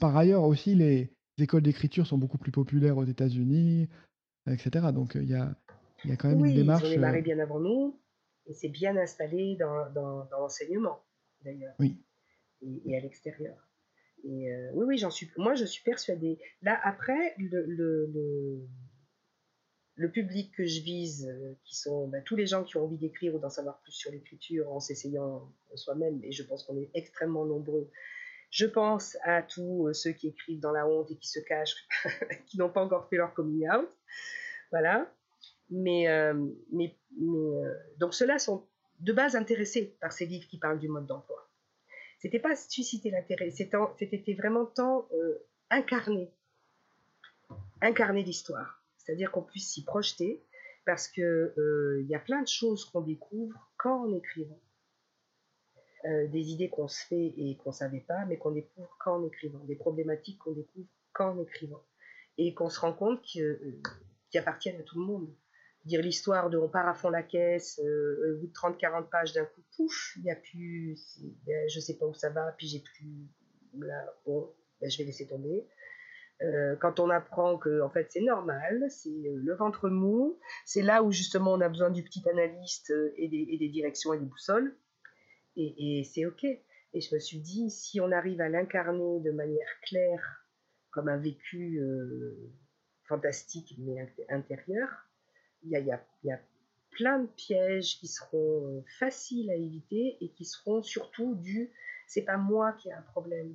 par 0.00 0.16
ailleurs 0.16 0.44
aussi, 0.44 0.74
les 0.74 1.10
écoles 1.38 1.62
d'écriture 1.62 2.06
sont 2.06 2.18
beaucoup 2.18 2.38
plus 2.38 2.52
populaires 2.52 2.96
aux 2.96 3.04
États-Unis, 3.04 3.88
etc. 4.46 4.86
Donc 4.92 5.14
il 5.14 5.28
y 5.30 5.34
a, 5.34 5.54
y 6.04 6.12
a 6.12 6.16
quand 6.16 6.28
même 6.28 6.44
une 6.44 6.54
démarche. 6.54 6.82
Ils 6.84 6.88
ont 6.88 6.90
démarré 6.90 7.22
bien 7.22 7.38
avant 7.38 7.60
nous, 7.60 8.00
et 8.46 8.54
c'est 8.54 8.68
bien 8.68 8.96
installé 8.96 9.56
dans, 9.56 9.90
dans, 9.92 10.28
l'enseignement, 10.30 11.04
d'ailleurs. 11.44 11.74
Oui. 11.78 11.96
Et, 12.62 12.96
à 12.96 13.00
l'extérieur. 13.00 13.56
Et 14.24 14.50
oui, 14.72 14.84
oui, 14.86 14.98
j'en 14.98 15.10
suis. 15.10 15.30
Moi, 15.36 15.54
je 15.54 15.64
suis 15.64 15.84
persuadée. 15.84 16.38
Là, 16.62 16.80
après, 16.82 17.34
le, 17.38 17.64
le, 17.66 18.66
le, 19.94 20.10
public 20.10 20.52
que 20.56 20.64
je 20.64 20.80
vise, 20.80 21.32
qui 21.64 21.76
sont 21.76 22.08
bah, 22.08 22.22
tous 22.22 22.34
les 22.34 22.46
gens 22.46 22.64
qui 22.64 22.76
ont 22.76 22.84
envie 22.84 22.96
d'écrire 22.96 23.34
ou 23.34 23.38
d'en 23.38 23.50
savoir 23.50 23.78
plus 23.82 23.92
sur 23.92 24.10
l'écriture 24.10 24.72
en 24.72 24.80
s'essayant 24.80 25.52
soi-même, 25.74 26.18
et 26.24 26.32
je 26.32 26.42
pense 26.42 26.64
qu'on 26.64 26.78
est 26.78 26.90
extrêmement 26.94 27.44
nombreux 27.44 27.90
je 28.56 28.64
pense 28.64 29.18
à 29.22 29.42
tous 29.42 29.88
euh, 29.88 29.92
ceux 29.92 30.12
qui 30.12 30.28
écrivent 30.28 30.60
dans 30.60 30.72
la 30.72 30.88
honte 30.88 31.10
et 31.10 31.16
qui 31.16 31.28
se 31.28 31.40
cachent, 31.40 31.76
qui 32.46 32.56
n'ont 32.56 32.70
pas 32.70 32.82
encore 32.82 33.06
fait 33.10 33.16
leur 33.16 33.34
coming 33.34 33.68
out. 33.68 33.86
Voilà. 34.70 35.12
Mais, 35.68 36.08
euh, 36.08 36.32
euh, 36.72 37.74
donc 37.98 38.14
ceux-là 38.14 38.38
sont 38.38 38.66
de 39.00 39.12
base 39.12 39.36
intéressés 39.36 39.94
par 40.00 40.10
ces 40.10 40.24
livres 40.24 40.48
qui 40.48 40.58
parlent 40.58 40.78
du 40.78 40.88
mode 40.88 41.04
d'emploi. 41.04 41.50
C'était 42.18 42.38
pas 42.38 42.56
susciter 42.56 43.10
l'intérêt, 43.10 43.50
c'était 43.50 44.34
vraiment 44.34 44.64
tant 44.64 45.06
incarner, 45.68 46.32
incarner 47.82 48.22
l'histoire. 48.22 48.82
C'est-à-dire 48.96 49.30
qu'on 49.30 49.42
puisse 49.42 49.70
s'y 49.70 49.84
projeter 49.84 50.42
parce 50.86 51.08
que 51.08 51.52
il 52.00 52.08
y 52.08 52.14
a 52.14 52.20
plein 52.20 52.40
de 52.40 52.48
choses 52.48 52.86
qu'on 52.86 53.02
découvre 53.02 53.70
quand 53.76 54.06
on 54.06 54.16
écrivant. 54.16 54.58
Euh, 56.04 56.26
des 56.28 56.50
idées 56.50 56.68
qu'on 56.68 56.88
se 56.88 57.04
fait 57.06 57.32
et 57.36 57.56
qu'on 57.56 57.70
ne 57.70 57.74
savait 57.74 58.00
pas, 58.00 58.26
mais 58.26 58.36
qu'on 58.36 58.50
découvre 58.50 58.96
qu'en 59.00 59.24
écrivant, 59.24 59.64
des 59.64 59.76
problématiques 59.76 60.38
qu'on 60.38 60.52
découvre 60.52 60.86
qu'en 61.12 61.40
écrivant. 61.40 61.82
et 62.38 62.52
qu'on 62.54 62.68
se 62.68 62.78
rend 62.78 62.92
compte 62.92 63.22
qu'ils 63.22 63.80
appartiennent 64.34 64.78
à 64.78 64.82
tout 64.82 65.00
le 65.00 65.06
monde. 65.06 65.34
Dire 65.86 66.02
l'histoire 66.02 66.50
de 66.50 66.58
on 66.58 66.68
part 66.68 66.86
à 66.86 66.94
fond 66.94 67.08
la 67.08 67.22
caisse, 67.22 67.80
euh, 67.82 68.36
au 68.36 68.40
bout 68.40 68.46
de 68.48 68.52
30-40 68.52 69.08
pages 69.08 69.32
d'un 69.32 69.46
coup, 69.46 69.62
pouf, 69.74 70.12
il 70.16 70.24
n'y 70.24 70.30
a 70.30 70.36
plus, 70.36 71.18
ben, 71.46 71.68
je 71.68 71.80
sais 71.80 71.96
pas 71.96 72.06
où 72.06 72.14
ça 72.14 72.28
va, 72.28 72.52
puis 72.58 72.66
j'ai 72.66 72.80
plus, 72.80 73.28
là, 73.78 74.04
bon, 74.26 74.52
ben, 74.80 74.90
je 74.90 74.98
vais 74.98 75.04
laisser 75.04 75.26
tomber. 75.26 75.66
Euh, 76.42 76.76
quand 76.76 77.00
on 77.00 77.08
apprend 77.08 77.56
que 77.56 77.80
en 77.80 77.88
fait 77.88 78.08
c'est 78.10 78.20
normal, 78.20 78.84
c'est 78.90 79.08
euh, 79.08 79.40
le 79.42 79.54
ventre 79.54 79.88
mou, 79.88 80.38
c'est 80.66 80.82
là 80.82 81.02
où 81.02 81.10
justement 81.10 81.54
on 81.54 81.60
a 81.62 81.68
besoin 81.70 81.90
du 81.90 82.02
petit 82.02 82.28
analyste 82.28 82.90
euh, 82.90 83.14
et 83.16 83.28
des, 83.28 83.68
directions 83.68 84.12
et 84.12 84.18
des 84.18 84.26
boussoles, 84.26 84.76
et, 85.56 86.04
c'est 86.04 86.26
ok. 86.26 86.44
Et 86.44 87.00
je 87.00 87.14
me 87.14 87.20
suis 87.20 87.38
dit, 87.38 87.70
si 87.70 88.00
on 88.00 88.12
arrive 88.12 88.40
à 88.40 88.48
l'incarner 88.48 89.20
de 89.20 89.30
manière 89.30 89.80
claire, 89.82 90.46
comme 90.90 91.08
un 91.08 91.18
vécu 91.18 91.80
fantastique 93.04 93.74
mais 93.78 94.06
intérieur, 94.28 94.88
il 95.62 95.70
y 95.70 96.30
a, 96.30 96.40
plein 96.90 97.18
de 97.18 97.26
pièges 97.26 97.98
qui 97.98 98.08
seront 98.08 98.82
faciles 98.98 99.50
à 99.50 99.54
éviter 99.54 100.16
et 100.22 100.30
qui 100.30 100.46
seront 100.46 100.82
surtout 100.82 101.34
dus, 101.34 101.70
c'est 102.06 102.22
pas 102.22 102.38
moi 102.38 102.72
qui 102.72 102.88
ai 102.88 102.92
un 102.92 103.02
problème, 103.02 103.54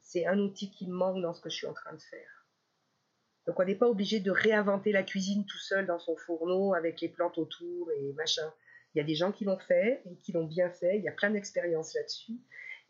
c'est 0.00 0.26
un 0.26 0.38
outil 0.38 0.70
qui 0.70 0.86
me 0.86 0.94
manque 0.94 1.20
dans 1.22 1.34
ce 1.34 1.40
que 1.40 1.50
je 1.50 1.56
suis 1.56 1.66
en 1.66 1.72
train 1.72 1.92
de 1.92 2.00
faire. 2.00 2.46
Donc 3.46 3.58
on 3.58 3.64
n'est 3.64 3.74
pas 3.74 3.88
obligé 3.88 4.20
de 4.20 4.30
réinventer 4.30 4.92
la 4.92 5.02
cuisine 5.02 5.44
tout 5.44 5.58
seul 5.58 5.86
dans 5.86 5.98
son 5.98 6.16
fourneau 6.16 6.74
avec 6.74 7.00
les 7.00 7.08
plantes 7.08 7.38
autour 7.38 7.90
et 7.90 8.12
machin. 8.12 8.52
Il 8.94 8.98
y 8.98 9.00
a 9.00 9.04
des 9.04 9.14
gens 9.14 9.32
qui 9.32 9.44
l'ont 9.44 9.58
fait 9.58 10.02
et 10.10 10.16
qui 10.16 10.32
l'ont 10.32 10.46
bien 10.46 10.70
fait. 10.70 10.98
Il 10.98 11.04
y 11.04 11.08
a 11.08 11.12
plein 11.12 11.30
d'expériences 11.30 11.94
là-dessus. 11.94 12.38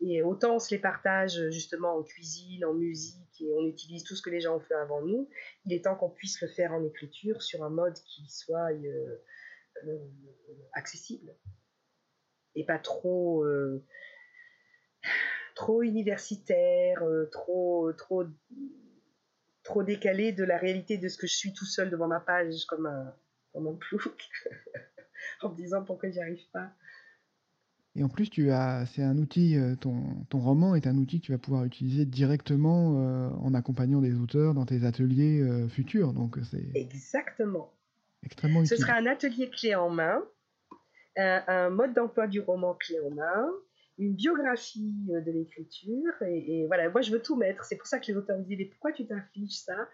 Et 0.01 0.21
autant 0.21 0.55
on 0.55 0.59
se 0.59 0.73
les 0.73 0.79
partage 0.79 1.49
justement 1.49 1.95
en 1.97 2.03
cuisine, 2.03 2.65
en 2.65 2.73
musique, 2.73 3.41
et 3.41 3.53
on 3.53 3.65
utilise 3.65 4.03
tout 4.03 4.15
ce 4.15 4.21
que 4.21 4.29
les 4.29 4.41
gens 4.41 4.57
ont 4.57 4.59
fait 4.59 4.73
avant 4.73 5.01
nous, 5.01 5.29
il 5.65 5.73
est 5.73 5.85
temps 5.85 5.95
qu'on 5.95 6.09
puisse 6.09 6.41
le 6.41 6.47
faire 6.47 6.73
en 6.73 6.83
écriture 6.83 7.41
sur 7.41 7.63
un 7.63 7.69
mode 7.69 7.93
qui 7.93 8.27
soit 8.29 8.71
euh, 8.73 9.23
euh, 9.85 9.97
accessible 10.73 11.33
et 12.55 12.65
pas 12.65 12.79
trop 12.79 13.45
euh, 13.45 13.85
trop 15.55 15.83
universitaire, 15.83 17.03
trop, 17.31 17.93
trop, 17.93 18.25
trop 19.63 19.83
décalé 19.83 20.33
de 20.33 20.43
la 20.43 20.57
réalité 20.57 20.97
de 20.97 21.07
ce 21.07 21.17
que 21.17 21.27
je 21.27 21.35
suis 21.35 21.53
tout 21.53 21.65
seul 21.65 21.89
devant 21.89 22.07
ma 22.07 22.19
page 22.19 22.65
comme 22.65 22.87
un, 22.87 23.15
comme 23.53 23.67
un 23.67 23.75
plouc, 23.75 24.29
en 25.41 25.49
me 25.49 25.55
disant 25.55 25.83
pourquoi 25.83 26.09
j'y 26.09 26.19
arrive 26.19 26.49
pas. 26.51 26.71
Et 27.95 28.03
en 28.03 28.09
plus, 28.09 28.29
tu 28.29 28.49
as, 28.49 28.87
c'est 28.87 29.03
un 29.03 29.17
outil, 29.19 29.55
euh, 29.55 29.75
ton, 29.75 30.01
ton, 30.29 30.39
roman 30.39 30.73
est 30.73 30.87
un 30.87 30.97
outil 30.97 31.19
que 31.21 31.27
tu 31.27 31.31
vas 31.31 31.37
pouvoir 31.37 31.63
utiliser 31.63 32.05
directement 32.05 32.95
euh, 32.97 33.29
en 33.41 33.53
accompagnant 33.53 34.01
des 34.01 34.15
auteurs 34.15 34.55
dans 34.55 34.65
tes 34.65 34.83
ateliers 34.83 35.45
futurs. 35.69 36.13
Donc 36.13 36.37
c'est 36.49 36.65
exactement. 36.73 37.71
Extrêmement 38.23 38.61
utile. 38.61 38.77
Ce 38.77 38.81
sera 38.81 38.93
un 38.93 39.05
atelier 39.05 39.49
clé 39.49 39.75
en 39.75 39.91
main, 39.91 40.23
un 41.17 41.69
mode 41.69 41.93
d'emploi 41.93 42.25
du 42.25 42.39
roman 42.39 42.73
clé 42.73 42.97
en 42.99 43.11
main, 43.11 43.47
une 43.97 44.15
biographie 44.15 44.95
euh, 45.11 45.21
de 45.21 45.31
l'écriture. 45.31 46.13
Et, 46.21 46.65
voilà, 46.67 46.89
moi 46.89 47.01
je 47.01 47.11
veux 47.11 47.21
tout 47.21 47.35
mettre. 47.35 47.63
C'est 47.65 47.77
pour 47.77 47.87
ça 47.87 47.99
que 47.99 48.07
les 48.07 48.17
auteurs 48.17 48.37
me 48.37 48.43
disent 48.43 48.57
Mais 48.57 48.65
pourquoi 48.65 48.91
tu 48.91 49.05
t'infliges 49.05 49.57
ça? 49.57 49.87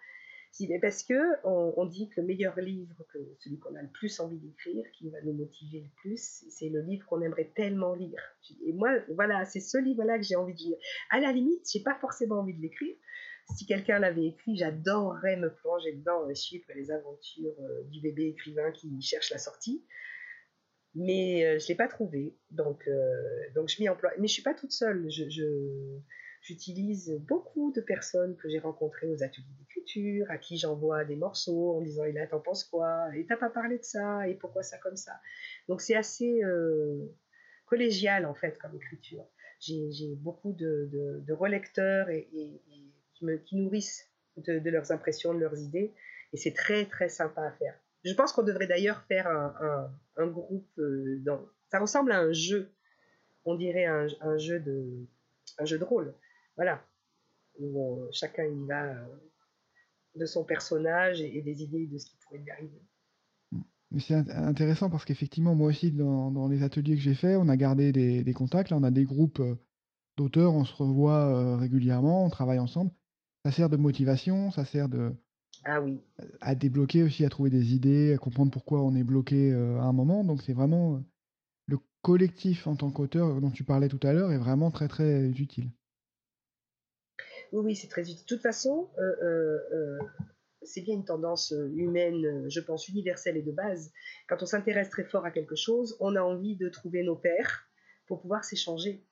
Parce 0.81 1.03
que 1.03 1.13
on, 1.45 1.85
dit 1.85 2.09
que 2.09 2.21
le 2.21 2.27
meilleur 2.27 2.59
livre, 2.59 3.05
que 3.13 3.19
celui 3.39 3.59
qu'on 3.59 3.75
a 3.75 3.81
le 3.81 3.89
plus 3.89 4.19
envie 4.19 4.37
d'écrire, 4.37 4.83
qui 4.93 5.09
va 5.09 5.21
nous 5.21 5.33
motiver 5.33 5.81
le 5.81 5.89
plus, 6.01 6.43
c'est 6.49 6.69
le 6.69 6.81
livre 6.81 7.05
qu'on 7.05 7.21
aimerait 7.21 7.51
tellement 7.55 7.93
lire. 7.93 8.21
Et 8.65 8.73
moi, 8.73 8.91
voilà, 9.15 9.45
c'est 9.45 9.59
ce 9.59 9.77
livre-là 9.77 10.17
que 10.17 10.23
j'ai 10.23 10.35
envie 10.35 10.53
de 10.53 10.59
lire. 10.59 10.77
À 11.11 11.19
la 11.19 11.31
limite, 11.31 11.69
j'ai 11.71 11.81
pas 11.81 11.95
forcément 12.01 12.39
envie 12.39 12.55
de 12.55 12.61
l'écrire. 12.61 12.95
Si 13.55 13.65
quelqu'un 13.65 13.99
l'avait 13.99 14.27
écrit, 14.27 14.57
j'adorerais 14.57 15.37
me 15.37 15.53
plonger 15.53 15.93
dedans 15.93 16.29
et 16.29 16.35
suivre 16.35 16.65
les 16.75 16.91
aventures 16.91 17.55
euh, 17.59 17.83
du 17.85 17.99
bébé 18.01 18.27
écrivain 18.27 18.71
qui 18.71 19.01
cherche 19.01 19.31
la 19.31 19.39
sortie 19.39 19.83
mais 20.95 21.45
euh, 21.45 21.59
je 21.59 21.65
ne 21.65 21.67
l'ai 21.69 21.75
pas 21.75 21.87
trouvé. 21.87 22.35
Donc, 22.51 22.87
euh, 22.87 23.51
donc 23.55 23.69
je 23.69 23.81
m'y 23.81 23.89
emploie. 23.89 24.11
Mais 24.11 24.17
je 24.17 24.23
ne 24.23 24.27
suis 24.27 24.43
pas 24.43 24.53
toute 24.53 24.71
seule. 24.71 25.07
J'utilise 26.41 27.17
beaucoup 27.27 27.71
de 27.71 27.81
personnes 27.81 28.35
que 28.37 28.49
j'ai 28.49 28.59
rencontrées 28.59 29.07
aux 29.07 29.23
ateliers 29.23 29.45
d'écriture, 29.59 30.25
à 30.29 30.37
qui 30.37 30.57
j'envoie 30.57 31.05
des 31.05 31.15
morceaux 31.15 31.77
en 31.77 31.81
disant, 31.81 32.05
et 32.05 32.11
là, 32.11 32.27
t'en 32.27 32.39
penses 32.39 32.63
quoi? 32.63 33.09
Et 33.15 33.25
t'as 33.25 33.37
pas 33.37 33.49
parlé 33.49 33.77
de 33.77 33.83
ça 33.83 34.27
Et 34.27 34.35
pourquoi 34.35 34.63
ça 34.63 34.77
comme 34.77 34.97
ça? 34.97 35.19
Donc 35.67 35.81
c'est 35.81 35.95
assez 35.95 36.43
euh, 36.43 37.05
collégial, 37.65 38.25
en 38.25 38.33
fait, 38.33 38.57
comme 38.57 38.75
écriture. 38.75 39.25
J'ai, 39.59 40.15
beaucoup 40.15 40.53
de, 40.53 40.89
de, 41.25 41.33
relecteurs 41.33 42.09
et, 42.09 42.29
qui, 43.13 43.25
me, 43.25 43.35
qui 43.37 43.57
nourrissent 43.57 44.09
de, 44.37 44.59
de 44.59 44.69
leurs 44.69 44.91
impressions, 44.91 45.33
de 45.33 45.39
leurs 45.39 45.59
idées. 45.59 45.93
Et 46.31 46.37
c'est 46.37 46.53
très, 46.53 46.85
très 46.85 47.09
sympa 47.09 47.41
à 47.41 47.51
faire. 47.51 47.77
Je 48.05 48.13
pense 48.13 48.31
qu'on 48.31 48.43
devrait 48.43 48.67
d'ailleurs 48.67 49.03
faire 49.03 49.27
un, 49.27 49.91
un, 50.15 50.27
groupe. 50.27 50.69
Euh, 50.77 51.17
dans... 51.19 51.45
Ça 51.69 51.79
ressemble 51.79 52.13
à 52.13 52.19
un 52.19 52.31
jeu. 52.31 52.71
On 53.43 53.55
dirait 53.55 53.85
un, 53.85 54.07
un, 54.21 54.37
jeu, 54.37 54.59
de, 54.59 55.05
un 55.57 55.65
jeu 55.65 55.77
de 55.77 55.83
rôle. 55.83 56.13
Voilà. 56.59 56.83
Où 57.59 58.05
chacun 58.11 58.43
y 58.43 58.65
va 58.67 58.83
euh, 58.83 59.05
de 60.15 60.25
son 60.25 60.43
personnage 60.43 61.21
et, 61.21 61.41
des 61.41 61.63
idées 61.63 61.87
de 61.87 61.97
ce 61.97 62.07
qui 62.07 62.17
pourrait 62.17 62.39
lui 62.39 62.51
arriver. 62.51 62.81
Mais 63.91 63.99
c'est 63.99 64.13
intéressant 64.13 64.89
parce 64.89 65.05
qu'effectivement, 65.05 65.55
moi 65.55 65.69
aussi, 65.69 65.91
dans, 65.91 66.29
dans, 66.29 66.47
les 66.47 66.61
ateliers 66.61 66.95
que 66.95 67.01
j'ai 67.01 67.15
faits, 67.15 67.37
on 67.37 67.49
a 67.49 67.57
gardé 67.57 67.91
des, 67.91 68.23
des, 68.23 68.33
contacts. 68.33 68.69
Là, 68.69 68.77
on 68.77 68.83
a 68.83 68.91
des 68.91 69.05
groupes 69.05 69.39
euh, 69.39 69.55
d'auteurs, 70.17 70.53
on 70.53 70.65
se 70.65 70.75
revoit 70.75 71.57
régulièrement, 71.57 72.25
on 72.25 72.29
travaille 72.29 72.59
ensemble. 72.59 72.91
Ça 73.45 73.51
sert 73.51 73.69
de 73.69 73.77
motivation, 73.77 74.51
ça 74.51 74.65
sert 74.65 74.89
de, 74.89 75.15
ah 75.65 75.81
oui. 75.81 75.99
À 76.41 76.55
débloquer 76.55 77.03
aussi, 77.03 77.25
à 77.25 77.29
trouver 77.29 77.49
des 77.49 77.73
idées, 77.73 78.13
à 78.13 78.17
comprendre 78.17 78.51
pourquoi 78.51 78.81
on 78.81 78.95
est 78.95 79.03
bloqué 79.03 79.51
euh, 79.51 79.79
à 79.79 79.83
un 79.83 79.93
moment. 79.93 80.23
Donc 80.23 80.41
c'est 80.41 80.53
vraiment 80.53 80.95
euh, 80.95 80.99
le 81.67 81.79
collectif 82.01 82.67
en 82.67 82.75
tant 82.75 82.91
qu'auteur 82.91 83.41
dont 83.41 83.51
tu 83.51 83.63
parlais 83.63 83.89
tout 83.89 83.99
à 84.03 84.13
l'heure 84.13 84.31
est 84.31 84.37
vraiment 84.37 84.71
très 84.71 84.87
très 84.87 85.29
utile. 85.29 85.71
Oui, 87.51 87.65
oui, 87.65 87.75
c'est 87.75 87.87
très 87.87 88.01
utile. 88.01 88.17
De 88.17 88.25
toute 88.25 88.41
façon, 88.41 88.89
euh, 88.99 89.99
c'est 90.61 90.81
bien 90.81 90.95
une 90.95 91.05
tendance 91.05 91.53
humaine, 91.75 92.49
je 92.49 92.59
pense, 92.59 92.87
universelle 92.87 93.37
et 93.37 93.41
de 93.41 93.51
base. 93.51 93.91
Quand 94.27 94.41
on 94.41 94.45
s'intéresse 94.45 94.89
très 94.89 95.03
fort 95.03 95.25
à 95.25 95.31
quelque 95.31 95.55
chose, 95.55 95.97
on 95.99 96.15
a 96.15 96.21
envie 96.21 96.55
de 96.55 96.69
trouver 96.69 97.03
nos 97.03 97.15
pairs 97.15 97.67
pour 98.07 98.21
pouvoir 98.21 98.43
s'échanger. 98.43 99.03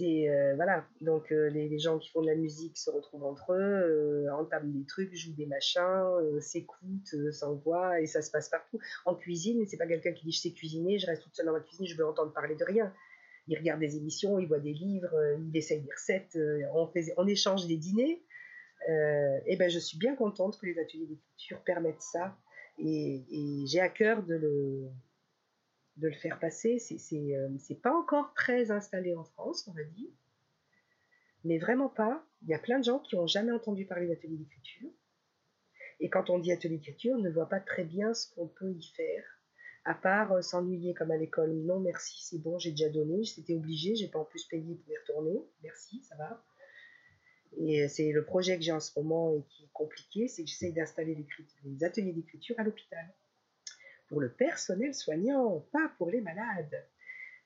Euh, 0.00 0.54
voilà, 0.56 0.84
donc 1.00 1.30
euh, 1.30 1.48
les, 1.50 1.78
gens 1.78 1.98
qui 1.98 2.10
font 2.10 2.20
de 2.20 2.26
la 2.26 2.34
musique 2.34 2.76
se 2.76 2.90
retrouvent 2.90 3.24
entre 3.24 3.52
eux, 3.52 4.26
euh, 4.26 4.34
entament 4.34 4.72
des 4.72 4.84
trucs, 4.86 5.14
jouent 5.14 5.36
des 5.36 5.46
machins, 5.46 6.40
s'écoutent, 6.40 7.14
s'envoient 7.32 8.00
et 8.00 8.06
ça 8.06 8.20
se 8.20 8.30
passe 8.30 8.48
partout. 8.48 8.80
En 9.04 9.14
cuisine, 9.14 9.64
c'est 9.68 9.76
pas 9.76 9.86
quelqu'un 9.86 10.12
qui 10.12 10.24
dit 10.24 10.32
je 10.32 10.40
sais 10.40 10.52
cuisiner, 10.52 10.98
je 10.98 11.06
reste 11.06 11.22
toute 11.22 11.34
seule 11.34 11.46
dans 11.46 11.52
ma 11.52 11.60
cuisine, 11.60 11.86
je 11.86 11.96
veux 11.96 12.06
entendre 12.06 12.32
parler 12.32 12.56
de 12.56 12.64
rien. 12.64 12.92
Il 13.46 13.58
regarde 13.58 13.80
des 13.80 13.96
émissions, 13.96 14.38
il 14.38 14.46
voit 14.46 14.58
des 14.58 14.72
livres, 14.72 15.14
il 15.48 15.56
essaye 15.56 15.80
des 15.80 15.92
recettes, 15.92 16.38
on, 16.74 16.86
fait, 16.86 17.12
on 17.16 17.26
échange 17.26 17.66
des 17.66 17.76
dîners. 17.76 18.22
et 18.88 19.56
ben 19.56 19.68
je 19.68 19.78
suis 19.78 19.98
bien 19.98 20.16
contente 20.16 20.58
que 20.58 20.66
les 20.66 20.78
ateliers 20.78 21.06
d'écriture 21.06 21.62
permettent 21.62 22.00
ça 22.00 22.36
et 22.78 23.64
j'ai 23.66 23.80
à 23.80 23.88
cœur 23.88 24.22
de 24.22 24.34
le, 25.96 26.12
faire 26.12 26.38
passer. 26.38 26.78
Euh, 27.12 27.48
c'est 27.58 27.80
pas 27.80 27.94
encore 27.94 28.34
très 28.34 28.70
installé 28.70 29.14
en 29.14 29.24
France, 29.24 29.68
on 29.68 29.72
va 29.72 29.84
dire. 29.84 30.10
Mais 31.44 31.58
vraiment 31.58 31.88
pas. 31.88 32.24
Il 32.42 32.48
y 32.48 32.54
a 32.54 32.58
plein 32.58 32.78
de 32.78 32.84
gens 32.84 32.98
qui 32.98 33.16
n'ont 33.16 33.26
jamais 33.26 33.52
entendu 33.52 33.86
parler 33.86 34.06
d'atelier 34.08 34.36
d'écriture. 34.36 34.90
Et 36.00 36.10
quand 36.10 36.30
on 36.30 36.38
dit 36.38 36.52
atelier 36.52 36.76
d'écriture, 36.76 37.14
on 37.16 37.22
ne 37.22 37.30
voit 37.30 37.48
pas 37.48 37.60
très 37.60 37.84
bien 37.84 38.12
ce 38.14 38.34
qu'on 38.34 38.48
peut 38.48 38.72
y 38.72 38.92
faire, 38.96 39.33
à 39.84 39.94
part 39.94 40.32
euh, 40.32 40.42
s'ennuyer 40.42 40.94
comme 40.94 41.10
à 41.10 41.16
l'école. 41.16 41.52
Non, 41.52 41.80
merci, 41.80 42.18
c'est 42.22 42.38
bon, 42.38 42.58
j'ai 42.58 42.70
déjà 42.70 42.88
donné, 42.88 43.22
j'étais 43.24 43.54
obligé, 43.54 43.94
j'ai 43.94 44.08
pas 44.08 44.18
en 44.18 44.24
plus 44.24 44.44
payé 44.44 44.74
pour 44.74 44.92
y 44.92 44.96
retourner. 44.96 45.42
Merci, 45.62 46.02
ça 46.02 46.16
va. 46.16 46.44
Et 47.56 47.86
c'est 47.88 48.10
le 48.10 48.24
projet 48.24 48.56
que 48.56 48.62
j'ai 48.62 48.72
en 48.72 48.80
ce 48.80 48.98
moment 48.98 49.32
et 49.34 49.42
qui 49.48 49.64
est 49.64 49.70
compliqué, 49.72 50.26
c'est 50.26 50.42
que 50.42 50.48
j'essaye 50.48 50.72
d'installer 50.72 51.16
les 51.64 51.84
ateliers 51.84 52.12
d'écriture 52.12 52.56
à 52.58 52.64
l'hôpital 52.64 53.14
pour 54.08 54.20
le 54.20 54.30
personnel 54.30 54.94
soignant, 54.94 55.60
pas 55.72 55.92
pour 55.98 56.10
les 56.10 56.20
malades. 56.20 56.86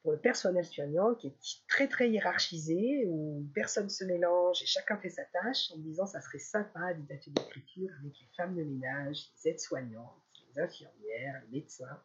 Pour 0.02 0.12
le 0.12 0.18
personnel 0.18 0.64
soignant 0.64 1.14
qui 1.14 1.28
est 1.28 1.36
très 1.66 1.88
très 1.88 2.08
hiérarchisé, 2.08 3.06
où 3.08 3.46
personne 3.54 3.90
se 3.90 4.04
mélange 4.04 4.62
et 4.62 4.66
chacun 4.66 4.96
fait 4.98 5.10
sa 5.10 5.24
tâche 5.24 5.72
en 5.72 5.78
disant 5.78 6.06
ça 6.06 6.20
serait 6.20 6.38
sympa 6.38 6.94
des 6.94 7.14
ateliers 7.14 7.34
d'écriture 7.34 7.90
avec 8.00 8.12
les 8.20 8.28
femmes 8.36 8.54
de 8.54 8.62
ménage, 8.62 9.30
les 9.44 9.50
aides-soignantes, 9.50 10.22
les 10.48 10.60
infirmières, 10.60 11.42
les 11.46 11.60
médecins, 11.60 12.02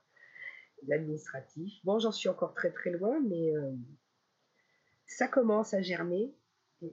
l'administratif. 0.88 1.74
Bon, 1.84 2.00
j'en 2.00 2.12
suis 2.12 2.30
encore 2.30 2.54
très 2.54 2.72
très 2.72 2.92
loin, 2.92 3.20
mais 3.22 3.56
euh, 3.56 3.72
ça 5.06 5.28
commence 5.28 5.74
à 5.74 5.82
germer. 5.82 6.34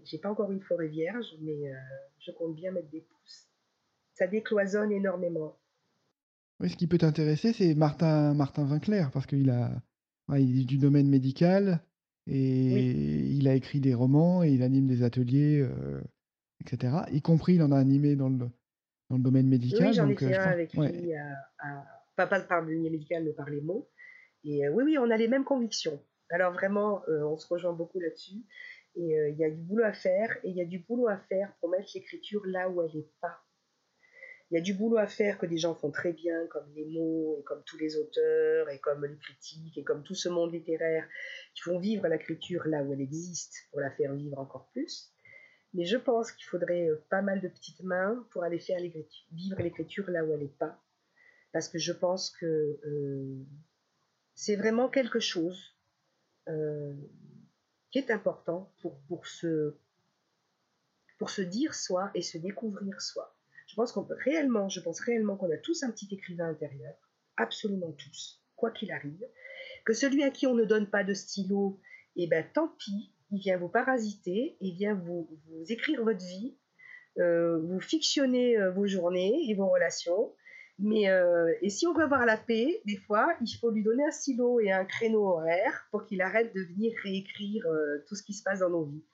J'ai 0.05 0.19
pas 0.19 0.31
encore 0.31 0.53
une 0.53 0.61
forêt 0.61 0.89
vierge, 0.89 1.27
mais 1.41 1.73
euh, 1.73 1.77
je 2.19 2.31
compte 2.33 2.55
bien 2.55 2.71
mettre 2.71 2.91
des 2.91 3.01
pouces. 3.01 3.49
Ça 4.15 4.27
décloisonne 4.27 4.93
énormément. 4.93 5.59
Oui, 6.61 6.71
ce 6.71 6.77
qui 6.77 6.87
peut 6.87 6.99
t'intéresser, 6.99 7.53
c'est 7.53 7.75
Martin, 7.75 8.35
Martin 8.35 8.65
Vinclair, 8.65 9.11
parce 9.11 9.27
qu'il 9.27 9.51
a, 9.51 9.83
il 10.37 10.61
est 10.61 10.65
du 10.65 10.79
domaine 10.79 11.09
médical 11.09 11.83
et 12.27 12.91
il 13.33 13.49
a 13.49 13.55
écrit 13.55 13.81
des 13.81 13.95
romans 13.95 14.45
et 14.45 14.51
il 14.51 14.63
anime 14.63 14.87
des 14.87 15.03
ateliers. 15.03 15.61
Euh, 15.61 16.01
etc. 16.61 16.95
Y 17.11 17.23
compris, 17.23 17.55
il 17.55 17.63
en 17.63 17.73
a 17.73 17.79
animé 17.79 18.17
dans 18.17 18.29
le, 18.29 18.37
dans 19.09 19.17
le 19.17 19.23
domaine 19.23 19.49
médical. 19.49 19.89
Oui, 19.89 19.95
j'en 19.95 20.09
ai 20.09 20.15
fait 20.17 20.37
un 20.37 20.43
avec 20.51 20.75
ouais. 20.75 20.93
lui, 20.93 21.15
à, 21.15 21.51
à- 21.59 22.00
pas, 22.27 22.41
pas 22.41 22.41
par 22.47 22.63
le 22.63 22.75
lien 22.75 22.91
médical, 22.91 23.25
mais 23.25 23.33
par 23.33 23.49
les 23.49 23.61
mots. 23.61 23.89
Et 24.45 24.67
euh, 24.67 24.71
oui, 24.73 24.85
oui, 24.85 24.99
on 24.99 25.11
a 25.11 25.17
les 25.17 25.29
mêmes 25.29 25.45
convictions. 25.45 26.03
Alors 26.31 26.53
vraiment, 26.53 27.03
euh, 27.09 27.23
on 27.25 27.37
se 27.37 27.47
rejoint 27.47 27.73
beaucoup 27.73 28.01
là-dessus. 28.01 28.43
Et 28.97 29.19
euh, 29.19 29.29
il 29.31 29.39
y 29.39 29.45
a 29.45 29.51
du 29.51 29.61
boulot 29.61 29.85
à 29.85 29.93
faire, 29.93 30.37
et 30.43 30.51
il 30.51 30.57
y 30.57 30.61
a 30.61 30.65
du 30.65 30.81
boulot 30.81 31.09
à 31.09 31.19
faire 31.19 31.53
pour 31.61 31.71
mettre 31.71 31.91
l'écriture 31.95 32.43
là 32.47 32.69
où 32.69 32.83
elle 32.83 32.95
n'est 32.95 33.11
pas. 33.21 33.39
Il 34.51 34.57
y 34.57 34.59
a 34.59 34.63
du 34.63 34.75
boulot 34.75 34.97
à 34.97 35.07
faire 35.07 35.39
que 35.39 35.47
des 35.47 35.59
gens 35.59 35.77
font 35.77 35.93
très 35.93 36.13
bien, 36.13 36.47
comme 36.49 36.73
les 36.75 36.85
mots, 36.87 37.37
et 37.39 37.45
comme 37.45 37.63
tous 37.65 37.79
les 37.79 37.97
auteurs, 37.97 38.69
et 38.69 38.81
comme 38.81 39.05
les 39.07 39.17
critiques, 39.17 39.79
et 39.79 39.85
comme 39.85 40.03
tout 40.03 40.17
ce 40.17 40.29
monde 40.29 40.53
littéraire, 40.53 41.09
qui 41.55 41.63
font 41.63 41.79
vivre 41.79 42.09
l'écriture 42.09 42.67
là 42.67 42.83
où 42.83 42.93
elle 42.93 43.01
existe, 43.01 43.55
pour 43.71 43.81
la 43.81 43.93
faire 43.93 44.13
vivre 44.15 44.39
encore 44.39 44.69
plus. 44.73 45.13
Mais 45.73 45.85
je 45.85 45.97
pense 45.97 46.33
qu'il 46.33 46.47
faudrait 46.47 46.91
pas 47.11 47.23
mal 47.23 47.41
de 47.41 47.47
petites 47.47 47.83
mains 47.85 48.27
pour 48.33 48.43
aller 48.43 48.59
faire 48.59 48.81
vivre 49.31 49.63
l'écriture 49.63 50.11
là 50.11 50.25
où 50.25 50.33
elle 50.33 50.41
n'est 50.41 50.49
pas. 50.49 50.83
Parce 51.53 51.69
que 51.69 51.79
je 51.79 51.93
pense 51.93 52.31
que 52.31 52.47
euh, 52.47 53.45
c'est 54.35 54.57
vraiment 54.57 54.89
quelque 54.89 55.21
chose 55.21 55.77
euh, 56.49 56.95
qui 57.91 57.99
est 57.99 58.11
important 58.11 58.73
pour, 58.83 59.01
pour, 59.09 59.27
se, 59.27 59.77
pour 61.19 61.31
se 61.31 61.43
dire 61.43 61.75
soi 61.75 62.11
et 62.15 62.23
se 62.23 62.39
découvrir 62.39 63.01
soi. 63.01 63.37
Je 63.67 63.75
pense 63.75 63.93
qu'on 63.93 64.05
peut 64.05 64.17
réellement, 64.25 64.69
je 64.69 64.81
pense 64.81 65.01
réellement 65.01 65.37
qu'on 65.37 65.51
a 65.51 65.57
tous 65.57 65.83
un 65.83 65.91
petit 65.91 66.09
écrivain 66.13 66.49
intérieur, 66.49 66.95
absolument 67.37 67.93
tous, 67.93 68.43
quoi 68.57 68.71
qu'il 68.71 68.93
arrive. 68.93 69.25
Que 69.85 69.93
celui 69.93 70.23
à 70.23 70.31
qui 70.31 70.47
on 70.47 70.55
ne 70.55 70.65
donne 70.65 70.89
pas 70.89 71.05
de 71.05 71.15
stylo, 71.15 71.81
eh 72.17 72.27
ben 72.27 72.47
tant 72.53 72.69
pis, 72.79 73.13
il 73.31 73.41
vient 73.41 73.59
vous 73.59 73.69
parasiter, 73.69 74.57
il 74.61 74.75
vient 74.75 74.95
vous, 74.95 75.29
écrire 75.69 76.05
votre 76.05 76.25
vie, 76.25 76.57
euh, 77.19 77.59
vous 77.59 77.81
fictionner 77.81 78.57
vos 78.71 78.87
journées 78.87 79.49
et 79.49 79.55
vos 79.55 79.69
relations. 79.69 80.35
Mais 80.83 81.11
euh, 81.11 81.53
et 81.61 81.69
si 81.69 81.87
on 81.87 81.93
veut 81.93 82.05
avoir 82.05 82.25
la 82.25 82.39
paix, 82.39 82.81
des 82.87 82.97
fois, 82.97 83.37
il 83.43 83.53
faut 83.61 83.71
lui 83.71 83.83
donner 83.83 84.05
un 84.07 84.11
stylo 84.11 84.61
et 84.61 84.73
un 84.73 84.87
créneau 84.87 85.25
horaire 85.25 85.87
pour 85.91 86.07
qu'il 86.07 86.23
arrête 86.23 86.55
de 86.55 86.63
venir 86.63 86.93
réécrire 87.03 87.67
euh, 87.67 88.03
tout 88.09 88.15
ce 88.15 88.23
qui 88.23 88.33
se 88.33 88.43
passe 88.43 88.61
dans 88.61 88.71
nos 88.71 88.85
vies. 88.85 89.05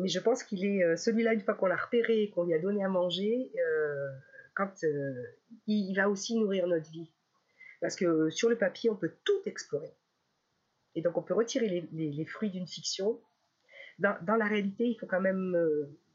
Mais 0.00 0.08
je 0.08 0.18
pense 0.18 0.42
qu'il 0.42 0.64
est 0.64 0.82
euh, 0.82 0.96
celui-là, 0.96 1.34
une 1.34 1.40
fois 1.40 1.54
qu'on 1.54 1.66
l'a 1.66 1.76
repéré 1.76 2.24
et 2.24 2.30
qu'on 2.30 2.44
lui 2.44 2.54
a 2.54 2.58
donné 2.58 2.82
à 2.84 2.88
manger, 2.88 3.52
quand 4.54 4.84
il, 5.66 5.94
va 5.94 6.10
aussi 6.10 6.36
nourrir 6.36 6.66
notre 6.66 6.90
vie. 6.90 7.12
Parce 7.80 7.94
que 7.94 8.28
sur 8.30 8.48
le 8.48 8.58
papier, 8.58 8.90
on 8.90 8.96
peut 8.96 9.12
tout 9.24 9.40
explorer. 9.46 9.94
Et 10.94 11.00
donc, 11.00 11.16
on 11.16 11.22
peut 11.22 11.34
retirer 11.34 11.88
les, 11.92 12.24
fruits 12.26 12.50
d'une 12.50 12.66
fiction. 12.66 13.20
Dans, 13.98 14.36
la 14.36 14.44
réalité, 14.44 14.84
il 14.84 14.96
faut 14.96 15.06
quand 15.06 15.20
même 15.20 15.56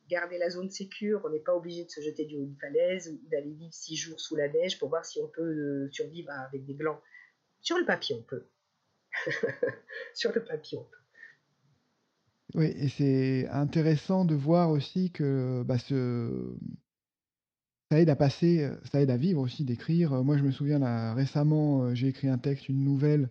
garder 0.10 0.38
la 0.38 0.50
zone 0.50 0.70
sécure. 0.70 1.22
On 1.26 1.30
n'est 1.30 1.40
pas 1.40 1.56
obligé 1.56 1.86
de 1.86 1.90
se 1.90 2.02
jeter 2.02 2.26
du 2.26 2.36
haut 2.36 2.46
d'une 2.46 2.58
falaise 2.58 3.10
ou 3.10 3.30
d'aller 3.30 3.54
vivre 3.54 3.74
six 3.74 3.96
jours 3.96 4.20
sous 4.20 4.36
la 4.36 4.48
neige 4.50 4.80
pour 4.80 4.90
voir 4.90 5.06
si 5.06 5.20
on 5.22 5.28
peut 5.28 5.42
euh, 5.42 5.90
survivre 5.92 6.32
avec 6.32 6.66
des 6.66 6.74
glands. 6.74 7.02
Sur 7.62 7.78
le 7.78 7.86
papier, 7.86 8.16
on 8.16 8.24
peut. 8.24 8.46
sur 10.14 10.34
le 10.34 10.44
papier, 10.44 10.78
on 10.78 10.84
peut. 10.84 10.98
Oui, 12.56 12.74
et 12.78 12.88
c'est 12.88 13.48
intéressant 13.50 14.24
de 14.24 14.36
voir 14.36 14.72
aussi 14.72 15.12
que 15.12 15.64
bah, 15.66 15.78
ça 15.78 15.96
aide 18.00 18.10
à 18.10 18.16
passer, 18.16 18.70
ça 18.90 19.02
aide 19.02 19.10
à 19.10 19.18
vivre 19.18 19.42
aussi, 19.42 19.66
d'écrire. 19.66 20.24
Moi, 20.24 20.38
je 20.38 20.44
me 20.44 20.52
souviens 20.52 20.80
là, 20.80 21.14
récemment, 21.14 21.84
euh, 21.84 21.94
j'ai 21.94 22.08
écrit 22.08 22.30
un 22.30 22.38
texte, 22.38 22.70
une 22.70 22.84
nouvelle 22.86 23.30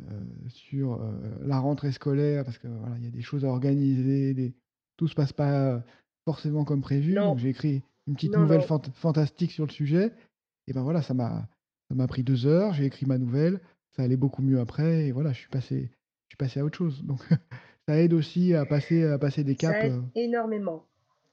euh, 0.00 0.20
sur 0.48 1.00
la 1.42 1.58
rentrée 1.58 1.92
scolaire, 1.92 2.44
parce 2.44 2.58
que 2.58 2.68
voilà, 2.68 2.96
il 2.98 3.04
y 3.04 3.08
a 3.08 3.10
des 3.10 3.22
choses 3.22 3.44
à 3.44 3.48
organiser, 3.48 4.34
des... 4.34 4.54
tout 4.96 5.08
se 5.08 5.14
passe 5.14 5.32
pas 5.32 5.82
forcément 6.26 6.64
comme 6.64 6.80
prévu. 6.80 7.12
Non. 7.14 7.30
Donc 7.30 7.38
j'ai 7.38 7.48
écrit 7.50 7.82
une 8.06 8.14
petite 8.14 8.32
Non, 8.32 8.40
nouvelle 8.40 8.60
non. 8.60 8.66
fant- 8.66 8.92
fantastique 8.94 9.50
sur 9.52 9.66
le 9.66 9.72
sujet. 9.72 10.12
Et 10.66 10.72
ben 10.72 10.82
voilà, 10.82 11.02
ça 11.02 11.14
m'a 11.14 11.48
ça 11.88 11.94
m'a 11.94 12.06
pris 12.06 12.22
deux 12.22 12.46
heures, 12.46 12.72
j'ai 12.72 12.84
écrit 12.86 13.04
ma 13.06 13.18
nouvelle, 13.18 13.60
ça 13.94 14.02
allait 14.02 14.16
beaucoup 14.16 14.40
mieux 14.42 14.58
après, 14.58 15.06
et 15.06 15.12
voilà, 15.12 15.32
je 15.32 15.38
suis 15.40 15.50
passé, 15.50 15.90
je 16.26 16.30
suis 16.30 16.36
passé 16.38 16.60
à 16.60 16.64
autre 16.64 16.78
chose. 16.78 17.02
Donc 17.04 17.20
ça 17.88 18.00
aide 18.00 18.14
aussi 18.14 18.54
à 18.54 18.64
passer, 18.64 19.04
à 19.04 19.18
passer 19.18 19.44
des 19.44 19.54
caps. 19.54 19.78
Ça 19.78 19.86
aide 19.86 19.92
euh, 19.92 20.02
énormément. 20.14 20.86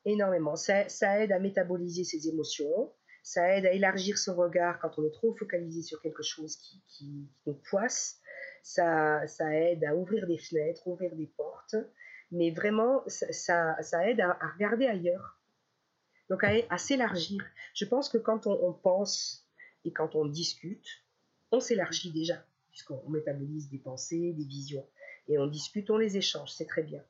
Énormément. 0.03 0.55
Ça, 0.55 0.89
ça 0.89 1.21
aide 1.21 1.31
à 1.31 1.39
métaboliser 1.39 2.03
ses 2.03 2.27
émotions. 2.27 2.91
Ça 3.23 3.55
aide 3.55 3.67
à 3.67 3.71
élargir 3.71 4.17
son 4.17 4.35
regard 4.35 4.79
quand 4.79 4.97
on 4.97 5.05
est 5.05 5.11
trop 5.13 5.33
focalisé 5.35 5.83
sur 5.83 6.01
quelque 6.01 6.23
chose 6.23 6.55
qui, 6.57 6.81
qui, 6.87 7.29
qui 7.43 7.49
nous 7.49 7.57
poisse. 7.69 8.19
Ça, 8.63 9.25
ça 9.27 9.53
aide 9.55 9.83
à 9.85 9.95
ouvrir 9.95 10.25
des 10.27 10.39
fenêtres, 10.39 10.87
ouvrir 10.87 11.15
des 11.15 11.27
portes. 11.27 11.75
Mais 12.31 12.51
vraiment, 12.51 13.03
ça, 13.07 13.81
ça, 13.81 14.09
aide 14.09 14.21
à, 14.21 14.37
regarder 14.53 14.87
ailleurs. 14.87 15.39
Donc 16.29 16.43
à, 16.43 16.77
s'élargir. 16.77 17.43
Je 17.73 17.85
pense 17.85 18.09
que 18.09 18.17
quand 18.17 18.47
on, 18.47 18.73
pense 18.73 19.47
et 19.83 19.91
quand 19.91 20.15
on 20.15 20.25
discute, 20.25 20.87
on 21.51 21.59
s'élargit 21.59 22.11
déjà, 22.11 22.45
puisqu'on 22.69 23.09
métabolise 23.09 23.69
des 23.69 23.79
pensées, 23.79 24.33
des 24.33 24.45
visions. 24.45 24.87
Et 25.27 25.37
on 25.37 25.47
discute, 25.47 25.89
on 25.89 25.97
les 25.97 26.17
échange, 26.17 26.51
c'est 26.51 26.67
très 26.67 26.83
bien 26.83 27.03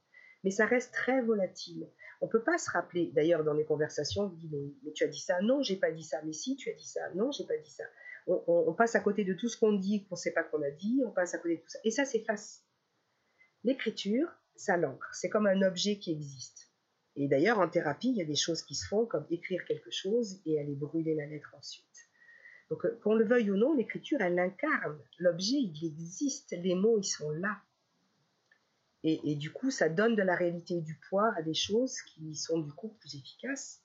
mais 0.43 0.51
ça 0.51 0.65
reste 0.65 0.93
très 0.93 1.21
volatile. 1.21 1.87
On 2.21 2.27
ne 2.27 2.31
peut 2.31 2.43
pas 2.43 2.57
se 2.57 2.69
rappeler, 2.69 3.11
d'ailleurs 3.13 3.43
dans 3.43 3.53
les 3.53 3.65
conversations, 3.65 4.23
on 4.23 4.29
dit 4.29 4.49
mais, 4.51 4.91
tu 4.93 5.03
as 5.03 5.07
dit 5.07 5.19
ça, 5.19 5.41
non, 5.41 5.61
j'ai 5.61 5.75
pas 5.75 5.91
dit 5.91 6.03
ça, 6.03 6.21
mais 6.23 6.33
si, 6.33 6.55
tu 6.55 6.69
as 6.69 6.73
dit 6.73 6.87
ça, 6.87 7.01
non, 7.15 7.31
j'ai 7.31 7.45
pas 7.45 7.57
dit 7.57 7.69
ça. 7.69 7.83
On 8.27 8.73
passe 8.73 8.95
à 8.95 8.99
côté 8.99 9.23
de 9.23 9.33
tout 9.33 9.49
ce 9.49 9.57
qu'on 9.57 9.73
dit, 9.73 10.05
qu'on 10.05 10.15
ne 10.15 10.19
sait 10.19 10.31
pas 10.31 10.43
qu'on 10.43 10.61
a 10.61 10.69
dit, 10.69 11.01
on 11.05 11.11
passe 11.11 11.33
à 11.33 11.39
côté 11.39 11.57
de 11.57 11.61
tout 11.61 11.69
ça. 11.69 11.79
Et 11.83 11.91
ça 11.91 12.05
s'efface. 12.05 12.63
L'écriture, 13.63 14.27
ça 14.61 14.77
l'ancre, 14.77 15.09
c'est 15.13 15.29
comme 15.29 15.47
un 15.47 15.61
objet 15.61 15.97
qui 15.97 16.11
existe. 16.11 16.69
Et 17.15 17.27
d'ailleurs, 17.27 17.59
en 17.59 17.67
thérapie, 17.67 18.09
il 18.09 18.17
y 18.17 18.21
a 18.21 18.25
des 18.25 18.35
choses 18.35 18.61
qui 18.61 18.75
se 18.75 18.87
font, 18.87 19.05
comme 19.05 19.25
écrire 19.29 19.65
quelque 19.65 19.91
chose 19.91 20.41
et 20.45 20.59
aller 20.59 20.75
brûler 20.75 21.15
la 21.15 21.25
lettre 21.25 21.53
ensuite. 21.57 21.85
Donc, 22.69 22.85
euh, 22.85 22.97
qu'on 23.03 23.15
le 23.15 23.25
veuille 23.25 23.51
ou 23.51 23.57
non, 23.57 23.73
l'écriture, 23.73 24.21
elle 24.21 24.39
incarne. 24.39 24.97
L'objet, 25.19 25.57
il 25.57 25.85
existe, 25.85 26.51
les 26.51 26.73
mots, 26.73 26.97
ils 26.99 27.03
sont 27.03 27.31
là. 27.31 27.57
Et, 29.03 29.35
du 29.35 29.51
coup, 29.51 29.71
ça 29.71 29.89
donne 29.89 30.15
de 30.15 30.21
la 30.21 30.35
réalité 30.35 30.75
et 30.75 30.81
du 30.81 30.95
poids 31.09 31.33
à 31.35 31.41
des 31.41 31.55
choses 31.55 31.99
qui 32.03 32.35
sont 32.35 32.59
du 32.59 32.71
coup 32.71 32.89
plus 32.99 33.15
efficaces. 33.15 33.81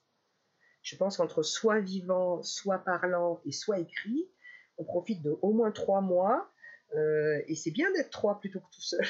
Je 0.83 0.95
pense 0.95 1.17
qu'entre 1.17 1.43
soit 1.43 1.81
vivant, 1.81 2.43
soit 2.43 2.79
parlant 2.79 3.41
et 3.47 3.51
soit 3.51 3.79
écrit, 3.79 4.29
on 4.77 4.85
profite 4.85 5.23
de 5.23 5.39
au 5.41 5.55
moins 5.55 5.73
trois 5.73 6.03
mois. 6.03 6.53
euh, 6.95 7.41
et 7.47 7.55
c'est 7.55 7.71
bien 7.71 7.91
d'être 7.93 8.11
trois 8.11 8.39
plutôt 8.41 8.61
que 8.61 8.71
tout 8.71 8.83
seul. 8.83 9.07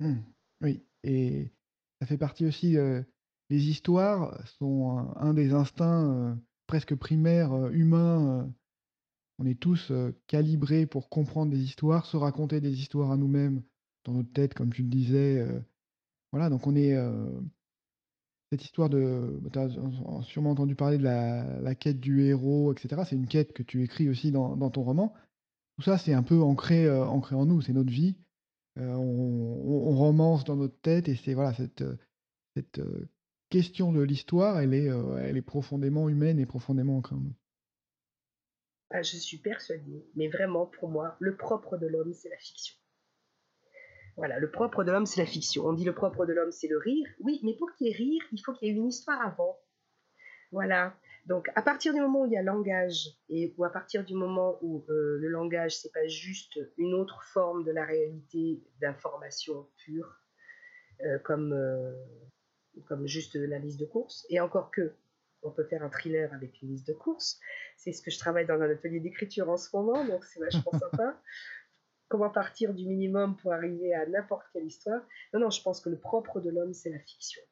Hmm, 0.00 0.20
oui, 0.62 0.82
et 1.04 1.50
ça 2.00 2.06
fait 2.06 2.18
partie 2.18 2.46
aussi. 2.46 2.76
euh, 2.76 3.02
les 3.50 3.68
histoires 3.68 4.38
sont 4.58 5.12
un, 5.16 5.34
des 5.34 5.52
instincts 5.52 6.10
euh, 6.10 6.34
presque 6.66 6.94
primaires 6.94 7.52
euh, 7.52 7.70
humains. 7.72 8.42
euh. 8.42 8.46
on 9.38 9.46
est 9.46 9.58
tous 9.58 9.90
euh, 9.90 10.12
calibrés 10.26 10.86
pour 10.86 11.08
comprendre 11.08 11.52
des 11.52 11.60
histoires, 11.62 12.06
se 12.06 12.16
raconter 12.16 12.60
des 12.60 12.78
histoires 12.80 13.10
à 13.12 13.16
nous-mêmes 13.16 13.62
dans 14.04 14.12
notre 14.14 14.32
tête, 14.32 14.54
comme 14.54 14.72
tu 14.72 14.82
le 14.82 14.88
disais. 14.88 15.38
euh. 15.38 15.60
voilà, 16.32 16.50
donc 16.50 16.66
on 16.66 16.76
est. 16.76 16.94
euh, 16.94 17.40
cette 18.50 18.64
histoire 18.64 18.88
de. 18.88 19.40
Tu 19.52 19.58
as 19.58 19.68
sûrement 20.22 20.50
entendu 20.50 20.74
parler 20.74 20.98
de 20.98 21.02
la, 21.02 21.74
quête 21.74 22.00
du 22.00 22.22
héros, 22.22 22.72
etc. 22.72 23.02
C'est 23.08 23.16
une 23.16 23.26
quête 23.26 23.52
que 23.52 23.62
tu 23.62 23.82
écris 23.82 24.08
aussi 24.08 24.32
dans, 24.32 24.70
ton 24.70 24.82
roman. 24.82 25.14
Tout 25.76 25.82
ça, 25.82 25.98
c'est 25.98 26.14
un 26.14 26.22
peu 26.22 26.40
ancré, 26.42 26.86
euh, 26.86 27.04
ancré 27.06 27.36
en 27.36 27.46
nous, 27.46 27.60
c'est 27.60 27.72
notre 27.72 27.90
vie. 27.90 28.16
Euh, 28.78 28.94
on, 28.94 29.94
romance 29.94 30.44
dans 30.44 30.56
notre 30.56 30.78
tête 30.80 31.08
et 31.08 31.16
c'est 31.16 31.34
voilà 31.34 31.52
cette, 31.52 31.82
euh, 31.82 31.96
cette 32.54 32.78
euh, 32.78 33.08
question 33.50 33.92
de 33.92 34.02
l'histoire, 34.02 34.60
elle 34.60 34.74
est, 34.74 34.86
elle 35.20 35.36
est 35.36 35.42
profondément 35.42 36.08
humaine 36.08 36.38
et 36.38 36.46
profondément 36.46 36.98
ancrée 36.98 37.16
en 37.16 37.20
nous. 37.20 37.34
Ah, 38.90 39.02
je 39.02 39.16
suis 39.16 39.38
persuadée, 39.38 40.06
mais 40.14 40.28
vraiment 40.28 40.66
pour 40.66 40.88
moi, 40.88 41.16
le 41.18 41.36
propre 41.36 41.76
de 41.76 41.86
l'homme, 41.86 42.12
c'est 42.14 42.28
la 42.28 42.38
fiction. 42.38 42.76
Voilà, 44.16 44.38
le 44.38 44.50
propre 44.50 44.84
de 44.84 44.90
l'homme, 44.90 45.06
c'est 45.06 45.20
la 45.20 45.26
fiction. 45.26 45.66
On 45.66 45.72
dit 45.72 45.84
le 45.84 45.94
propre 45.94 46.26
de 46.26 46.32
l'homme, 46.32 46.52
c'est 46.52 46.68
le 46.68 46.78
rire. 46.78 47.06
Oui, 47.20 47.40
mais 47.44 47.54
pour 47.54 47.70
qu'il 47.72 47.86
y 47.86 47.90
ait 47.90 47.96
rire, 47.96 48.22
il 48.32 48.38
faut 48.38 48.52
qu'il 48.52 48.68
y 48.68 48.70
ait 48.70 48.74
une 48.74 48.88
histoire 48.88 49.20
avant. 49.20 49.58
Voilà. 50.52 50.98
Donc, 51.28 51.50
à 51.54 51.60
partir 51.60 51.92
du 51.92 52.00
moment 52.00 52.22
où 52.22 52.26
il 52.26 52.32
y 52.32 52.38
a 52.38 52.42
langage, 52.42 53.10
et 53.28 53.54
ou 53.58 53.64
à 53.64 53.70
partir 53.70 54.02
du 54.02 54.14
moment 54.14 54.58
où 54.62 54.82
euh, 54.88 55.18
le 55.18 55.28
langage, 55.28 55.76
c'est 55.76 55.92
pas 55.92 56.08
juste 56.08 56.58
une 56.78 56.94
autre 56.94 57.22
forme 57.22 57.64
de 57.64 57.70
la 57.70 57.84
réalité 57.84 58.62
d'information 58.80 59.68
pure, 59.76 60.22
euh, 61.04 61.18
comme, 61.18 61.52
euh, 61.52 61.92
comme 62.86 63.06
juste 63.06 63.34
la 63.34 63.58
liste 63.58 63.78
de 63.78 63.84
courses, 63.84 64.24
et 64.30 64.40
encore 64.40 64.70
que, 64.70 64.94
on 65.42 65.50
peut 65.50 65.64
faire 65.64 65.82
un 65.82 65.90
thriller 65.90 66.32
avec 66.32 66.62
une 66.62 66.70
liste 66.70 66.88
de 66.88 66.94
courses. 66.94 67.38
C'est 67.76 67.92
ce 67.92 68.00
que 68.00 68.10
je 68.10 68.18
travaille 68.18 68.46
dans 68.46 68.60
un 68.62 68.70
atelier 68.70 68.98
d'écriture 68.98 69.50
en 69.50 69.58
ce 69.58 69.76
moment, 69.76 70.06
donc 70.06 70.24
c'est 70.24 70.40
vachement 70.40 70.72
sympa. 70.80 71.20
Comment 72.08 72.30
partir 72.30 72.72
du 72.72 72.86
minimum 72.86 73.36
pour 73.36 73.52
arriver 73.52 73.92
à 73.92 74.06
n'importe 74.06 74.46
quelle 74.54 74.64
histoire? 74.64 75.02
Non, 75.34 75.40
non, 75.40 75.50
je 75.50 75.60
pense 75.62 75.82
que 75.82 75.90
le 75.90 75.98
propre 75.98 76.40
de 76.40 76.48
l'homme, 76.48 76.72
c'est 76.72 76.88
la 76.88 77.00
fiction. 77.00 77.42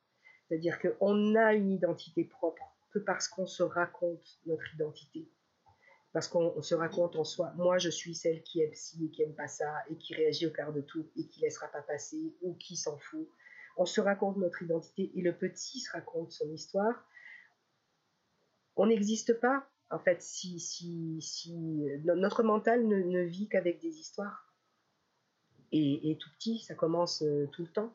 C'est-à-dire 0.49 0.79
qu'on 0.81 1.35
a 1.35 1.53
une 1.53 1.73
identité 1.73 2.25
propre 2.25 2.76
parce 2.99 3.29
qu'on 3.29 3.47
se 3.47 3.63
raconte 3.63 4.41
notre 4.47 4.75
identité. 4.75 5.31
Parce 6.13 6.29
qu'on 6.29 6.55
on 6.57 6.63
se 6.63 6.75
raconte 6.75 7.17
en 7.17 7.25
soi, 7.25 7.53
moi 7.57 7.79
je 7.79 7.91
suis 7.91 8.15
celle 8.15 8.43
qui 8.43 8.61
aime 8.63 8.75
ci 8.75 9.05
et 9.05 9.11
qui 9.11 9.23
aime 9.23 9.35
pas 9.35 9.49
ça, 9.49 9.83
et 9.91 9.97
qui 9.97 10.15
réagit 10.15 10.47
au 10.47 10.51
quart 10.51 10.73
de 10.73 10.81
tout, 10.81 11.11
et 11.17 11.27
qui 11.27 11.41
laissera 11.41 11.69
pas 11.69 11.83
passer, 11.83 12.35
ou 12.41 12.55
qui 12.55 12.77
s'en 12.77 12.97
fout, 12.97 13.29
on 13.77 13.85
se 13.85 14.01
raconte 14.01 14.37
notre 14.39 14.63
identité 14.63 15.13
et 15.15 15.21
le 15.21 15.37
petit 15.37 15.81
se 15.81 15.93
raconte 15.93 16.33
son 16.33 16.51
histoire, 16.51 17.05
on 18.77 18.87
n'existe 18.87 19.39
pas, 19.41 19.67
en 19.91 19.99
fait, 19.99 20.23
si, 20.23 20.61
si, 20.61 21.21
si 21.21 21.55
notre 22.05 22.43
mental 22.43 22.87
ne, 22.87 23.23
vit 23.23 23.49
qu'avec 23.49 23.81
des 23.81 23.99
histoires. 23.99 24.55
Et, 25.73 26.17
tout 26.21 26.31
petit, 26.39 26.61
ça 26.61 26.75
commence 26.75 27.23
euh, 27.23 27.49
tout 27.53 27.63
le 27.63 27.69
temps. 27.69 27.95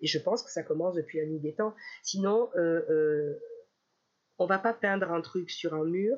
Et 0.00 0.06
je 0.06 0.18
pense 0.18 0.42
que 0.42 0.50
ça 0.50 0.62
commence 0.62 0.94
depuis 0.94 1.18
la 1.18 1.26
nuit 1.26 1.40
des 1.40 1.54
temps. 1.54 1.74
Sinon, 2.02 2.50
euh, 2.56 2.84
euh, 2.90 3.40
on 4.38 4.46
va 4.46 4.58
pas 4.58 4.74
peindre 4.74 5.12
un 5.12 5.20
truc 5.20 5.50
sur 5.50 5.74
un 5.74 5.84
mur. 5.84 6.16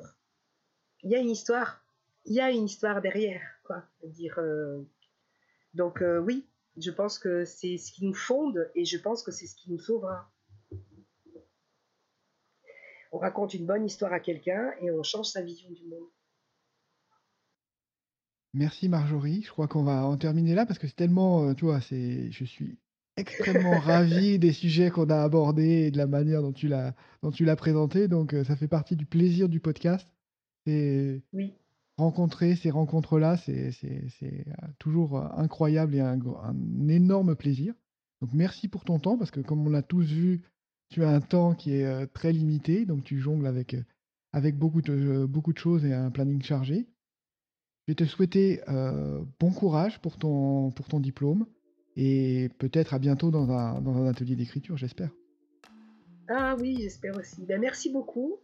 Il 1.03 1.11
y 1.11 1.15
a 1.15 1.19
une 1.19 1.29
histoire. 1.29 1.83
Il 2.25 2.35
y 2.35 2.41
a 2.41 2.51
une 2.51 2.65
histoire 2.65 3.01
derrière, 3.01 3.41
quoi. 3.63 3.83
Dire. 4.03 4.37
Euh, 4.39 4.81
donc 5.73 6.03
oui, 6.23 6.47
je 6.77 6.91
pense 6.91 7.19
que 7.19 7.45
c'est 7.45 7.77
ce 7.77 7.91
qui 7.91 8.05
nous 8.05 8.13
fonde 8.13 8.69
et 8.75 8.85
je 8.85 8.97
pense 8.97 9.23
que 9.23 9.31
c'est 9.31 9.47
ce 9.47 9.55
qui 9.55 9.71
nous 9.71 9.79
sauvera 9.79 10.29
on 13.11 13.17
raconte 13.17 13.53
une 13.53 13.65
bonne 13.65 13.85
histoire 13.85 14.13
à 14.13 14.19
quelqu'un 14.19 14.71
et 14.81 14.91
on 14.91 15.03
change 15.03 15.27
sa 15.27 15.41
vision 15.41 15.69
du 15.71 15.85
monde. 15.87 16.07
Merci 18.53 18.89
Marjorie. 18.89 19.43
Je 19.43 19.51
crois 19.51 19.67
qu'on 19.67 19.83
va 19.83 20.05
en 20.05 20.17
terminer 20.17 20.55
là 20.55 20.65
parce 20.65 20.79
que 20.79 20.87
c'est 20.87 20.95
tellement, 20.95 21.49
euh, 21.49 21.53
tu 21.53 21.65
vois, 21.65 21.81
c'est, 21.81 22.31
je 22.31 22.45
suis 22.45 22.77
extrêmement 23.19 23.79
ravi 23.79 24.39
des 24.39 24.51
sujets 24.53 24.89
qu'on 24.89 25.09
a 25.09 25.21
abordés 25.21 25.87
et 25.87 25.91
de 25.91 25.97
la 25.97 26.07
manière 26.07 26.41
dont 26.41 26.51
tu 26.51 26.67
l'as, 26.67 26.95
dont 27.21 27.31
tu 27.31 27.45
l'as 27.45 27.55
présenté. 27.55 28.07
Donc, 28.07 28.33
euh, 28.33 28.43
ça 28.43 28.55
fait 28.55 28.67
partie 28.67 28.95
du 28.95 29.05
plaisir 29.05 29.49
du 29.49 29.59
podcast. 29.59 30.07
Et 30.65 31.21
oui. 31.33 31.53
rencontrer 31.97 32.55
ces 32.55 32.69
rencontres-là, 32.69 33.37
c'est, 33.37 33.71
euh, 34.23 34.29
toujours 34.77 35.17
incroyable 35.37 35.95
et 35.95 35.99
un, 36.01 36.19
un 36.19 36.87
énorme 36.87 37.35
plaisir. 37.35 37.73
Donc, 38.21 38.31
merci 38.33 38.67
pour 38.67 38.83
ton 38.83 38.99
temps 38.99 39.17
parce 39.17 39.31
que 39.31 39.39
comme 39.39 39.65
on 39.65 39.69
l'a 39.69 39.81
tous 39.81 40.05
vu, 40.05 40.41
tu 40.89 41.03
as 41.03 41.09
un 41.09 41.21
temps 41.21 41.53
qui 41.53 41.75
est 41.75 41.85
euh, 41.85 42.05
très 42.07 42.33
limité, 42.33 42.85
donc 42.85 43.03
tu 43.03 43.19
jongles 43.19 43.47
avec, 43.47 43.75
euh, 43.75 43.83
avec 44.33 44.57
beaucoup, 44.57 44.81
de, 44.81 44.93
euh, 44.93 45.27
beaucoup 45.27 45.53
de 45.53 45.57
choses 45.57 45.85
et 45.85 45.93
un 45.93 46.11
planning 46.11 46.41
chargé. 46.41 46.87
Je 47.87 47.93
vais 47.93 47.95
te 47.95 48.05
souhaiter 48.05 48.61
bon 49.39 49.51
courage 49.51 49.99
pour 49.99 50.19
ton, 50.19 50.69
pour 50.69 50.87
ton 50.87 50.99
diplôme 50.99 51.47
et 51.95 52.49
peut-être 52.57 52.93
à 52.93 52.99
bientôt 52.99 53.31
dans 53.31 53.49
un, 53.51 54.07
atelier 54.07 54.35
d'écriture, 54.35 54.77
j'espère. 54.77 55.09
Ah 56.27 56.55
oui, 56.59 56.77
j'espère 56.79 57.17
aussi. 57.17 57.45
Ben, 57.45 57.59
merci 57.59 57.91
beaucoup. 57.91 58.37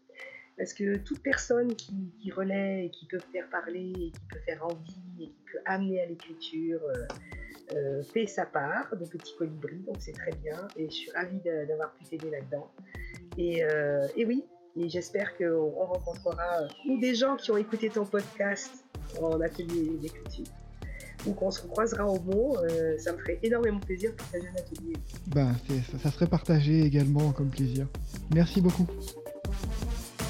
Parce 0.58 0.74
que 0.74 0.98
toute 0.98 1.22
personne 1.22 1.76
qui, 1.76 2.32
relaie 2.32 2.86
et 2.86 2.90
qui 2.90 3.06
peut 3.08 3.20
faire 3.34 3.50
parler 3.50 3.92
qui 3.94 4.22
peut 4.30 4.40
faire 4.46 4.66
envie 4.66 4.96
et 5.20 5.26
qui 5.26 5.42
peut 5.52 5.60
amener 5.66 6.02
à 6.02 6.06
l'écriture, 6.06 6.80
euh, 7.74 8.04
fait 8.04 8.28
sa 8.28 8.46
part 8.46 8.96
de 8.96 9.06
petits 9.06 9.36
colibris, 9.38 9.80
donc 9.80 9.98
c'est 10.00 10.14
très 10.14 10.32
bien. 10.44 10.68
Et 10.78 10.86
je 10.86 10.94
suis 10.94 11.12
ravie 11.12 11.40
d'avoir 11.40 11.94
pu 11.96 12.06
t'aider 12.06 12.30
là-dedans. 12.30 12.72
Et, 13.38 13.64
euh, 13.64 14.08
et, 14.16 14.26
oui, 14.26 14.46
et 14.78 14.88
j'espère 14.88 15.36
qu'on 15.36 15.70
rencontrera 15.72 16.62
euh, 16.62 16.68
ou 16.90 17.00
des 17.00 17.16
gens 17.16 17.36
qui 17.38 17.52
ont 17.52 17.58
écouté 17.58 17.90
ton 17.90 18.06
podcast 18.06 18.86
en 19.22 19.42
atelier 19.42 19.98
d'écriture 19.98 20.46
ou 21.26 21.34
qu'on 21.34 21.52
se 21.52 21.62
croisera 21.62 22.06
au 22.06 22.20
mot, 22.20 22.58
ça 23.00 23.14
me 23.14 23.18
ferait 23.18 23.40
énormément 23.44 23.80
plaisir 23.80 24.12
de 24.12 24.16
partager 24.16 24.48
un 24.48 24.60
atelier. 24.60 24.98
Ben, 25.28 25.56
ça, 25.92 25.98
ça 26.04 26.12
serait 26.12 26.28
partagé 26.28 26.82
également 26.82 27.32
comme 27.32 27.50
plaisir. 27.50 27.88
Merci 28.34 28.62
beaucoup. 28.62 28.88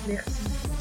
Merci. 0.07 0.74